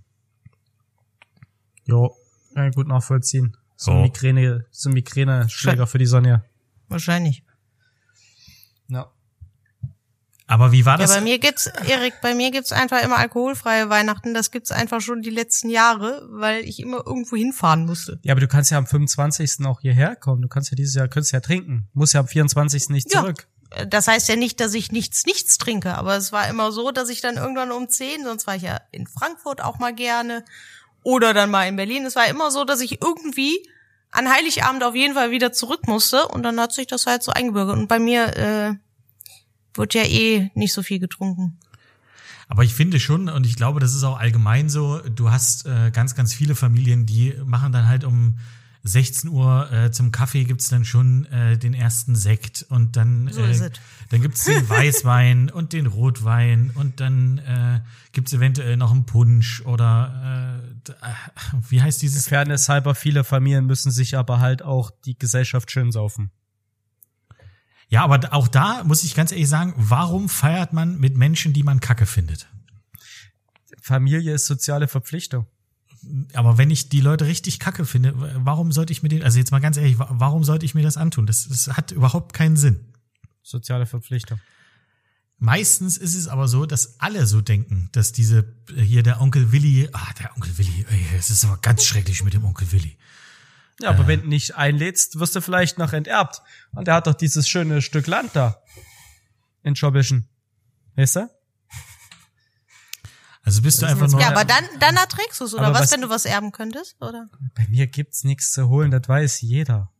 Jo, 1.85 2.17
ich 2.57 2.75
gut 2.75 2.87
nachvollziehen. 2.87 3.57
So 3.77 3.91
ein 3.91 3.97
So. 3.97 4.03
Migräne, 4.03 4.65
so 4.71 4.91
Migräne-Schläger 4.91 5.87
für 5.87 5.99
die 5.99 6.07
Sonja. 6.07 6.45
Wahrscheinlich. 6.93 7.43
Ja. 8.89 9.11
Aber 10.47 10.71
wie 10.73 10.85
war 10.85 10.95
Ja, 11.01 11.07
das? 11.07 11.15
bei 11.15 11.21
mir 11.23 11.39
gibt's, 11.39 11.67
Erik, 11.67 12.15
bei 12.21 12.35
mir 12.35 12.51
gibt's 12.51 12.73
einfach 12.73 13.03
immer 13.03 13.17
alkoholfreie 13.17 13.89
Weihnachten. 13.89 14.35
Das 14.35 14.51
gibt's 14.51 14.71
einfach 14.71 15.01
schon 15.01 15.23
die 15.23 15.31
letzten 15.31 15.71
Jahre, 15.71 16.27
weil 16.31 16.65
ich 16.65 16.79
immer 16.81 16.99
irgendwo 17.07 17.37
hinfahren 17.37 17.87
musste. 17.87 18.19
Ja, 18.23 18.33
aber 18.33 18.41
du 18.43 18.49
kannst 18.49 18.71
ja 18.71 18.77
am 18.77 18.87
25. 18.87 19.65
auch 19.65 19.81
hierher 19.81 20.15
kommen. 20.15 20.43
Du 20.43 20.49
kannst 20.49 20.71
ja 20.71 20.75
dieses 20.75 20.95
Jahr, 20.95 21.09
könntest 21.09 21.33
ja 21.33 21.41
trinken. 21.41 21.89
Muss 21.95 22.13
ja 22.13 22.21
am 22.21 22.27
24. 22.29 22.91
nicht 22.91 23.13
Ja. 23.15 23.21
zurück. 23.21 23.49
Das 23.89 24.07
heißt 24.09 24.29
ja 24.29 24.37
nicht, 24.37 24.61
dass 24.61 24.75
ich 24.75 24.93
nichts, 24.93 25.25
nichts 25.25 25.57
trinke, 25.57 25.95
aber 25.95 26.17
es 26.19 26.31
war 26.33 26.47
immer 26.49 26.73
so, 26.73 26.91
dass 26.91 27.09
ich 27.09 27.23
dann 27.23 27.37
irgendwann 27.37 27.73
um 27.73 27.89
10, 27.89 28.25
sonst 28.25 28.47
war 28.47 28.55
ich 28.57 28.63
ja 28.63 28.79
in 28.91 29.07
Frankfurt 29.07 29.63
auch 29.63 29.79
mal 29.79 29.95
gerne 29.95 30.45
oder 31.03 31.33
dann 31.33 31.51
mal 31.51 31.67
in 31.67 31.77
Berlin. 31.77 32.05
Es 32.05 32.15
war 32.15 32.27
immer 32.27 32.51
so, 32.51 32.65
dass 32.67 32.83
ich 32.83 33.01
irgendwie 33.01 33.67
an 34.13 34.29
Heiligabend 34.31 34.85
auf 34.85 34.95
jeden 34.95 35.15
Fall 35.15 35.31
wieder 35.31 35.53
zurück 35.53 35.89
musste 35.89 36.29
und 36.29 36.43
dann 36.43 36.61
hat 36.61 36.73
sich 36.73 36.87
das 36.87 37.07
halt 37.07 37.23
so 37.23 37.33
eingebürgert. 37.33 37.77
Und 37.77 37.89
bei 37.89 37.99
mir 37.99 38.37
äh, 38.37 38.75
wird 39.75 39.95
ja 39.95 40.05
eh 40.05 40.51
nicht 40.55 40.73
so 40.73 40.83
viel 40.83 40.99
getrunken. 41.01 41.59
Aber 42.49 42.63
ich 42.65 42.75
finde 42.75 43.01
schon, 43.01 43.31
und 43.31 43.47
ich 43.47 43.57
glaube, 43.57 43.81
das 43.81 43.95
ist 43.95 44.05
auch 44.05 44.19
allgemein 44.19 44.69
so, 44.69 44.99
du 44.99 45.31
hast 45.31 45.65
äh, 45.65 45.91
ganz, 45.91 46.15
ganz 46.15 46.35
viele 46.35 46.55
Familien, 46.55 47.07
die 47.07 47.35
machen 47.45 47.73
dann 47.73 47.89
halt 47.89 48.05
um 48.05 48.39
16 48.85 49.31
Uhr 49.31 49.71
äh, 49.73 49.91
zum 49.93 50.11
Kaffee 50.11 50.45
gibt's 50.45 50.69
dann 50.69 50.85
schon 50.85 51.25
äh, 51.27 51.57
den 51.57 51.73
ersten 51.73 52.17
Sekt 52.17 52.67
und 52.69 52.97
dann, 52.97 53.29
So 53.33 53.41
äh, 53.41 53.51
es. 53.51 53.71
dann 54.11 54.21
gibt's 54.21 54.45
den 54.45 54.69
Weißwein 54.69 55.51
und 55.51 55.73
den 55.73 55.87
Rotwein 55.87 56.73
und 56.75 57.01
dann 57.01 57.39
äh, 57.39 57.81
gibt's 58.13 58.33
eventuell 58.33 58.77
noch 58.77 58.91
einen 58.91 59.07
Punsch 59.07 59.63
oder 59.65 60.61
äh, 60.61 60.62
wie 61.69 61.83
heißt 61.83 62.03
dieses? 62.03 62.29
Fairness 62.29 62.69
halber, 62.69 62.95
viele 62.95 63.25
Familien 63.25 63.67
müssen 63.67 63.91
sich 63.91 64.17
aber 64.17 64.41
halt 64.41 64.63
auch 64.63 64.91
die 65.05 65.19
Gesellschaft 65.19 65.71
schön 65.71 65.93
saufen. 65.93 66.31
Ja, 67.89 68.05
aber 68.05 68.33
auch 68.33 68.49
da 68.49 68.85
muss 68.85 69.05
ich 69.05 69.15
ganz 69.15 69.33
ehrlich 69.33 69.49
sagen, 69.49 69.75
warum 69.77 70.29
feiert 70.29 70.73
man 70.73 70.99
mit 70.99 71.17
Menschen, 71.17 71.53
die 71.53 71.63
man 71.63 71.81
kacke 71.81 72.07
findet? 72.07 72.49
Familie 73.83 74.33
ist 74.33 74.47
soziale 74.47 74.89
Verpflichtung. 74.89 75.47
Aber 76.33 76.59
wenn 76.59 76.71
ich 76.71 76.89
die 76.89 77.01
Leute 77.01 77.27
richtig 77.27 77.59
kacke 77.59 77.85
finde, 77.85 78.13
warum 78.45 78.73
sollte 78.73 78.93
ich 78.93 79.03
mir 79.03 79.09
den, 79.09 79.23
also 79.23 79.39
jetzt 79.39 79.53
mal 79.53 79.61
ganz 79.61 79.77
ehrlich, 79.77 79.99
wa- 79.99 80.09
warum 80.11 80.43
sollte 80.43 80.65
ich 80.65 80.75
mir 80.75 80.83
das 80.83 80.97
antun? 80.97 81.27
Das, 81.27 81.47
das 81.47 81.69
hat 81.77 81.93
überhaupt 81.93 82.33
keinen 82.33 82.57
Sinn. 82.57 82.93
Soziale 83.43 83.87
Verpflichtung. 83.87 84.41
Meistens 85.45 85.97
ist 85.99 86.15
es 86.15 86.29
aber 86.29 86.47
so, 86.47 86.67
dass 86.67 87.01
alle 87.01 87.27
so 87.27 87.41
denken, 87.41 87.89
dass 87.91 88.13
diese, 88.13 88.55
hier 88.77 89.03
der 89.03 89.21
Onkel 89.21 89.51
Willi, 89.51 89.89
ah, 89.93 90.13
der 90.21 90.33
Onkel 90.37 90.57
Willi, 90.57 90.87
ey, 90.89 91.05
es 91.19 91.31
ist 91.31 91.45
aber 91.45 91.57
ganz 91.57 91.85
schrecklich 91.85 92.23
mit 92.23 92.33
dem 92.33 92.45
Onkel 92.45 92.71
Willi. 92.71 92.97
Ja, 93.81 93.91
aber 93.91 94.07
wenn 94.07 94.21
du 94.21 94.29
nicht 94.29 94.55
einlädst, 94.55 95.19
wirst 95.19 95.35
du 95.35 95.41
vielleicht 95.41 95.79
noch 95.79 95.93
enterbt. 95.93 96.43
Und 96.71 96.87
er 96.87 96.95
hat 96.95 97.09
doch 97.09 97.15
dieses 97.15 97.49
schöne 97.49 97.83
Stück 97.83 98.07
Land 98.07 98.31
da. 98.37 98.63
In 99.65 99.75
Schobbischen. 99.75 100.29
Weißt 100.95 101.17
du? 101.17 101.29
Also 103.43 103.63
bist 103.63 103.83
du 103.83 103.87
einfach 103.87 104.07
nur, 104.07 104.21
Ja, 104.21 104.29
aber 104.29 104.45
dann, 104.45 104.63
dann 104.79 104.95
erträgst 104.97 105.41
du 105.41 105.45
es, 105.47 105.55
oder 105.55 105.73
was, 105.75 105.81
was- 105.83 105.91
wenn 105.93 106.03
du 106.03 106.09
was 106.09 106.25
erben 106.25 106.53
könntest, 106.53 106.95
oder? 107.03 107.29
Bei 107.57 107.67
mir 107.67 107.89
gibt's 107.89 108.23
nichts 108.23 108.53
zu 108.53 108.69
holen, 108.69 108.93
das 108.93 109.09
weiß 109.09 109.41
jeder. 109.41 109.91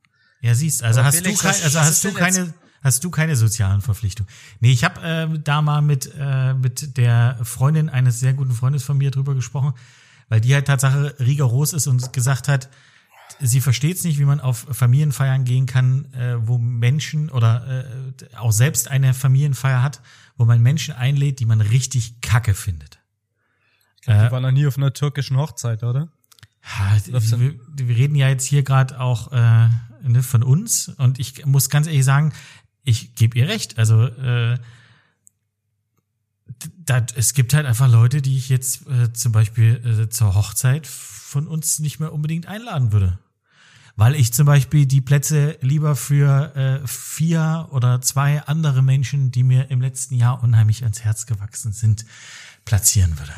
Ja, 0.41 0.55
siehst, 0.55 0.85
also 0.85 1.01
Aber 1.01 1.09
hast 1.09 1.17
Felix, 1.17 1.41
du 1.41 1.49
kein, 1.49 1.63
also 1.63 1.81
hast 1.81 2.05
du 2.05 2.13
keine, 2.13 2.55
hast 2.83 3.05
du 3.05 3.11
keine 3.11 3.37
sozialen 3.37 3.81
Verpflichtungen. 3.81 4.31
Nee, 4.61 4.73
ich 4.73 4.85
habe 4.85 5.01
ähm, 5.03 5.45
da 5.45 5.63
mal 5.63 5.83
mit 5.83 6.13
äh, 6.19 6.55
mit 6.55 6.97
der 6.97 7.39
Freundin 7.43 7.89
eines 7.89 8.21
sehr 8.21 8.35
guten 8.35 8.53
Freundes 8.53 8.83
von 8.83 8.99
mir 8.99 9.11
drüber 9.11 9.35
gesprochen, 9.35 9.75
weil 10.29 10.41
die 10.41 10.55
halt 10.55 10.67
Tatsache 10.67 11.15
rigoros 11.21 11.73
ist 11.73 11.87
und 11.87 12.13
gesagt 12.13 12.49
hat, 12.49 12.69
sie 13.41 13.61
versteht 13.61 13.97
es 13.97 14.05
nicht, 14.05 14.19
wie 14.19 14.25
man 14.25 14.41
auf 14.41 14.67
Familienfeiern 14.71 15.45
gehen 15.45 15.67
kann, 15.67 16.13
äh, 16.15 16.37
wo 16.47 16.59
Menschen 16.59 17.31
oder 17.31 17.87
äh, 17.87 18.37
auch 18.37 18.53
selbst 18.53 18.89
eine 18.89 19.15
Familienfeier 19.15 19.83
hat, 19.83 20.01
wo 20.37 20.45
man 20.45 20.61
Menschen 20.61 20.95
einlädt, 20.95 21.41
die 21.41 21.47
man 21.47 21.61
richtig 21.61 22.21
kacke 22.21 22.55
findet. 22.55 22.99
Ich 24.01 24.07
glaub, 24.07 24.27
die 24.27 24.33
war 24.33 24.41
noch 24.41 24.51
nie 24.51 24.67
auf 24.67 24.77
einer 24.77 24.93
türkischen 24.93 25.37
Hochzeit, 25.37 25.85
oder? 25.85 26.09
Ja, 26.79 27.41
wir, 27.41 27.55
wir 27.75 27.97
reden 27.97 28.15
ja 28.15 28.29
jetzt 28.29 28.45
hier 28.45 28.63
gerade 28.63 28.99
auch 29.01 29.33
äh, 29.33 29.69
ne, 30.03 30.23
von 30.23 30.43
uns 30.43 30.89
und 30.89 31.19
ich 31.19 31.45
muss 31.45 31.71
ganz 31.71 31.87
ehrlich 31.87 32.05
sagen, 32.05 32.33
ich 32.85 33.15
gebe 33.15 33.39
ihr 33.39 33.49
recht. 33.49 33.79
Also 33.79 34.05
äh, 34.05 34.59
da, 36.85 37.07
es 37.15 37.35
gibt 37.35 37.55
halt 37.55 37.67
einfach 37.67 37.91
Leute, 37.91 38.23
die 38.23 38.37
ich 38.37 38.49
jetzt 38.49 38.87
äh, 38.89 39.13
zum 39.13 39.33
Beispiel 39.33 40.03
äh, 40.03 40.09
zur 40.09 40.35
Hochzeit 40.35 40.87
von 40.87 41.47
uns 41.47 41.79
nicht 41.79 42.01
mehr 42.01 42.13
unbedingt 42.13 42.47
einladen 42.47 42.93
würde. 42.93 43.19
Weil 43.95 44.15
ich 44.15 44.33
zum 44.33 44.47
Beispiel 44.47 44.87
die 44.87 45.03
Plätze 45.03 45.59
lieber 45.61 45.97
für 45.97 46.57
äh, 46.57 46.87
vier 46.87 47.69
oder 47.73 48.01
zwei 48.01 48.43
andere 48.43 48.83
Menschen, 48.83 49.31
die 49.31 49.43
mir 49.43 49.71
im 49.71 49.81
letzten 49.83 50.15
Jahr 50.15 50.43
unheimlich 50.43 50.83
ans 50.83 51.03
Herz 51.03 51.27
gewachsen 51.27 51.73
sind, 51.73 52.07
platzieren 52.65 53.19
würde. 53.19 53.35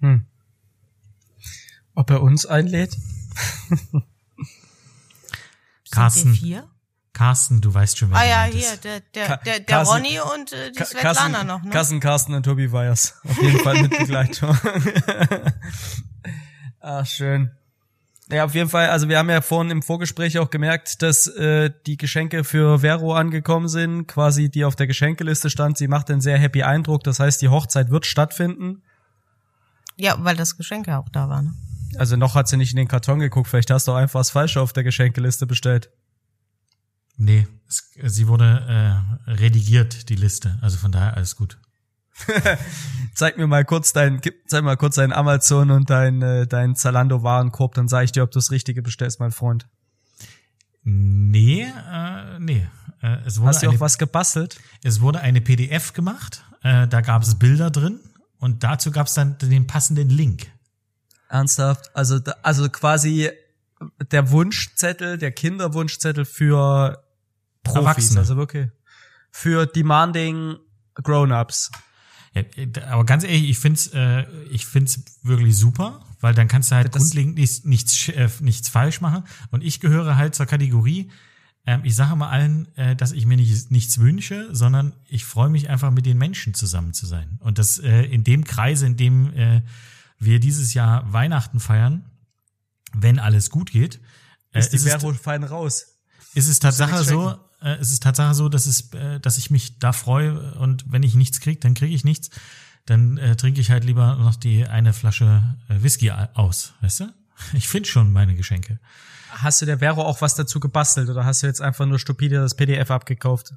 Hm. 0.00 0.26
Ob 1.94 2.10
er 2.10 2.22
uns 2.22 2.46
einlädt? 2.46 2.96
Carsten. 5.92 6.20
Sind 6.20 6.32
wir 6.34 6.40
vier? 6.40 6.68
Carsten, 7.12 7.60
du 7.60 7.72
weißt 7.72 7.98
schon, 7.98 8.10
wer 8.10 8.16
Ah 8.18 8.24
ja, 8.24 8.42
hier, 8.44 8.76
der, 8.78 9.00
der, 9.14 9.28
der, 9.28 9.38
der 9.58 9.64
Carsten- 9.64 9.94
Ronny 9.96 10.18
und 10.34 10.52
äh, 10.52 10.72
die 10.72 10.82
Svetlana 10.82 11.44
noch, 11.44 11.62
ne? 11.62 11.70
Carsten, 11.70 12.00
Carsten 12.00 12.32
und 12.34 12.42
Tobi 12.44 12.72
Weyers. 12.72 13.20
Auf 13.28 13.42
jeden 13.42 13.58
Fall 13.58 13.82
mit 13.82 13.96
Begleitung. 13.98 14.56
Ach, 16.80 17.06
schön. 17.06 17.50
Ja, 18.30 18.44
auf 18.44 18.54
jeden 18.54 18.70
Fall, 18.70 18.88
also 18.88 19.10
wir 19.10 19.18
haben 19.18 19.28
ja 19.28 19.42
vorhin 19.42 19.70
im 19.70 19.82
Vorgespräch 19.82 20.38
auch 20.38 20.48
gemerkt, 20.48 21.02
dass 21.02 21.26
äh, 21.26 21.70
die 21.86 21.98
Geschenke 21.98 22.44
für 22.44 22.78
Vero 22.78 23.14
angekommen 23.14 23.68
sind, 23.68 24.06
quasi 24.06 24.48
die 24.48 24.64
auf 24.64 24.74
der 24.74 24.86
Geschenkeliste 24.86 25.50
stand. 25.50 25.76
Sie 25.76 25.86
macht 25.86 26.10
einen 26.10 26.22
sehr 26.22 26.38
happy 26.38 26.62
Eindruck. 26.62 27.04
Das 27.04 27.20
heißt, 27.20 27.42
die 27.42 27.48
Hochzeit 27.50 27.90
wird 27.90 28.06
stattfinden. 28.06 28.82
Ja, 29.96 30.16
weil 30.20 30.34
das 30.36 30.56
Geschenk 30.56 30.86
ja 30.86 30.98
auch 30.98 31.10
da 31.10 31.28
war, 31.28 31.42
ne? 31.42 31.52
Also 31.98 32.16
noch 32.16 32.34
hat 32.34 32.48
sie 32.48 32.56
nicht 32.56 32.72
in 32.72 32.76
den 32.76 32.88
Karton 32.88 33.18
geguckt. 33.18 33.48
Vielleicht 33.48 33.70
hast 33.70 33.88
du 33.88 33.92
auch 33.92 33.96
einfach 33.96 34.20
das 34.20 34.30
Falsche 34.30 34.60
auf 34.60 34.72
der 34.72 34.84
Geschenkeliste 34.84 35.46
bestellt. 35.46 35.90
Nee, 37.16 37.46
es, 37.68 37.90
sie 38.02 38.26
wurde 38.26 39.02
äh, 39.26 39.30
redigiert, 39.30 40.08
die 40.08 40.16
Liste. 40.16 40.58
Also 40.60 40.78
von 40.78 40.92
daher 40.92 41.16
alles 41.16 41.36
gut. 41.36 41.58
Zeig 43.14 43.36
mir 43.36 43.46
mal 43.46 43.64
kurz 43.64 43.92
dein, 43.92 44.20
zeig 44.46 44.64
mal 44.64 44.76
kurz 44.76 44.96
deinen 44.96 45.12
Amazon 45.12 45.70
und 45.70 45.90
dein, 45.90 46.22
äh, 46.22 46.46
dein 46.46 46.74
Zalando 46.74 47.22
Warenkorb, 47.22 47.74
dann 47.74 47.88
sage 47.88 48.04
ich 48.04 48.12
dir, 48.12 48.22
ob 48.22 48.30
du 48.30 48.38
das 48.38 48.50
Richtige 48.50 48.82
bestellst, 48.82 49.20
mein 49.20 49.32
Freund. 49.32 49.66
Nee, 50.84 51.62
äh, 51.62 52.38
nee. 52.38 52.66
Äh, 53.00 53.18
es, 53.24 53.38
wurde 53.38 53.48
Hast 53.48 53.62
du 53.62 53.68
eine, 53.68 53.76
auch 53.76 53.80
was 53.80 53.98
gebastelt? 53.98 54.60
es 54.82 55.00
wurde 55.00 55.20
eine 55.20 55.40
PDF 55.40 55.92
gemacht, 55.92 56.44
äh, 56.62 56.86
da 56.86 57.00
gab 57.00 57.22
es 57.22 57.36
Bilder 57.36 57.70
drin 57.70 58.00
und 58.38 58.62
dazu 58.64 58.90
gab 58.90 59.06
es 59.06 59.14
dann 59.14 59.38
den 59.38 59.66
passenden 59.66 60.10
Link. 60.10 60.50
Ernsthaft? 61.32 61.90
Also, 61.96 62.20
also 62.42 62.68
quasi 62.68 63.30
der 64.10 64.30
Wunschzettel, 64.30 65.18
der 65.18 65.32
Kinderwunschzettel 65.32 66.24
für 66.24 67.02
Profis, 67.64 67.80
Erwachsene. 67.80 68.20
also 68.20 68.36
wirklich 68.36 68.68
für 69.30 69.66
demanding 69.66 70.56
Grown-ups. 70.94 71.70
Ja, 72.34 72.42
aber 72.90 73.04
ganz 73.04 73.24
ehrlich, 73.24 73.48
ich 73.50 73.58
find's, 73.58 73.88
äh, 73.88 74.24
ich 74.50 74.66
find's 74.66 75.02
wirklich 75.22 75.56
super, 75.56 76.04
weil 76.20 76.34
dann 76.34 76.48
kannst 76.48 76.70
du 76.70 76.76
halt 76.76 76.94
Das- 76.94 77.02
grundlegend 77.02 77.34
nichts, 77.36 77.64
nichts, 77.64 78.08
äh, 78.08 78.28
nichts 78.40 78.68
falsch 78.68 79.00
machen. 79.00 79.24
Und 79.50 79.62
ich 79.64 79.80
gehöre 79.80 80.16
halt 80.16 80.34
zur 80.34 80.46
Kategorie, 80.46 81.10
ähm, 81.66 81.80
ich 81.84 81.94
sage 81.94 82.16
mal 82.16 82.28
allen, 82.30 82.74
äh, 82.76 82.96
dass 82.96 83.12
ich 83.12 83.26
mir 83.26 83.36
nicht, 83.36 83.70
nichts 83.70 83.98
wünsche, 83.98 84.48
sondern 84.54 84.94
ich 85.08 85.24
freue 85.24 85.48
mich 85.50 85.68
einfach 85.70 85.90
mit 85.90 86.06
den 86.06 86.18
Menschen 86.18 86.54
zusammen 86.54 86.92
zu 86.94 87.06
sein. 87.06 87.38
Und 87.40 87.58
das 87.58 87.78
äh, 87.78 88.02
in 88.04 88.24
dem 88.24 88.44
Kreise, 88.44 88.86
in 88.86 88.96
dem 88.96 89.32
äh, 89.34 89.62
wir 90.24 90.40
dieses 90.40 90.74
Jahr 90.74 91.12
Weihnachten 91.12 91.60
feiern, 91.60 92.04
wenn 92.94 93.18
alles 93.18 93.50
gut 93.50 93.70
geht, 93.70 94.00
Äh, 94.52 94.60
ist 94.60 94.72
die 94.72 94.78
Vero 94.78 95.12
fein 95.14 95.44
raus. 95.44 95.86
Ist 96.34 96.48
es 96.48 96.58
Tatsache 96.58 97.04
so, 97.04 97.34
äh, 97.62 97.80
ist 97.80 97.90
es 97.90 98.00
Tatsache 98.00 98.34
so, 98.34 98.48
dass 98.48 98.66
es, 98.66 98.92
äh, 98.92 99.18
dass 99.18 99.38
ich 99.38 99.50
mich 99.50 99.78
da 99.78 99.92
freue 99.92 100.54
und 100.56 100.84
wenn 100.90 101.02
ich 101.02 101.14
nichts 101.14 101.40
krieg, 101.40 101.60
dann 101.62 101.74
kriege 101.74 101.94
ich 101.94 102.04
nichts. 102.04 102.30
Dann 102.84 103.16
äh, 103.16 103.36
trinke 103.36 103.60
ich 103.60 103.70
halt 103.70 103.84
lieber 103.84 104.16
noch 104.16 104.36
die 104.36 104.66
eine 104.66 104.92
Flasche 104.92 105.56
äh, 105.68 105.82
Whisky 105.82 106.10
aus, 106.10 106.74
weißt 106.80 107.00
du? 107.00 107.14
Ich 107.54 107.66
finde 107.66 107.88
schon 107.88 108.12
meine 108.12 108.36
Geschenke. 108.36 108.78
Hast 109.30 109.62
du 109.62 109.66
der 109.66 109.78
Vero 109.78 110.02
auch 110.02 110.20
was 110.20 110.34
dazu 110.34 110.60
gebastelt 110.60 111.08
oder 111.08 111.24
hast 111.24 111.42
du 111.42 111.46
jetzt 111.46 111.60
einfach 111.62 111.86
nur 111.86 111.98
stupide 111.98 112.36
das 112.36 112.54
PDF 112.54 112.90
abgekauft? 112.90 113.54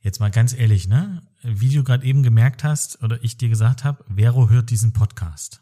Jetzt 0.00 0.20
mal 0.20 0.30
ganz 0.30 0.54
ehrlich, 0.54 0.86
ne? 0.86 1.22
Wie 1.42 1.74
du 1.74 1.82
gerade 1.82 2.06
eben 2.06 2.22
gemerkt 2.22 2.62
hast 2.62 3.02
oder 3.02 3.22
ich 3.24 3.36
dir 3.36 3.48
gesagt 3.48 3.82
habe, 3.82 4.04
Vero 4.14 4.48
hört 4.48 4.70
diesen 4.70 4.92
Podcast. 4.92 5.60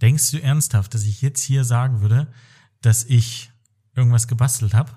Denkst 0.00 0.30
du 0.30 0.42
ernsthaft, 0.42 0.94
dass 0.94 1.04
ich 1.04 1.22
jetzt 1.22 1.42
hier 1.42 1.64
sagen 1.64 2.00
würde, 2.00 2.32
dass 2.82 3.04
ich 3.04 3.50
irgendwas 3.94 4.28
gebastelt 4.28 4.74
habe? 4.74 4.92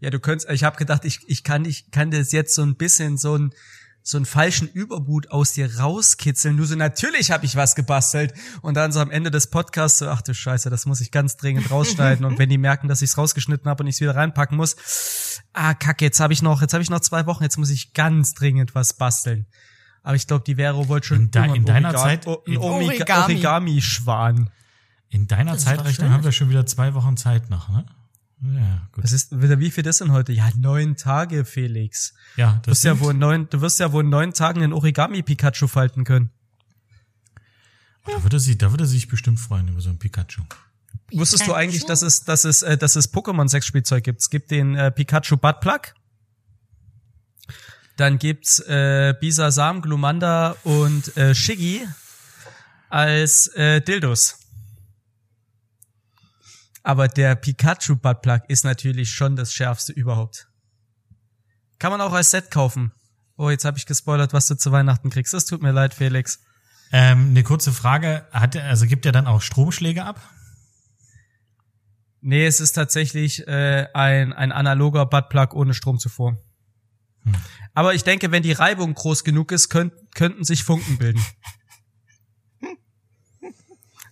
Ja, 0.00 0.10
du 0.10 0.20
könntest, 0.20 0.50
ich 0.50 0.64
habe 0.64 0.76
gedacht, 0.76 1.04
ich, 1.04 1.20
ich 1.28 1.44
kann 1.44 1.64
ich 1.64 1.90
kann 1.90 2.10
das 2.10 2.32
jetzt 2.32 2.54
so 2.54 2.62
ein 2.62 2.76
bisschen 2.76 3.16
so 3.16 3.36
ein 3.36 3.52
so 4.06 4.18
einen 4.18 4.26
falschen 4.26 4.68
Übermut 4.68 5.32
aus 5.32 5.52
dir 5.52 5.80
rauskitzeln. 5.80 6.56
Du 6.56 6.64
so, 6.64 6.76
natürlich 6.76 7.32
habe 7.32 7.44
ich 7.44 7.56
was 7.56 7.74
gebastelt. 7.74 8.32
Und 8.62 8.74
dann 8.74 8.92
so 8.92 9.00
am 9.00 9.10
Ende 9.10 9.32
des 9.32 9.48
Podcasts 9.50 9.98
so, 9.98 10.08
ach 10.08 10.22
du 10.22 10.32
Scheiße, 10.32 10.70
das 10.70 10.86
muss 10.86 11.00
ich 11.00 11.10
ganz 11.10 11.36
dringend 11.36 11.72
rausschneiden. 11.72 12.24
und 12.24 12.38
wenn 12.38 12.48
die 12.48 12.56
merken, 12.56 12.86
dass 12.86 13.02
ich 13.02 13.10
es 13.10 13.18
rausgeschnitten 13.18 13.68
habe 13.68 13.82
und 13.82 13.88
ich 13.88 13.96
es 13.96 14.00
wieder 14.00 14.14
reinpacken 14.14 14.56
muss, 14.56 14.76
ah, 15.52 15.74
kacke, 15.74 16.04
jetzt 16.04 16.20
habe 16.20 16.32
ich 16.32 16.40
noch, 16.40 16.62
jetzt 16.62 16.72
habe 16.72 16.82
ich 16.82 16.90
noch 16.90 17.00
zwei 17.00 17.26
Wochen, 17.26 17.42
jetzt 17.42 17.56
muss 17.56 17.70
ich 17.70 17.94
ganz 17.94 18.34
dringend 18.34 18.76
was 18.76 18.92
basteln. 18.92 19.46
Aber 20.06 20.14
ich 20.14 20.28
glaube, 20.28 20.44
die 20.46 20.54
Vero 20.54 20.86
wollte 20.86 21.08
schon 21.08 21.18
In 21.22 21.30
de- 21.32 21.44
in 21.46 21.50
ein 21.50 21.64
deiner 21.64 21.88
Origa- 21.90 21.98
Zeit- 22.02 22.26
oh, 22.28 22.40
ein 22.46 22.52
in- 22.52 22.58
Origami- 22.60 22.84
Origami. 22.86 23.22
Origami-Schwan. 23.34 24.50
In 25.08 25.26
deiner 25.26 25.54
Das 25.54 25.64
Zeitrechnung 25.64 26.10
haben 26.10 26.22
wir 26.22 26.30
schon 26.30 26.48
wieder 26.48 26.64
zwei 26.64 26.94
Wochen 26.94 27.16
Zeit 27.16 27.50
noch, 27.50 27.68
ne? 27.68 27.86
Ja, 28.42 28.88
gut. 28.92 29.02
Was 29.02 29.10
ist, 29.10 29.30
wie 29.32 29.70
viel 29.72 29.82
das 29.82 29.98
denn 29.98 30.12
heute? 30.12 30.32
Ja, 30.32 30.48
neun 30.56 30.94
Tage, 30.96 31.44
Felix. 31.44 32.14
ja, 32.36 32.60
Du 32.62 32.70
wirst 32.70 32.84
ja 32.84 33.00
wohl 33.00 33.14
in 33.14 33.18
neun, 33.18 33.48
du 33.50 33.60
wirst 33.62 33.80
ja 33.80 33.90
wohl 33.90 34.04
in 34.04 34.10
neun 34.10 34.32
Tagen 34.32 34.60
den 34.60 34.72
Origami 34.72 35.22
Pikachu 35.22 35.66
falten 35.66 36.04
können. 36.04 36.30
Da 38.04 38.22
würde 38.22 38.38
sie, 38.38 38.56
da 38.56 38.70
würde 38.70 38.86
sie 38.86 38.94
sich 38.96 39.08
bestimmt 39.08 39.40
freuen 39.40 39.66
über 39.68 39.80
so 39.80 39.90
ein 39.90 39.98
Pikachu. 39.98 40.42
Wusstest 41.12 41.42
du 41.42 41.46
Pikachu? 41.46 41.58
eigentlich, 41.60 41.84
dass 41.86 42.02
es, 42.02 42.22
dass 42.24 42.44
es, 42.44 42.62
äh, 42.62 42.78
dass 42.78 42.94
es 42.94 43.12
Pokémon 43.12 43.48
Sexspielzeug 43.48 44.04
gibt? 44.04 44.20
Es 44.20 44.30
gibt 44.30 44.50
den 44.52 44.76
äh, 44.76 44.92
Pikachu 44.92 45.36
Butt 45.36 45.58
Plug. 45.60 45.80
Dann 47.96 48.18
gibt's 48.18 48.60
äh, 48.60 49.14
Bisasam, 49.18 49.80
Glumanda 49.80 50.56
und 50.64 51.16
äh, 51.16 51.34
Shiggy 51.34 51.86
als 52.88 53.48
äh, 53.48 53.80
Dildos. 53.80 54.38
Aber 56.82 57.08
der 57.08 57.34
Pikachu 57.34 57.96
Butt 57.96 58.22
Plug 58.22 58.40
ist 58.48 58.64
natürlich 58.64 59.10
schon 59.10 59.34
das 59.34 59.52
schärfste 59.52 59.92
überhaupt. 59.92 60.46
Kann 61.78 61.90
man 61.90 62.00
auch 62.00 62.12
als 62.12 62.30
Set 62.30 62.50
kaufen. 62.50 62.92
Oh, 63.36 63.50
jetzt 63.50 63.64
habe 63.64 63.76
ich 63.76 63.86
gespoilert, 63.86 64.32
was 64.32 64.46
du 64.46 64.56
zu 64.56 64.72
Weihnachten 64.72 65.10
kriegst. 65.10 65.34
Das 65.34 65.46
tut 65.46 65.62
mir 65.62 65.72
leid, 65.72 65.94
Felix. 65.94 66.40
Ähm, 66.92 67.30
eine 67.30 67.42
kurze 67.42 67.72
Frage, 67.72 68.26
hat 68.30 68.56
also 68.56 68.86
gibt 68.86 69.04
er 69.04 69.12
dann 69.12 69.26
auch 69.26 69.42
Stromschläge 69.42 70.04
ab? 70.04 70.20
Nee, 72.20 72.46
es 72.46 72.60
ist 72.60 72.72
tatsächlich 72.72 73.46
äh, 73.46 73.88
ein, 73.92 74.32
ein 74.32 74.52
analoger 74.52 75.06
Buttplug 75.06 75.54
ohne 75.54 75.74
Stromzufuhr. 75.74 76.38
Aber 77.74 77.94
ich 77.94 78.04
denke, 78.04 78.30
wenn 78.32 78.42
die 78.42 78.52
Reibung 78.52 78.94
groß 78.94 79.24
genug 79.24 79.52
ist, 79.52 79.68
könnt, 79.68 79.92
könnten 80.14 80.44
sich 80.44 80.64
Funken 80.64 80.98
bilden. 80.98 81.24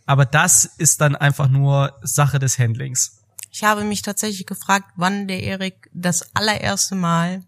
Aber 0.07 0.27
das 0.27 0.65
ist 0.65 1.01
dann 1.01 1.17
einfach 1.17 1.49
nur 1.49 1.99
Sache 2.03 2.39
des 2.39 2.59
Handlings. 2.59 3.23
Ich 3.51 3.65
habe 3.65 3.85
mich 3.85 4.03
tatsächlich 4.03 4.47
gefragt, 4.47 4.93
wann 4.97 5.29
der 5.29 5.43
Erik 5.43 5.89
das 5.93 6.35
allererste 6.35 6.95
Mal 6.95 7.45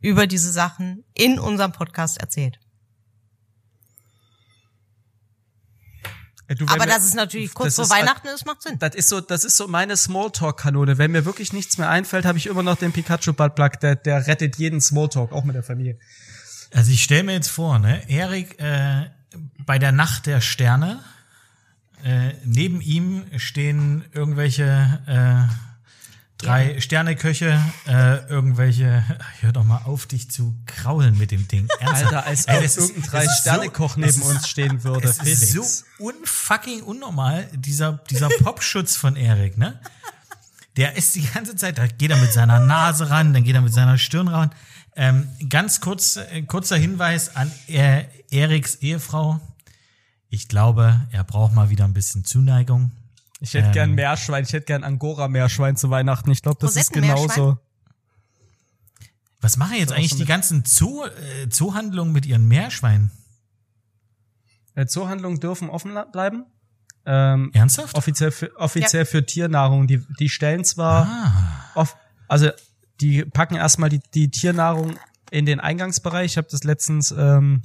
über 0.00 0.26
diese 0.26 0.50
Sachen 0.52 1.04
in 1.14 1.38
unserem 1.38 1.72
Podcast 1.72 2.18
erzählt. 2.18 2.58
Du, 6.48 6.60
wenn 6.60 6.68
Aber 6.68 6.84
wir- 6.86 6.92
das 6.94 7.04
ist 7.04 7.14
natürlich 7.14 7.52
kurz 7.54 7.74
vor 7.76 7.84
ist 7.84 7.90
Weihnachten, 7.90 8.26
das 8.26 8.44
macht 8.44 8.62
Sinn. 8.62 8.78
Das 8.78 8.94
ist 8.94 9.08
so, 9.08 9.20
das 9.20 9.44
ist 9.44 9.56
so 9.56 9.68
meine 9.68 9.96
Smalltalk-Kanone. 9.96 10.98
Wenn 10.98 11.10
mir 11.12 11.24
wirklich 11.24 11.52
nichts 11.52 11.78
mehr 11.78 11.88
einfällt, 11.90 12.24
habe 12.24 12.38
ich 12.38 12.46
immer 12.46 12.62
noch 12.62 12.76
den 12.76 12.92
Pikachu-Buttplug, 12.92 13.80
der, 13.80 13.96
der 13.96 14.26
rettet 14.26 14.56
jeden 14.56 14.80
Smalltalk, 14.80 15.32
auch 15.32 15.44
mit 15.44 15.54
der 15.54 15.62
Familie. 15.62 15.98
Also 16.72 16.90
ich 16.92 17.02
stelle 17.02 17.22
mir 17.24 17.32
jetzt 17.32 17.48
vor, 17.50 17.78
ne, 17.78 18.08
Erik 18.10 18.58
äh, 18.60 19.06
bei 19.64 19.78
der 19.78 19.92
Nacht 19.92 20.26
der 20.26 20.40
Sterne, 20.40 21.02
äh, 22.04 22.32
neben 22.44 22.80
ihm 22.80 23.24
stehen 23.36 24.04
irgendwelche 24.12 25.00
äh, 25.06 25.52
drei 26.38 26.80
Sterneköche, 26.80 27.60
äh, 27.86 28.16
irgendwelche, 28.28 29.04
hör 29.40 29.52
doch 29.52 29.64
mal 29.64 29.82
auf, 29.84 30.06
dich 30.06 30.30
zu 30.30 30.54
kraulen 30.66 31.18
mit 31.18 31.30
dem 31.30 31.46
Ding. 31.48 31.68
Ernsthaft. 31.80 32.04
Alter, 32.14 32.26
als 32.26 32.46
ob 32.48 32.54
irgendein 32.54 33.02
das 33.02 33.10
drei 33.10 33.24
ist 33.24 33.44
so- 33.44 33.90
neben 33.96 34.08
ist- 34.08 34.22
uns 34.22 34.48
stehen 34.48 34.84
würde. 34.84 35.08
Es 35.08 35.18
ist 35.18 35.52
so 35.52 35.64
unfucking 36.04 36.82
unnormal, 36.82 37.48
dieser, 37.54 37.92
dieser 38.10 38.28
Popschutz 38.28 38.96
von 38.96 39.16
Erik, 39.16 39.58
ne? 39.58 39.78
Der 40.76 40.96
ist 40.96 41.16
die 41.16 41.22
ganze 41.26 41.56
Zeit, 41.56 41.76
da 41.78 41.88
geht 41.88 42.10
er 42.12 42.16
mit 42.18 42.32
seiner 42.32 42.60
Nase 42.60 43.10
ran, 43.10 43.34
dann 43.34 43.42
geht 43.42 43.54
er 43.56 43.60
mit 43.62 43.74
seiner 43.74 43.98
Stirn 43.98 44.28
ran. 44.28 44.50
Ähm, 44.94 45.28
ganz 45.48 45.80
kurz, 45.80 46.16
äh, 46.16 46.42
kurzer 46.42 46.76
Hinweis 46.76 47.34
an 47.34 47.50
äh, 47.66 48.04
Eriks 48.30 48.76
Ehefrau. 48.76 49.40
Ich 50.30 50.46
glaube, 50.48 51.00
er 51.10 51.24
braucht 51.24 51.52
mal 51.52 51.70
wieder 51.70 51.84
ein 51.84 51.94
bisschen 51.94 52.24
Zuneigung. 52.24 52.92
Ich 53.40 53.54
hätte 53.54 53.68
Ähm. 53.68 53.72
gern 53.72 53.90
Meerschwein, 53.92 54.44
ich 54.44 54.52
hätte 54.52 54.66
gern 54.66 54.84
Angora-Meerschwein 54.84 55.76
zu 55.76 55.90
Weihnachten. 55.90 56.30
Ich 56.30 56.42
glaube, 56.42 56.58
das 56.60 56.76
ist 56.76 56.92
genauso. 56.92 57.58
Was 59.40 59.56
machen 59.56 59.76
jetzt 59.76 59.92
eigentlich 59.92 60.16
die 60.16 60.24
ganzen 60.24 60.64
Zoo, 60.64 61.04
äh, 61.04 61.48
Zoohandlungen 61.48 62.12
mit 62.12 62.26
ihren 62.26 62.48
Meerschweinen? 62.48 63.12
Äh, 64.74 64.86
Zoohandlungen 64.86 65.38
dürfen 65.38 65.70
offen 65.70 65.96
bleiben. 66.12 66.44
Ähm, 67.06 67.50
Ernsthaft? 67.54 67.96
offiziell 67.96 68.32
für, 68.32 68.54
offiziell 68.56 69.04
für 69.06 69.24
Tiernahrung. 69.24 69.86
Die, 69.86 70.04
die 70.18 70.28
stellen 70.28 70.64
zwar, 70.64 71.06
Ah, 71.06 71.70
off, 71.76 71.96
also 72.26 72.50
die 73.00 73.24
packen 73.24 73.54
erstmal 73.54 73.88
die, 73.88 74.00
die 74.12 74.30
Tiernahrung 74.30 74.98
in 75.30 75.46
den 75.46 75.60
Eingangsbereich. 75.60 76.32
Ich 76.32 76.36
habe 76.36 76.48
das 76.50 76.64
letztens 76.64 77.12
ähm, 77.12 77.62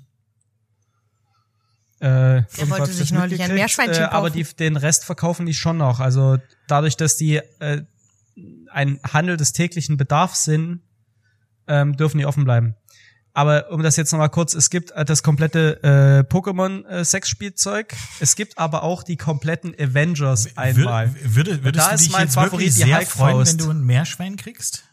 äh, 2.03 2.43
wollte 2.43 2.59
irgendwas 2.59 2.97
sich 2.97 3.11
neulich 3.13 3.41
ein 3.41 3.53
Meerschweinchen 3.53 4.03
äh, 4.03 4.07
aber 4.07 4.29
die, 4.29 4.43
den 4.43 4.75
Rest 4.75 5.05
verkaufen 5.05 5.45
die 5.45 5.53
schon 5.53 5.77
noch. 5.77 5.99
Also 5.99 6.37
dadurch, 6.67 6.97
dass 6.97 7.15
die 7.15 7.37
äh, 7.59 7.83
ein 8.69 8.99
Handel 9.11 9.37
des 9.37 9.53
täglichen 9.53 9.95
Bedarfs 9.95 10.43
sind, 10.43 10.81
ähm, 11.67 11.95
dürfen 11.95 12.17
die 12.17 12.25
offen 12.25 12.43
bleiben. 12.43 12.75
Aber 13.35 13.71
um 13.71 13.81
das 13.81 13.95
jetzt 13.95 14.11
nochmal 14.11 14.29
kurz, 14.29 14.53
es 14.53 14.69
gibt 14.69 14.91
äh, 14.91 15.05
das 15.05 15.23
komplette 15.23 15.81
äh, 15.81 16.31
Pokémon-Sexspielzeug. 16.31 17.95
Es 18.19 18.35
gibt 18.35 18.57
aber 18.57 18.83
auch 18.83 19.01
die 19.01 19.17
kompletten 19.17 19.73
Avengers 19.73 20.55
einmal. 20.57 21.13
Würde, 21.15 21.35
würde, 21.35 21.63
würdest 21.63 21.85
da 21.85 21.89
du 21.89 21.95
ist 21.95 22.05
dich 22.05 22.11
mein 22.11 22.25
jetzt 22.25 22.35
Favorit 22.35 22.51
wirklich 22.51 22.73
sehr 22.73 23.01
freuen, 23.01 23.47
wenn 23.47 23.57
du 23.57 23.69
ein 23.71 23.81
Meerschwein 23.81 24.35
kriegst? 24.35 24.83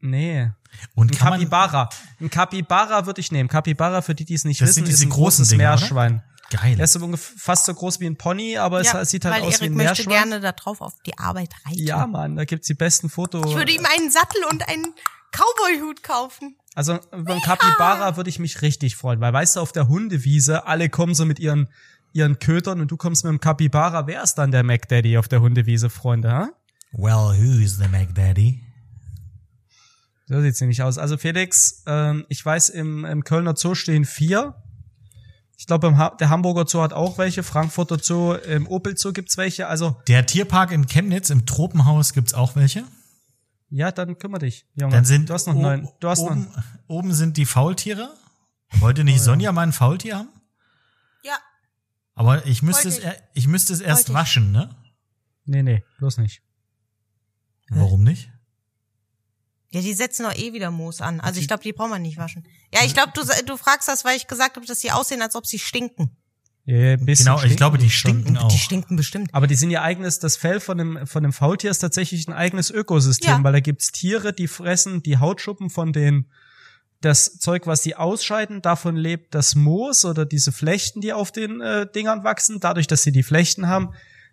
Nee. 0.00 0.50
Und 0.94 1.12
Ein 1.12 1.18
Capybara. 1.18 1.88
Ein 2.20 2.30
Capybara 2.30 3.06
würde 3.06 3.20
ich 3.20 3.32
nehmen. 3.32 3.48
Capybara, 3.48 4.02
für 4.02 4.14
die, 4.14 4.24
die 4.24 4.34
es 4.34 4.44
nicht 4.44 4.60
Das 4.60 4.68
wissen, 4.68 4.74
sind 4.84 4.88
diese 4.88 4.98
ist 5.04 5.06
ein 5.06 5.10
großen 5.10 5.44
großes 5.44 5.48
Dinger, 5.48 5.64
oder? 5.72 5.80
Meerschwein. 5.80 6.22
geil. 6.50 6.76
Der 6.76 6.84
ist 6.84 6.92
so 6.92 7.16
fast 7.16 7.66
so 7.66 7.74
groß 7.74 8.00
wie 8.00 8.06
ein 8.06 8.16
Pony, 8.16 8.56
aber 8.58 8.82
Ja, 8.82 9.00
es 9.00 9.10
sieht 9.10 9.24
halt 9.24 9.42
aus 9.42 9.54
Erik 9.54 9.60
wie 9.62 9.66
ein 9.66 9.72
möchte 9.74 10.06
Meerschwein. 10.08 10.28
gerne 10.30 10.40
da 10.40 10.52
drauf 10.52 10.80
auf 10.80 10.94
die 11.04 11.18
Arbeit 11.18 11.52
reiten. 11.66 11.78
Ja, 11.78 12.06
Mann, 12.06 12.36
da 12.36 12.44
gibt's 12.44 12.66
die 12.68 12.74
besten 12.74 13.08
Fotos. 13.08 13.44
Ich 13.50 13.56
würde 13.56 13.72
ihm 13.72 13.84
einen 13.86 14.10
Sattel 14.10 14.42
und 14.50 14.68
einen 14.68 14.94
Cowboy-Hut 15.32 16.02
kaufen. 16.02 16.56
Also 16.74 16.98
beim 17.10 17.40
Capybara 17.40 18.16
würde 18.16 18.30
ich 18.30 18.38
mich 18.38 18.62
richtig 18.62 18.96
freuen, 18.96 19.20
weil 19.20 19.32
weißt 19.32 19.56
du, 19.56 19.60
auf 19.60 19.72
der 19.72 19.88
Hundewiese, 19.88 20.66
alle 20.66 20.88
kommen 20.90 21.14
so 21.14 21.24
mit 21.24 21.38
ihren 21.40 21.68
ihren 22.12 22.38
Kötern 22.38 22.80
und 22.80 22.90
du 22.90 22.96
kommst 22.96 23.24
mit 23.24 23.30
dem 23.30 23.40
Capybara, 23.40 24.06
wer 24.06 24.22
ist 24.22 24.36
dann 24.36 24.50
der 24.50 24.62
Mac 24.62 24.88
Daddy 24.88 25.18
auf 25.18 25.28
der 25.28 25.42
Hundewiese, 25.42 25.90
Freunde, 25.90 26.32
ha? 26.32 26.48
Well, 26.92 27.36
who 27.36 27.60
is 27.62 27.76
the 27.76 27.88
Mac 27.88 28.14
Daddy? 28.14 28.62
So 30.28 30.40
sieht's 30.40 30.60
nämlich 30.60 30.82
aus. 30.82 30.98
Also 30.98 31.16
Felix, 31.16 31.82
ähm, 31.86 32.26
ich 32.28 32.44
weiß, 32.44 32.70
im, 32.70 33.04
im 33.04 33.22
Kölner 33.24 33.54
Zoo 33.56 33.74
stehen 33.74 34.04
vier. 34.04 34.54
Ich 35.58 35.66
glaube, 35.66 35.86
im 35.86 35.96
ha 35.98 36.10
der 36.10 36.28
Hamburger 36.30 36.66
Zoo 36.66 36.82
hat 36.82 36.92
auch 36.92 37.16
welche, 37.16 37.42
Frankfurter 37.42 37.98
Zoo, 37.98 38.34
im 38.34 38.66
Opel 38.66 38.96
Zoo 38.96 39.12
gibt's 39.12 39.36
welche. 39.36 39.68
Also 39.68 39.96
Der 40.08 40.26
Tierpark 40.26 40.72
in 40.72 40.86
Chemnitz 40.86 41.30
im 41.30 41.46
Tropenhaus 41.46 42.12
gibt's 42.12 42.34
auch 42.34 42.56
welche. 42.56 42.84
ja, 43.70 43.90
dann 43.92 44.18
kümmere 44.18 44.40
dich, 44.40 44.66
Junge. 44.74 44.92
Dann 44.94 45.04
sind 45.04 45.30
du 45.30 45.34
hast 45.34 45.46
noch 45.46 45.54
neun. 45.54 45.88
Du 46.00 46.08
hast 46.08 46.18
oben, 46.20 46.44
noch. 46.52 46.62
oben 46.88 47.14
sind 47.14 47.36
die 47.36 47.46
Faultiere. 47.46 48.12
Wollte 48.80 49.02
Oh, 49.02 49.04
nicht 49.04 49.20
Sonja 49.20 49.52
mal 49.52 49.62
ein 49.62 49.72
Faultier 49.72 50.16
haben? 50.18 50.28
Ja, 51.22 51.38
Aber 52.14 52.44
ich 52.46 52.62
müsste 52.62 52.88
es, 52.88 53.02
Wollte 53.02 53.22
ich 53.32 53.46
müsste 53.46 53.72
es 53.72 53.80
erst 53.80 54.08
Wollte 54.08 54.14
waschen, 54.14 54.52
ne? 54.52 54.74
Nee, 55.44 55.62
nee, 55.62 55.84
bloß 55.98 56.18
nicht. 56.18 56.42
Warum 57.70 58.02
nicht? 58.02 58.30
Ja, 59.72 59.80
die 59.80 59.94
setzen 59.94 60.24
doch 60.24 60.34
eh 60.34 60.52
wieder 60.52 60.70
Moos 60.70 61.00
an. 61.00 61.20
Also 61.20 61.40
ich 61.40 61.48
glaube, 61.48 61.62
die 61.62 61.72
braucht 61.72 61.90
man 61.90 62.02
nicht 62.02 62.18
waschen. 62.18 62.44
Ja, 62.72 62.80
ich 62.84 62.94
glaube, 62.94 63.12
du, 63.14 63.22
du 63.44 63.56
fragst 63.56 63.88
das, 63.88 64.04
weil 64.04 64.16
ich 64.16 64.26
gesagt 64.26 64.56
habe, 64.56 64.66
dass 64.66 64.80
sie 64.80 64.92
aussehen, 64.92 65.22
als 65.22 65.34
ob 65.34 65.46
sie 65.46 65.58
stinken. 65.58 66.10
Ja, 66.64 66.76
ja, 66.76 66.92
ein 66.94 67.04
bisschen 67.04 67.26
Genau, 67.26 67.36
ich 67.36 67.40
stinken 67.42 67.56
glaube, 67.56 67.78
die 67.78 67.90
schon. 67.90 68.10
stinken 68.22 68.36
auch. 68.38 68.48
Die 68.48 68.58
stinken 68.58 68.96
bestimmt. 68.96 69.32
Aber 69.32 69.46
die 69.46 69.54
sind 69.54 69.70
ihr 69.70 69.82
eigenes, 69.82 70.18
das 70.18 70.36
Fell 70.36 70.60
von 70.60 70.78
dem, 70.78 71.06
von 71.06 71.22
dem 71.22 71.32
Faultier 71.32 71.70
ist 71.70 71.78
tatsächlich 71.78 72.26
ein 72.28 72.32
eigenes 72.32 72.70
Ökosystem, 72.70 73.30
Ja. 73.30 73.44
weil 73.44 73.52
da 73.52 73.60
gibt's 73.60 73.92
Tiere, 73.92 74.32
die 74.32 74.48
fressen 74.48 75.02
die 75.02 75.18
Hautschuppen 75.18 75.70
von 75.70 75.92
den, 75.92 76.30
das 77.00 77.38
Zeug, 77.38 77.66
was 77.66 77.82
die 77.82 77.94
ausscheiden, 77.94 78.62
davon 78.62 78.96
lebt 78.96 79.34
das 79.34 79.54
Moos 79.54 80.04
oder 80.04 80.24
diese 80.24 80.50
Flechten, 80.50 81.00
die 81.00 81.12
auf 81.12 81.30
den 81.30 81.60
äh, 81.60 81.86
Dingern 81.92 82.24
wachsen. 82.24 82.58
Dadurch, 82.58 82.86
dass 82.86 83.02
sie 83.02 83.12
die 83.12 83.22
Flechten 83.22 83.68
haben, 83.68 83.90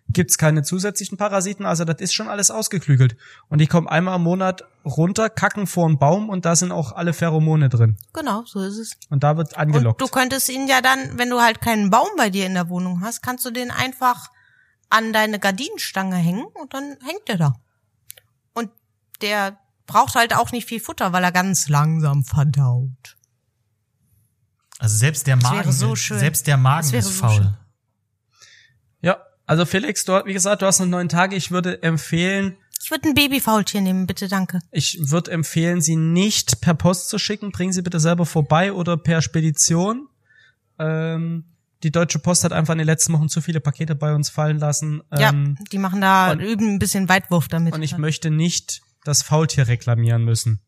gibt's 0.08 0.38
keine 0.38 0.62
zusätzlichen 0.62 1.16
Parasiten. 1.16 1.66
Also 1.66 1.84
das 1.84 2.00
ist 2.00 2.14
schon 2.14 2.28
alles 2.28 2.50
ausgeklügelt. 2.50 3.16
Und 3.48 3.60
die 3.60 3.66
kommen 3.66 3.88
einmal 3.88 4.16
im 4.16 4.22
Monat 4.22 4.64
runter, 4.84 5.30
kacken 5.30 5.66
vor 5.66 5.86
einen 5.86 5.98
Baum 5.98 6.28
und 6.28 6.44
da 6.44 6.56
sind 6.56 6.72
auch 6.72 6.92
alle 6.92 7.12
Pheromone 7.12 7.68
drin. 7.68 7.96
Genau, 8.12 8.44
so 8.44 8.60
ist 8.60 8.78
es. 8.78 8.96
Und 9.10 9.24
da 9.24 9.36
wird 9.36 9.56
angelockt. 9.56 10.00
Und 10.00 10.08
du 10.08 10.12
könntest 10.12 10.48
ihn 10.48 10.68
ja 10.68 10.80
dann, 10.80 11.18
wenn 11.18 11.30
du 11.30 11.40
halt 11.40 11.60
keinen 11.60 11.90
Baum 11.90 12.08
bei 12.16 12.30
dir 12.30 12.46
in 12.46 12.54
der 12.54 12.68
Wohnung 12.68 13.00
hast, 13.00 13.22
kannst 13.22 13.44
du 13.44 13.50
den 13.50 13.70
einfach 13.70 14.30
an 14.90 15.12
deine 15.12 15.38
Gardinenstange 15.38 16.16
hängen 16.16 16.44
und 16.54 16.74
dann 16.74 16.96
hängt 17.04 17.28
er 17.28 17.38
da. 17.38 17.54
Und 18.52 18.70
der 19.22 19.58
braucht 19.86 20.14
halt 20.14 20.36
auch 20.36 20.52
nicht 20.52 20.68
viel 20.68 20.80
Futter, 20.80 21.12
weil 21.12 21.24
er 21.24 21.32
ganz 21.32 21.68
langsam 21.68 22.24
verdaut. 22.24 23.16
Also 24.78 24.96
selbst 24.96 25.26
der 25.26 25.36
Magen, 25.36 25.56
wäre 25.56 25.72
so 25.72 25.94
selbst 25.94 26.46
der 26.46 26.56
Magen 26.56 26.92
ist 26.92 27.06
so 27.06 27.10
faul. 27.10 27.36
schön. 27.36 27.56
Also 29.46 29.64
Felix, 29.66 30.04
du, 30.04 30.12
wie 30.24 30.32
gesagt, 30.32 30.62
du 30.62 30.66
hast 30.66 30.80
noch 30.80 30.86
neun 30.86 31.08
Tage. 31.08 31.36
Ich 31.36 31.50
würde 31.50 31.82
empfehlen, 31.82 32.56
Ich 32.82 32.90
würde 32.90 33.08
ein 33.08 33.14
Babyfaultier 33.14 33.80
nehmen, 33.80 34.06
bitte, 34.06 34.28
danke. 34.28 34.58
Ich 34.70 34.98
würde 35.10 35.30
empfehlen, 35.30 35.80
sie 35.80 35.96
nicht 35.96 36.60
per 36.60 36.74
Post 36.74 37.08
zu 37.08 37.18
schicken. 37.18 37.50
Bringen 37.52 37.72
Sie 37.72 37.82
bitte 37.82 38.00
selber 38.00 38.26
vorbei 38.26 38.72
oder 38.72 38.96
per 38.96 39.22
Spedition. 39.22 40.08
Ähm, 40.78 41.44
die 41.82 41.90
Deutsche 41.90 42.18
Post 42.18 42.44
hat 42.44 42.52
einfach 42.52 42.72
in 42.72 42.78
den 42.78 42.86
letzten 42.86 43.12
Wochen 43.12 43.28
zu 43.28 43.40
viele 43.42 43.60
Pakete 43.60 43.94
bei 43.94 44.14
uns 44.14 44.30
fallen 44.30 44.58
lassen. 44.58 45.02
Ja, 45.16 45.30
Ähm, 45.30 45.56
die 45.72 45.78
machen 45.78 46.00
da, 46.00 46.32
und- 46.32 46.40
üben 46.40 46.74
ein 46.74 46.78
bisschen 46.78 47.08
Weitwurf 47.08 47.48
damit. 47.48 47.74
und 47.74 47.82
ich 47.82 47.96
möchte 47.98 48.30
nicht 48.30 48.80
das 49.04 49.22
Faultier 49.22 49.68
reklamieren 49.68 50.24
müssen. 50.24 50.60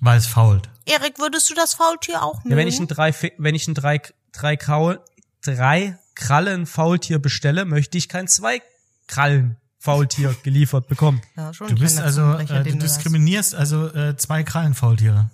Weil 0.00 0.18
es 0.18 0.26
fault. 0.26 0.68
Erik, 0.84 1.18
würdest 1.18 1.48
du 1.50 1.54
das 1.54 1.72
Faultier 1.74 2.22
auch 2.22 2.38
mögen? 2.44 2.50
Ja, 2.50 2.56
wenn 2.58 2.68
ich 2.68 2.78
ein 2.78 2.88
drei, 2.88 3.14
wenn 3.38 3.54
ich 3.54 3.66
ein 3.68 3.74
drei, 3.74 4.02
drei 4.32 4.56
Kraul, 4.56 5.00
drei 5.42 5.98
Krallen 6.14 6.66
Faultier 6.66 7.18
bestelle, 7.18 7.64
möchte 7.64 7.98
ich 7.98 8.08
kein 8.08 8.28
zwei 8.28 8.62
Krallen 9.06 9.56
Faultier 9.78 10.34
geliefert 10.42 10.88
bekommen. 10.88 11.20
ja, 11.36 11.52
schon 11.52 11.68
Du 11.68 11.74
bist 11.74 12.00
also, 12.00 12.38
äh, 12.38 12.46
du 12.46 12.72
du 12.72 12.78
diskriminierst 12.78 13.54
also 13.54 13.92
äh, 13.92 14.16
zwei 14.16 14.42
Krallenfaultiere. 14.42 15.30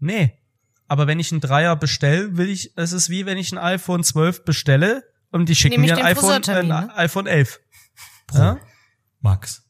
Nee. 0.00 0.32
Aber 0.88 1.06
wenn 1.06 1.20
ich 1.20 1.30
einen 1.30 1.40
Dreier 1.40 1.76
bestelle, 1.76 2.36
will 2.36 2.48
ich, 2.48 2.76
es 2.76 2.92
ist 2.92 3.08
wie 3.08 3.24
wenn 3.24 3.38
ich 3.38 3.52
ein 3.52 3.58
iPhone 3.58 4.02
12 4.02 4.44
bestelle 4.44 5.04
und 5.30 5.48
die 5.48 5.54
schicken 5.54 5.80
Nehme 5.80 5.94
mir 5.94 5.98
ein 5.98 6.04
iPhone, 6.04 6.42
Friseurtermin, 6.42 6.68
ne? 6.68 6.96
iPhone 6.96 7.26
11. 7.26 7.60
Pro. 8.26 8.38
Ja? 8.38 8.60
Max. 9.20 9.63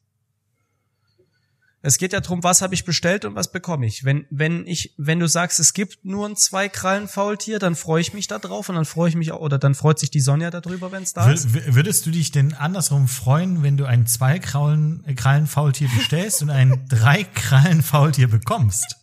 Es 1.87 1.99
geht 1.99 2.15
ja 2.15 2.21
drum, 2.21 2.43
was 2.43 2.63
habe 2.63 2.73
ich 2.73 2.85
bestellt 2.87 3.27
und 3.27 3.35
was 3.35 3.53
bekomme 3.53 3.85
ich. 3.85 4.05
Wenn, 4.05 4.25
wenn 4.31 4.67
ich, 4.67 4.95
wenn 4.97 5.21
du 5.21 5.29
sagst, 5.29 5.61
es 5.61 5.75
gibt 5.75 6.05
nur 6.05 6.27
ein 6.27 6.35
zwei 6.35 6.71
Krallen 6.71 7.09
Faultier, 7.09 7.59
dann 7.59 7.75
freue 7.75 8.01
ich 8.01 8.15
mich 8.15 8.27
da 8.27 8.39
drauf 8.39 8.71
und 8.71 8.75
dann 8.75 8.87
freue 8.87 9.11
ich 9.11 9.17
mich 9.17 9.33
auch, 9.33 9.41
oder 9.41 9.59
dann 9.59 9.75
freut 9.75 9.99
sich 9.99 10.11
die 10.11 10.21
Sonja 10.21 10.51
darüber, 10.51 10.93
wenn 10.93 11.03
es 11.03 11.13
da 11.13 11.31
ist. 11.31 11.49
Wür- 11.49 11.61
wür- 11.67 11.75
Würdest 11.75 12.07
du 12.07 12.11
dich 12.11 12.31
denn 12.33 12.55
andersrum 12.55 13.07
freuen, 13.07 13.63
wenn 13.63 13.77
du 13.77 13.85
ein 13.85 14.07
zwei 14.07 14.39
Krallen, 14.39 15.05
äh, 15.07 15.13
Krallenfaultier 15.15 15.89
bestellst 15.95 16.41
und 16.43 16.49
ein 16.51 16.85
drei 16.89 17.25
Krallenfaultier 17.25 18.29
bekommst? 18.29 18.97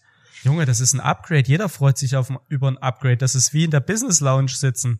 Junge, 0.43 0.65
das 0.65 0.79
ist 0.79 0.93
ein 0.93 0.99
Upgrade. 1.01 1.47
Jeder 1.47 1.69
freut 1.69 1.99
sich 1.99 2.15
auf, 2.15 2.29
über 2.49 2.67
ein 2.67 2.79
Upgrade. 2.79 3.17
Das 3.17 3.36
ist 3.36 3.53
wie 3.53 3.63
in 3.65 3.69
der 3.71 3.79
Business 3.79 4.21
Lounge 4.21 4.49
sitzen. 4.49 4.99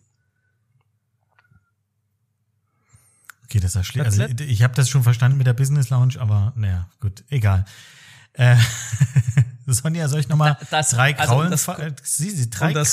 Okay, 3.52 3.60
das. 3.60 3.74
That's 3.74 3.94
Also 3.96 4.22
ich, 4.22 4.62
habe 4.62 4.74
das 4.74 4.88
schon 4.88 5.02
verstanden 5.02 5.36
mit 5.36 5.46
der 5.46 5.52
Business 5.52 5.90
Lounge, 5.90 6.14
aber 6.18 6.54
naja, 6.56 6.88
gut, 7.00 7.22
egal. 7.28 7.66
Äh, 8.32 8.56
Sonja, 9.66 10.08
soll 10.08 10.20
ich 10.20 10.28
nochmal 10.28 10.56
Das- 10.70 10.90
drei 10.90 11.14
also, 11.14 11.34
um 11.34 11.40
Kraulen, 11.40 11.50
das- 11.50 11.68
äh, 11.68 11.92
Sie, 12.02 12.30
Sie, 12.30 12.48
drei 12.48 12.68
um 12.68 12.74
das 12.74 12.92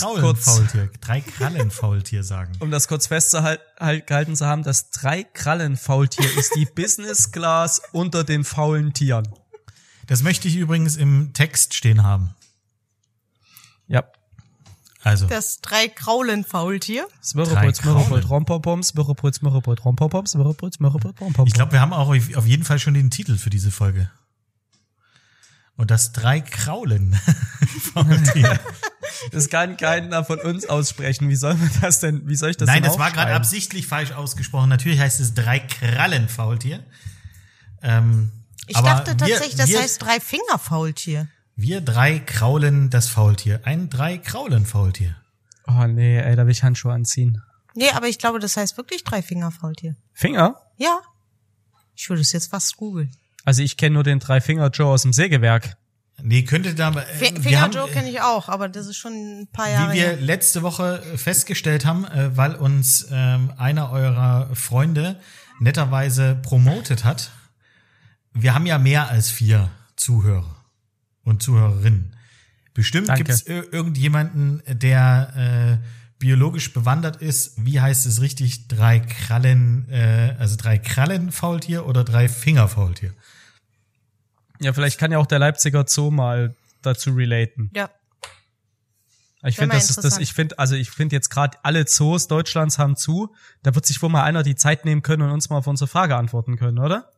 drei 1.00 1.22
Krallenfaultier 1.22 2.24
sagen. 2.26 2.52
Um 2.60 2.72
das 2.72 2.90
kurz 2.90 3.08
festzuhalten 3.08 3.64
halt, 3.80 4.38
zu 4.38 4.46
haben, 4.46 4.64
das 4.64 4.92
drei 4.92 5.24
Krallen 5.24 5.78
Faultier 5.78 6.30
ist 6.38 6.54
die 6.56 6.66
Business 6.66 7.32
Class 7.32 7.82
unter 7.94 8.26
den 8.26 8.44
faulen 8.44 8.94
Tieren. 8.94 9.30
Das 10.08 10.24
möchte 10.24 10.50
ich 10.50 10.58
übrigens 10.58 10.98
im 10.98 11.32
Text 11.32 11.74
stehen 11.74 12.04
haben. 12.04 12.36
Ja. 13.88 14.04
Also, 15.02 15.28
Das 15.28 15.62
drei 15.62 15.88
Kraulenfaultier. 15.88 17.08
Smörrebröt, 17.24 17.78
Drei 17.78 17.82
Kraulen. 17.84 18.04
Smörrebröt, 18.06 18.30
Rompompom, 18.30 18.84
Smörrebröt, 18.84 19.36
Smörrebröt, 19.36 19.86
Rompopom, 19.86 20.26
Smörrebröt, 20.26 20.74
Smörrebröt, 20.74 21.22
Rompopom. 21.22 21.48
ich 21.48 21.54
glaube, 21.54 21.72
wir 21.72 21.80
haben 21.80 21.94
auch 21.94 22.10
auf 22.10 22.46
jeden 22.46 22.66
Fall 22.66 22.80
schon 22.80 22.96
den 22.96 23.10
Titel 23.10 23.38
für 23.38 23.50
diese 23.50 23.72
Folge. 23.72 24.12
Und 25.78 25.90
das 25.92 26.12
drei 26.12 26.42
Kraulenfaultier. 26.42 28.60
Das 29.32 29.50
kann 29.50 29.76
keiner 29.76 30.24
von 30.24 30.40
uns 30.40 30.70
aussprechen. 30.70 31.28
Wie 31.30 31.36
soll 31.36 31.56
man 31.56 31.70
das 31.82 32.00
denn, 32.00 32.26
wie 32.30 32.36
soll 32.38 32.52
ich 32.52 32.58
das 32.58 32.68
Nein, 32.68 32.84
das 32.84 32.98
war 32.98 33.12
gerade 33.12 33.34
absichtlich 33.34 33.86
falsch 33.86 34.14
ausgesprochen. 34.14 34.70
Natürlich 34.70 35.00
heißt 35.00 35.20
es 35.20 35.34
drei 35.34 35.60
Krallenfaultier. 35.60 36.82
Ähm, 37.82 38.32
Ich 38.68 38.78
aber 38.78 38.88
dachte 38.90 39.12
wir- 39.12 39.18
tatsächlich, 39.18 39.56
das 39.58 39.68
wir, 39.70 39.82
heißt 39.82 40.02
drei 40.02 40.22
Fingerfaultier. 40.22 41.28
Wir 41.62 41.82
drei 41.82 42.20
kraulen 42.20 42.90
das 42.90 43.10
Faultier. 43.10 43.60
Ein 43.66 43.90
drei 43.90 44.18
Kraulenfaultier. 44.18 45.18
Oh 45.68 45.86
nee, 45.88 46.18
ey, 46.18 46.38
da 46.38 46.46
will 46.46 46.54
ich 46.54 46.64
Handschuhe 46.64 46.94
anziehen. 46.94 47.42
Nee, 47.76 47.90
aber 47.90 48.08
ich 48.08 48.18
glaube, 48.18 48.40
das 48.40 48.56
heißt 48.56 48.78
wirklich 48.78 49.04
drei 49.04 49.22
Fingerfaultier. 49.22 49.98
Finger? 50.14 50.56
Ja. 50.78 51.02
Ich 51.98 52.10
würde 52.10 52.22
es 52.22 52.32
jetzt 52.32 52.50
fast 52.50 52.78
googeln. 52.78 53.12
Also 53.44 53.62
ich 53.62 53.76
kenne 53.76 53.96
nur 53.96 54.06
den 54.06 54.20
Drei-Finger 54.20 54.70
Joe 54.70 54.88
aus 54.88 55.02
dem 55.02 55.12
Sägewerk. 55.12 55.76
Nee, 56.24 56.44
könnte 56.44 56.76
da, 56.76 56.92
äh, 56.92 57.02
Finger 57.42 57.60
haben, 57.60 57.74
Joe 57.74 57.90
kenne 57.90 58.10
ich 58.10 58.22
auch, 58.22 58.48
aber 58.48 58.70
das 58.70 58.88
ist 58.88 58.96
schon 58.96 59.42
ein 59.42 59.48
paar 59.52 59.70
Jahre 59.70 59.92
wie 59.92 59.98
wir 59.98 60.08
her. 60.12 60.22
letzte 60.22 60.62
Woche 60.62 61.04
festgestellt 61.18 61.86
haben, 61.86 62.06
äh, 62.06 62.38
weil 62.38 62.56
uns 62.56 63.06
ähm, 63.12 63.52
einer 63.58 63.92
eurer 63.92 64.50
Freunde 64.56 65.20
netterweise 65.60 66.36
promotet 66.42 67.04
hat, 67.04 67.32
wir 68.32 68.54
haben 68.54 68.66
ja 68.66 68.78
mehr 68.80 69.10
als 69.10 69.30
vier 69.30 69.70
Zuhörer 69.98 70.59
und 71.24 71.44
Zuhörerinnen. 71.44 72.16
Bestimmt 72.74 73.14
gibt 73.16 73.30
es 73.30 73.46
irgendjemanden, 73.46 74.62
der 74.68 75.82
äh, 75.82 75.86
biologisch 76.20 76.74
bewandert 76.74 77.18
ist. 77.22 77.66
Wie 77.66 77.82
heißt 77.82 78.06
es 78.06 78.22
richtig? 78.22 78.68
Drei 78.68 79.00
Krallen, 79.00 79.90
äh, 79.90 80.36
also 80.38 80.56
drei 80.58 80.78
Krallenfaultier 80.78 81.86
oder 81.86 82.04
drei 82.04 82.30
Fingerfaultier? 82.30 83.14
Ja, 84.62 84.74
vielleicht 84.74 85.00
kann 85.00 85.12
ja 85.12 85.18
auch 85.18 85.26
der 85.26 85.40
Leipziger 85.40 85.86
Zoo 85.88 86.12
mal 86.12 86.56
dazu 86.82 87.12
relaten. 87.12 87.72
Ja. 87.74 87.90
Ich 89.44 89.56
finde, 89.56 89.76
das 89.76 89.90
ist 89.90 90.04
das, 90.04 90.18
ich 90.18 90.34
finde, 90.34 90.60
also 90.60 90.76
ich 90.76 90.92
finde 90.92 91.16
jetzt 91.16 91.30
gerade 91.30 91.58
alle 91.64 91.86
Zoos 91.86 92.28
Deutschlands 92.28 92.78
haben 92.78 92.98
zu. 92.98 93.34
Da 93.64 93.74
wird 93.74 93.86
sich 93.86 94.02
wohl 94.02 94.10
mal 94.10 94.24
einer 94.24 94.44
die 94.44 94.56
Zeit 94.56 94.84
nehmen 94.84 95.02
können 95.02 95.22
und 95.22 95.32
uns 95.32 95.50
mal 95.50 95.58
auf 95.58 95.68
unsere 95.68 95.88
Frage 95.88 96.18
antworten 96.18 96.58
können, 96.58 96.78
oder? 96.78 97.10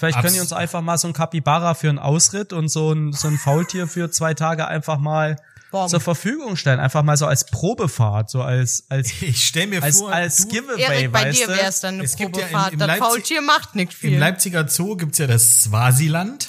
Vielleicht 0.00 0.18
können 0.20 0.32
die 0.32 0.40
Abs- 0.40 0.50
uns 0.50 0.58
einfach 0.58 0.80
mal 0.80 0.96
so 0.98 1.06
ein 1.08 1.12
Kapibara 1.12 1.74
für 1.74 1.88
einen 1.90 1.98
Ausritt 1.98 2.52
und 2.54 2.68
so 2.68 2.90
ein, 2.92 3.12
so 3.12 3.28
ein 3.28 3.36
Faultier 3.38 3.86
für 3.86 4.10
zwei 4.10 4.32
Tage 4.34 4.66
einfach 4.66 4.98
mal 4.98 5.36
Borgen. 5.70 5.90
zur 5.90 6.00
Verfügung 6.00 6.56
stellen. 6.56 6.80
Einfach 6.80 7.02
mal 7.02 7.16
so 7.18 7.26
als 7.26 7.44
Probefahrt, 7.46 8.30
so 8.30 8.42
als, 8.42 8.86
als, 8.88 9.12
Ich 9.22 9.46
stell 9.46 9.66
mir 9.66 9.82
als, 9.82 9.98
vor, 9.98 10.10
als 10.12 10.38
du, 10.38 10.48
Giveaway, 10.48 10.80
Erik, 10.82 11.12
bei 11.12 11.24
weißt 11.26 11.38
dir 11.38 11.48
wäre 11.48 11.66
es 11.66 11.80
dann 11.80 11.94
eine 11.96 12.04
Es 12.04 12.16
gibt 12.16 12.34
ja 12.36 12.42
im- 12.44 12.48
Probefahrt. 12.48 12.72
im 12.72 12.78
das 12.78 12.88
Leipzig- 12.88 13.04
Faultier 13.06 13.42
macht 13.42 13.74
nicht 13.76 13.92
Im 13.92 13.98
viel. 13.98 14.18
Leipziger 14.18 14.66
Zoo 14.68 14.96
gibt's 14.96 15.18
ja 15.18 15.26
das 15.26 15.62
Swasiland. 15.64 16.48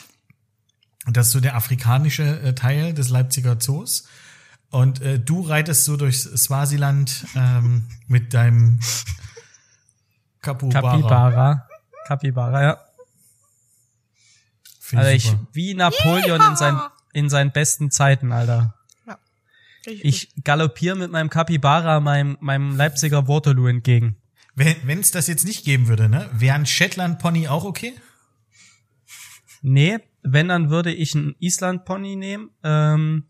Und 1.06 1.18
das 1.18 1.28
ist 1.28 1.34
so 1.34 1.39
der 1.41 1.56
afrikanische 1.56 2.24
äh, 2.41 2.54
Teil 2.56 2.93
des 2.93 3.10
Leipziger 3.10 3.60
Zoos. 3.60 4.06
Und 4.70 5.02
äh, 5.02 5.20
du 5.20 5.41
reitest 5.41 5.84
so 5.84 5.97
durchs 5.97 6.24
Swasiland 6.24 7.26
ähm, 7.36 7.88
mit 8.08 8.34
deinem 8.34 8.80
Kapubara. 10.41 10.82
Kapibara. 10.91 11.68
Kapibara, 12.08 12.62
ja. 12.64 12.78
Find 14.92 15.02
Also 15.02 15.16
ich, 15.16 15.24
super. 15.24 15.48
wie 15.54 15.74
Napoleon 15.74 16.42
in 16.42 16.56
seinen, 16.58 16.82
in 17.14 17.30
seinen 17.30 17.54
besten 17.54 17.92
Zeiten, 17.92 18.34
Alter. 18.34 18.76
Richtig 19.88 20.04
Ich 20.04 20.44
galoppiere 20.44 20.98
mit 20.98 21.12
meinem 21.12 21.30
Kapibara 21.30 22.02
meinem, 22.02 22.38
meinem 22.42 22.76
Leipziger 22.76 23.30
Waterloo 23.30 23.68
entgegen. 23.68 24.18
Wenn 24.54 25.00
es 25.00 25.12
das 25.12 25.28
jetzt 25.28 25.46
nicht 25.46 25.64
geben 25.64 25.88
würde, 25.88 26.10
ne, 26.10 26.30
wäre 26.34 26.56
ein 26.56 26.66
Shetland 26.66 27.20
Pony 27.20 27.48
auch 27.48 27.64
okay? 27.64 27.94
Nee, 29.62 30.00
wenn, 30.24 30.50
dann 30.50 30.70
würde 30.70 30.94
ich 30.94 31.16
einen 31.16 31.36
Island-Pony 31.39 32.18
nehmen, 32.18 32.50
ähm, 32.66 33.28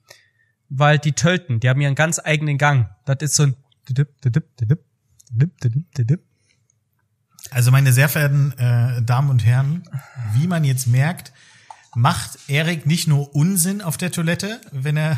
weil 0.68 0.97
die 0.97 1.12
Tölten, 1.12 1.59
die 1.59 1.70
haben 1.70 1.80
ihren 1.80 1.93
ganz 1.93 2.20
eigenen 2.20 2.57
Gang. 2.57 2.89
Das 3.05 3.18
ist 3.20 3.36
so 3.36 3.43
ein. 3.43 3.55
Also 7.51 7.70
meine 7.70 7.93
sehr 7.93 8.09
verehrten 8.09 8.53
äh, 8.57 9.03
Damen 9.03 9.30
und 9.30 9.45
Herren, 9.45 9.84
wie 10.34 10.47
man 10.47 10.64
jetzt 10.64 10.88
merkt, 10.88 11.34
macht 11.95 12.37
Erik 12.47 12.85
nicht 12.85 13.07
nur 13.07 13.35
Unsinn 13.35 13.81
auf 13.81 13.97
der 13.97 14.11
Toilette, 14.11 14.61
wenn 14.71 14.97
er 14.97 15.17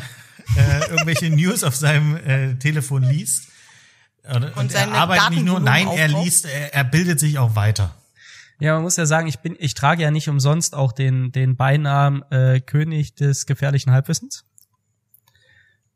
äh, 0.56 0.90
irgendwelche 0.90 1.30
News 1.34 1.64
auf 1.64 1.76
seinem 1.76 2.16
äh, 2.16 2.54
Telefon 2.56 3.02
liest, 3.02 3.48
Und, 4.26 4.56
und 4.56 4.74
er 4.74 4.92
arbeitet 4.92 5.30
nicht 5.30 5.44
nur, 5.44 5.60
nein, 5.60 5.88
er 5.88 6.08
liest, 6.08 6.46
er, 6.46 6.74
er 6.74 6.84
bildet 6.84 7.20
sich 7.20 7.38
auch 7.38 7.56
weiter. 7.56 7.94
Ja, 8.60 8.74
man 8.74 8.82
muss 8.82 8.96
ja 8.96 9.06
sagen, 9.06 9.26
ich 9.26 9.40
bin, 9.40 9.56
ich 9.58 9.74
trage 9.74 10.02
ja 10.02 10.10
nicht 10.10 10.28
umsonst 10.28 10.74
auch 10.74 10.92
den 10.92 11.32
den 11.32 11.56
Beinamen 11.56 12.22
äh, 12.30 12.60
König 12.60 13.14
des 13.14 13.46
gefährlichen 13.46 13.90
Halbwissens. 13.92 14.44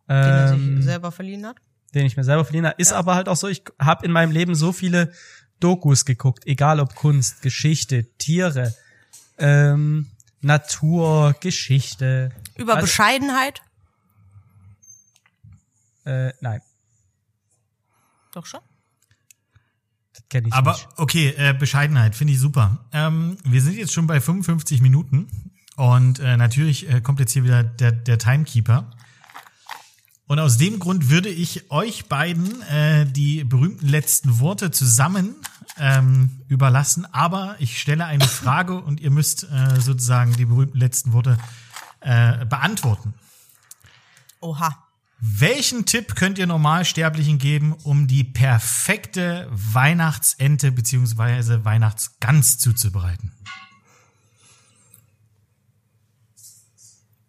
Den 0.09 0.17
er 0.17 0.49
sich 0.49 0.59
ähm, 0.59 0.83
selber 0.83 1.13
verliehen 1.13 1.47
hat. 1.47 1.57
Den 1.95 2.07
ich 2.07 2.17
mir 2.17 2.25
selber 2.25 2.45
verliehen 2.45 2.67
habe. 2.67 2.75
Ist 2.79 2.91
ja. 2.91 2.97
aber 2.97 3.15
halt 3.15 3.29
auch 3.29 3.37
so, 3.37 3.47
ich 3.49 3.63
habe 3.79 4.05
in 4.05 4.13
meinem 4.13 4.33
Leben 4.33 4.55
so 4.55 4.73
viele 4.73 5.13
Dokus 5.61 6.05
geguckt, 6.05 6.47
egal 6.47 6.81
ob 6.81 6.95
Kunst, 6.95 7.43
Geschichte, 7.43 8.05
Tiere, 8.19 8.75
ähm, 9.39 10.11
Natur, 10.41 11.35
Geschichte. 11.41 12.31
Über 12.57 12.75
also, 12.75 12.87
Bescheidenheit? 12.87 13.63
Äh, 16.05 16.33
nein. 16.41 16.61
Doch 18.33 18.47
schon? 18.47 18.61
Das 20.15 20.25
kenn 20.29 20.47
ich 20.47 20.53
Aber 20.53 20.73
nicht. 20.73 20.89
okay, 20.97 21.35
äh, 21.37 21.53
Bescheidenheit 21.53 22.15
finde 22.15 22.33
ich 22.33 22.41
super. 22.41 22.85
Ähm, 22.93 23.37
wir 23.45 23.61
sind 23.61 23.77
jetzt 23.77 23.93
schon 23.93 24.07
bei 24.07 24.21
55 24.21 24.81
Minuten 24.81 25.29
und 25.77 26.19
äh, 26.21 26.37
natürlich 26.37 26.89
äh, 26.89 27.01
kommt 27.01 27.21
jetzt 27.21 27.33
hier 27.33 27.45
wieder 27.45 27.63
der, 27.63 27.93
der 27.93 28.19
Timekeeper. 28.19 28.91
Und 30.27 30.39
aus 30.39 30.59
dem 30.59 30.79
Grund 30.79 31.09
würde 31.09 31.31
ich 31.31 31.71
euch 31.71 32.07
beiden 32.07 32.63
äh, 32.63 33.07
die 33.07 33.45
berühmten 33.45 33.89
letzten 33.89 34.41
Worte 34.41 34.71
zusammen 34.71 35.37
ähm, 35.79 36.43
überlassen. 36.49 37.07
Aber 37.13 37.57
ich 37.59 37.81
stelle 37.81 38.05
eine 38.05 38.27
Frage 38.27 38.81
und 38.81 39.01
ihr 39.01 39.11
müsst 39.11 39.45
äh, 39.45 39.81
sozusagen 39.81 40.33
die 40.35 40.45
berühmten 40.45 40.79
letzten 40.79 41.13
Worte 41.13 41.39
äh, 42.01 42.45
beantworten. 42.45 43.15
Oha. 44.41 44.85
Welchen 45.21 45.85
Tipp 45.85 46.15
könnt 46.15 46.39
ihr 46.39 46.47
Normalsterblichen 46.47 47.39
geben, 47.39 47.73
um 47.83 48.07
die 48.07 48.23
perfekte 48.23 49.49
Weihnachtsente 49.51 50.71
beziehungsweise 50.71 51.65
Weihnachtsgans 51.65 52.59
zuzubereiten? 52.59 53.33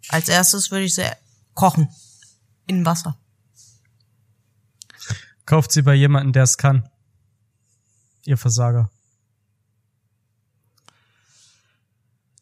Als 0.10 0.30
erstes 0.30 0.70
würde 0.70 0.86
ich 0.86 0.96
sie 0.96 1.10
kochen. 1.56 1.90
In 2.68 2.86
Wasser. 2.86 3.18
Kauft 5.48 5.72
sie 5.72 5.82
bei 5.82 5.96
jemandem, 5.96 6.34
der 6.34 6.44
es 6.44 6.58
kann. 6.60 6.88
Ihr 8.26 8.38
Versager. 8.38 8.90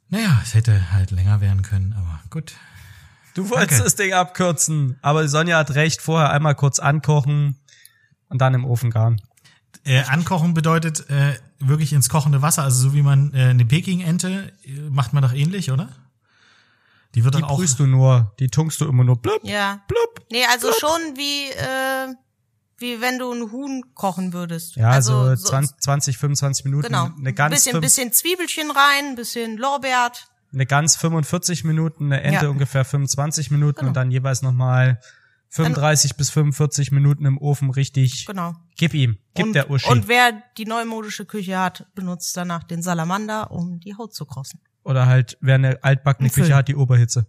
Naja, 0.10 0.40
es 0.42 0.54
hätte 0.54 0.92
halt 0.94 1.12
länger 1.12 1.42
werden 1.42 1.62
können, 1.62 1.94
aber 1.94 2.22
gut. 2.30 2.54
Du 3.34 3.50
wolltest 3.50 3.72
Danke. 3.72 3.84
das 3.84 3.96
Ding 3.96 4.14
abkürzen, 4.14 4.98
aber 5.02 5.22
die 5.22 5.28
Sonja 5.28 5.58
hat 5.58 5.76
recht, 5.76 6.02
vorher 6.02 6.32
einmal 6.32 6.56
kurz 6.56 6.80
ankochen 6.80 7.60
und 8.30 8.40
dann 8.40 8.54
im 8.54 8.66
Ofen 8.66 8.90
garen. 8.90 9.22
Äh, 9.84 10.04
ankochen 10.04 10.54
bedeutet 10.54 11.10
äh, 11.10 11.38
wirklich 11.60 11.94
ins 11.94 12.10
kochende 12.10 12.42
Wasser, 12.42 12.64
also 12.64 12.90
so 12.90 12.94
wie 12.94 13.02
man 13.02 13.34
äh, 13.34 13.50
eine 13.50 13.66
Peking-Ente 13.66 14.54
äh, 14.64 14.90
macht 14.90 15.14
man 15.14 15.24
doch 15.24 15.34
ähnlich, 15.34 15.72
oder? 15.72 15.90
Die 17.16 17.24
wird 17.24 17.36
die 17.36 17.42
dann 17.42 17.50
auch. 17.50 17.56
Die 17.56 17.62
prüfst 17.64 17.80
du 17.80 17.86
nur, 17.86 18.34
die 18.40 18.48
tunkst 18.48 18.82
du 18.82 18.86
immer 18.86 19.04
nur 19.04 19.22
blub, 19.22 19.42
ja. 19.44 19.82
blub. 19.88 20.26
Nee, 20.32 20.46
also 20.46 20.68
blub. 20.68 20.80
schon 20.80 21.18
wie 21.18 21.50
äh, 21.52 22.16
wie 22.80 23.02
wenn 23.02 23.20
du 23.20 23.32
ein 23.32 23.52
Huhn 23.52 23.84
kochen 23.96 24.34
würdest. 24.34 24.76
Ja, 24.76 24.92
also 24.92 25.36
so 25.36 25.50
20, 25.50 25.80
20 25.80 26.18
25 26.18 26.66
Minuten. 26.66 26.88
Genau. 26.88 27.10
Eine 27.18 27.34
ganz 27.34 27.56
bisschen, 27.56 27.82
bisschen 27.82 28.12
Zwiebelchen 28.12 28.72
rein, 28.72 29.16
bisschen 29.16 29.58
Lorbeert 29.58 30.28
eine 30.54 30.66
Gans 30.66 30.96
45 30.96 31.64
Minuten, 31.64 32.06
eine 32.06 32.22
Ente 32.22 32.46
ja. 32.46 32.50
ungefähr 32.52 32.86
25 32.86 33.52
Minuten 33.52 33.80
genau. 33.80 33.90
und 33.90 33.94
dann 33.96 34.12
jeweils 34.12 34.42
nochmal 34.42 35.00
35 35.50 36.12
dann, 36.12 36.18
bis 36.18 36.30
45 36.30 36.92
Minuten 36.92 37.26
im 37.26 37.38
Ofen 37.38 37.70
richtig. 37.70 38.26
Genau. 38.26 38.56
Gib 38.76 38.94
ihm, 38.94 39.18
gib 39.34 39.48
und, 39.48 39.54
der 39.54 39.70
Uschi. 39.70 39.90
Und 39.90 40.08
wer 40.08 40.44
die 40.58 40.66
neumodische 40.66 41.26
Küche 41.26 41.60
hat, 41.60 41.88
benutzt 41.96 42.36
danach 42.36 42.64
den 42.64 42.82
Salamander, 42.82 43.52
um 43.52 43.80
die 43.80 43.96
Haut 43.96 44.14
zu 44.14 44.26
krossen. 44.26 44.62
Oder 44.84 45.06
halt, 45.06 45.38
wer 45.42 45.56
eine 45.56 45.84
altbackene 45.84 46.30
Küche 46.30 46.56
hat, 46.56 46.68
die 46.68 46.76
Oberhitze. 46.76 47.28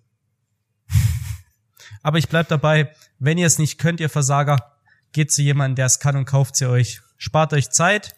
Aber 2.03 2.18
ich 2.18 2.28
bleib 2.28 2.49
dabei, 2.49 2.92
wenn 3.18 3.38
ihr 3.38 3.46
es 3.46 3.59
nicht 3.59 3.78
könnt, 3.78 4.01
ihr 4.01 4.09
Versager, 4.09 4.77
geht 5.12 5.32
zu 5.32 5.42
jemandem, 5.42 5.76
der 5.76 5.86
es 5.86 6.00
kann 6.00 6.16
und 6.16 6.24
kauft 6.24 6.56
sie 6.56 6.66
euch. 6.66 7.00
Spart 7.16 7.52
euch 7.52 7.70
Zeit, 7.70 8.14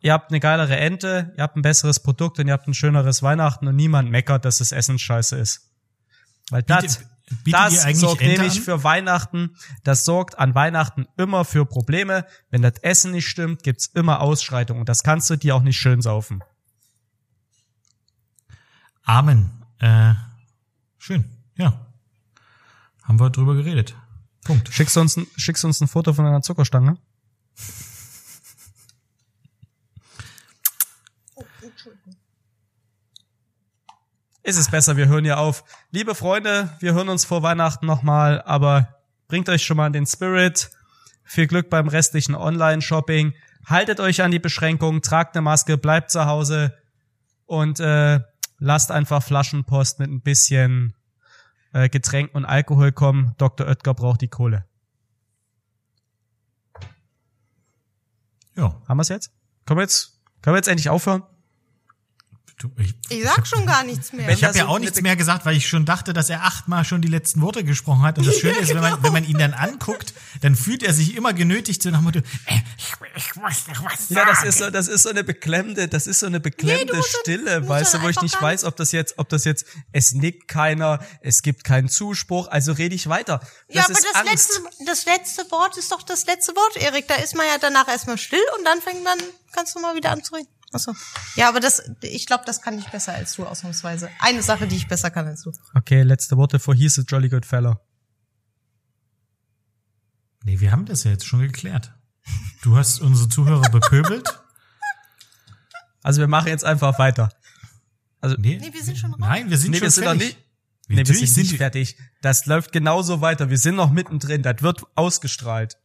ihr 0.00 0.12
habt 0.12 0.30
eine 0.30 0.40
geilere 0.40 0.76
Ente, 0.76 1.32
ihr 1.36 1.42
habt 1.42 1.56
ein 1.56 1.62
besseres 1.62 2.00
Produkt 2.00 2.38
und 2.38 2.46
ihr 2.46 2.52
habt 2.52 2.68
ein 2.68 2.74
schöneres 2.74 3.22
Weihnachten 3.22 3.66
und 3.66 3.76
niemand 3.76 4.10
meckert, 4.10 4.44
dass 4.44 4.58
das 4.58 4.72
Essen 4.72 4.98
scheiße 4.98 5.36
ist. 5.36 5.70
Weil 6.50 6.62
das, 6.62 7.00
das 7.44 7.82
sorgt 7.98 8.22
Ente 8.22 8.40
nämlich 8.42 8.58
an? 8.58 8.62
für 8.62 8.84
Weihnachten, 8.84 9.56
das 9.84 10.04
sorgt 10.04 10.38
an 10.38 10.54
Weihnachten 10.54 11.06
immer 11.16 11.44
für 11.44 11.66
Probleme. 11.66 12.26
Wenn 12.50 12.62
das 12.62 12.74
Essen 12.82 13.12
nicht 13.12 13.28
stimmt, 13.28 13.62
gibt's 13.62 13.86
immer 13.86 14.20
Ausschreitungen 14.20 14.80
und 14.80 14.88
das 14.88 15.02
kannst 15.02 15.28
du 15.30 15.36
dir 15.36 15.54
auch 15.54 15.62
nicht 15.62 15.78
schön 15.78 16.02
saufen. 16.02 16.42
Amen. 19.04 19.50
Äh, 19.78 20.14
schön, 20.98 21.24
ja. 21.56 21.86
Haben 23.04 23.20
wir 23.20 23.30
drüber 23.30 23.54
geredet. 23.54 23.94
Punkt. 24.48 24.72
Schickst 24.72 24.96
du 24.96 25.00
uns 25.00 25.14
ein, 25.14 25.26
schickst 25.36 25.62
uns 25.66 25.82
ein 25.82 25.88
Foto 25.88 26.14
von 26.14 26.24
einer 26.24 26.40
Zuckerstange? 26.40 26.96
ist 34.42 34.56
es 34.56 34.70
besser, 34.70 34.96
wir 34.96 35.08
hören 35.08 35.26
ja 35.26 35.36
auf. 35.36 35.64
Liebe 35.90 36.14
Freunde, 36.14 36.74
wir 36.80 36.94
hören 36.94 37.10
uns 37.10 37.26
vor 37.26 37.42
Weihnachten 37.42 37.84
nochmal, 37.84 38.40
aber 38.40 38.96
bringt 39.26 39.50
euch 39.50 39.62
schon 39.62 39.76
mal 39.76 39.92
den 39.92 40.06
Spirit. 40.06 40.70
Viel 41.24 41.46
Glück 41.46 41.68
beim 41.68 41.86
restlichen 41.86 42.34
Online-Shopping. 42.34 43.34
Haltet 43.66 44.00
euch 44.00 44.22
an 44.22 44.30
die 44.30 44.38
Beschränkungen, 44.38 45.02
tragt 45.02 45.36
eine 45.36 45.42
Maske, 45.42 45.76
bleibt 45.76 46.10
zu 46.10 46.24
Hause 46.24 46.74
und 47.44 47.80
äh, 47.80 48.20
lasst 48.58 48.90
einfach 48.92 49.22
Flaschenpost 49.22 49.98
mit 49.98 50.10
ein 50.10 50.22
bisschen 50.22 50.94
äh, 51.72 51.88
Getränken 51.88 52.36
und 52.36 52.44
Alkohol 52.44 52.92
kommen. 52.92 53.34
Dr. 53.38 53.66
Oetker 53.66 53.94
braucht 53.94 54.20
die 54.20 54.28
Kohle. 54.28 54.64
Ja. 58.56 58.80
Haben 58.88 58.96
wir's 58.96 59.08
jetzt? 59.08 59.32
Können 59.66 59.78
wir 59.78 59.82
jetzt, 59.82 60.20
können 60.42 60.54
wir 60.54 60.58
jetzt 60.58 60.68
endlich 60.68 60.90
aufhören? 60.90 61.22
Du, 62.58 62.72
ich, 62.76 62.92
ich 63.08 63.22
sag 63.22 63.46
schon 63.46 63.66
gar 63.66 63.84
nichts 63.84 64.12
mehr. 64.12 64.28
Ich 64.30 64.42
habe 64.42 64.58
ja 64.58 64.66
auch 64.66 64.80
nichts 64.80 65.00
mehr 65.00 65.14
gesagt, 65.14 65.46
weil 65.46 65.56
ich 65.56 65.68
schon 65.68 65.86
dachte, 65.86 66.12
dass 66.12 66.28
er 66.28 66.42
achtmal 66.42 66.84
schon 66.84 67.00
die 67.00 67.06
letzten 67.06 67.40
Worte 67.40 67.62
gesprochen 67.62 68.02
hat. 68.02 68.18
Und 68.18 68.26
das 68.26 68.36
Schöne 68.40 68.58
ist, 68.58 68.74
wenn 68.74 68.80
man, 68.80 69.00
wenn 69.00 69.12
man 69.12 69.24
ihn 69.24 69.38
dann 69.38 69.54
anguckt, 69.54 70.12
dann 70.40 70.56
fühlt 70.56 70.82
er 70.82 70.92
sich 70.92 71.16
immer 71.16 71.32
genötigt 71.32 71.80
zu 71.80 71.92
Motto, 71.92 72.18
äh, 72.18 72.22
ich, 72.76 72.94
ich 73.14 73.36
muss 73.36 73.68
noch 73.68 73.84
was 73.84 74.08
sagen. 74.08 74.14
Ja, 74.14 74.24
das 74.24 74.42
ist 74.42 74.58
so, 74.58 74.70
das 74.70 74.88
ist 74.88 75.04
so 75.04 75.10
eine 75.10 75.22
beklemmende, 75.22 75.86
das 75.86 76.08
ist 76.08 76.18
so 76.18 76.26
eine 76.26 76.40
beklemmende 76.40 76.96
nee, 76.96 77.02
Stille, 77.20 77.44
dann, 77.44 77.68
weißt 77.68 77.94
du, 77.94 78.02
wo 78.02 78.08
ich 78.08 78.20
nicht 78.22 78.42
weiß, 78.42 78.64
ob 78.64 78.74
das 78.74 78.90
jetzt, 78.90 79.14
ob 79.18 79.28
das 79.28 79.44
jetzt, 79.44 79.64
es 79.92 80.12
nickt 80.12 80.48
keiner, 80.48 80.98
es 81.20 81.42
gibt 81.42 81.62
keinen 81.62 81.88
Zuspruch, 81.88 82.48
also 82.48 82.72
rede 82.72 82.96
ich 82.96 83.08
weiter. 83.08 83.38
Das 83.38 83.76
ja, 83.76 83.84
aber 83.84 83.94
das 83.94 84.14
Angst. 84.14 84.32
letzte, 84.32 84.84
das 84.84 85.06
letzte 85.06 85.50
Wort 85.52 85.76
ist 85.76 85.92
doch 85.92 86.02
das 86.02 86.26
letzte 86.26 86.56
Wort, 86.56 86.76
Erik. 86.76 87.06
Da 87.06 87.14
ist 87.14 87.36
man 87.36 87.46
ja 87.46 87.58
danach 87.60 87.86
erstmal 87.86 88.18
still 88.18 88.42
und 88.58 88.64
dann 88.64 88.80
fängt 88.80 89.04
man, 89.04 89.16
kannst 89.52 89.76
du 89.76 89.80
mal 89.80 89.94
wieder 89.94 90.10
an 90.10 90.24
zu 90.24 90.34
reden. 90.34 90.48
Achso. 90.72 90.92
Ja, 91.36 91.48
aber 91.48 91.60
das, 91.60 91.90
ich 92.02 92.26
glaube, 92.26 92.44
das 92.46 92.60
kann 92.60 92.78
ich 92.78 92.86
besser 92.88 93.14
als 93.14 93.34
du, 93.34 93.46
ausnahmsweise. 93.46 94.10
Eine 94.20 94.42
Sache, 94.42 94.66
die 94.66 94.76
ich 94.76 94.86
besser 94.86 95.10
kann 95.10 95.26
als 95.26 95.42
du. 95.42 95.52
Okay, 95.74 96.02
letzte 96.02 96.36
Worte 96.36 96.58
vor 96.58 96.74
He's 96.74 96.98
a 96.98 97.02
Jolly 97.02 97.28
Good 97.28 97.46
Fellow. 97.46 97.80
Nee, 100.44 100.60
wir 100.60 100.72
haben 100.72 100.86
das 100.86 101.04
ja 101.04 101.10
jetzt 101.10 101.26
schon 101.26 101.40
geklärt. 101.40 101.92
Du 102.62 102.76
hast 102.76 103.00
unsere 103.00 103.28
Zuhörer 103.28 103.70
bepöbelt. 103.70 104.40
Also 106.02 106.20
wir 106.20 106.28
machen 106.28 106.48
jetzt 106.48 106.64
einfach 106.64 106.98
weiter. 106.98 107.30
Also, 108.20 108.36
nee, 108.38 108.58
nee 108.60 108.72
wir 108.72 108.82
sind 108.82 108.98
schon 108.98 109.12
raus. 109.12 109.20
Nein, 109.20 109.50
wir 109.50 109.58
sind 109.58 109.70
nee, 109.70 109.78
schon 109.78 109.86
wir 109.86 109.90
sind 109.90 110.04
fertig. 110.04 110.20
Noch 110.20 110.26
nicht, 110.26 110.38
nee, 110.88 110.96
wir 110.96 111.26
sind 111.26 111.36
nicht 111.36 111.56
fertig. 111.56 111.98
Das 112.22 112.46
läuft 112.46 112.72
genauso 112.72 113.20
weiter. 113.20 113.50
Wir 113.50 113.58
sind 113.58 113.76
noch 113.76 113.90
mittendrin. 113.90 114.42
Das 114.42 114.62
wird 114.62 114.82
ausgestrahlt. 114.94 115.78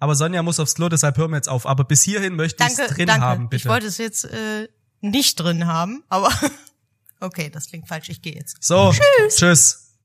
Aber 0.00 0.14
Sonja 0.14 0.42
muss 0.42 0.58
aufs 0.58 0.74
Klo, 0.74 0.88
deshalb 0.88 1.16
hören 1.18 1.30
wir 1.30 1.36
jetzt 1.36 1.48
auf. 1.48 1.66
Aber 1.66 1.84
bis 1.84 2.02
hierhin 2.02 2.34
möchte 2.34 2.64
ich 2.64 2.70
es 2.70 2.94
drin 2.94 3.06
danke. 3.06 3.24
haben, 3.24 3.48
bitte. 3.48 3.62
Ich 3.62 3.66
wollte 3.66 3.86
es 3.86 3.98
jetzt 3.98 4.24
äh, 4.24 4.68
nicht 5.00 5.36
drin 5.36 5.66
haben, 5.66 6.02
aber 6.08 6.32
okay, 7.20 7.50
das 7.50 7.66
klingt 7.68 7.86
falsch. 7.86 8.08
Ich 8.08 8.22
gehe 8.22 8.34
jetzt. 8.34 8.56
So, 8.64 8.92
tschüss. 8.92 9.36
Tschüss. 9.36 9.89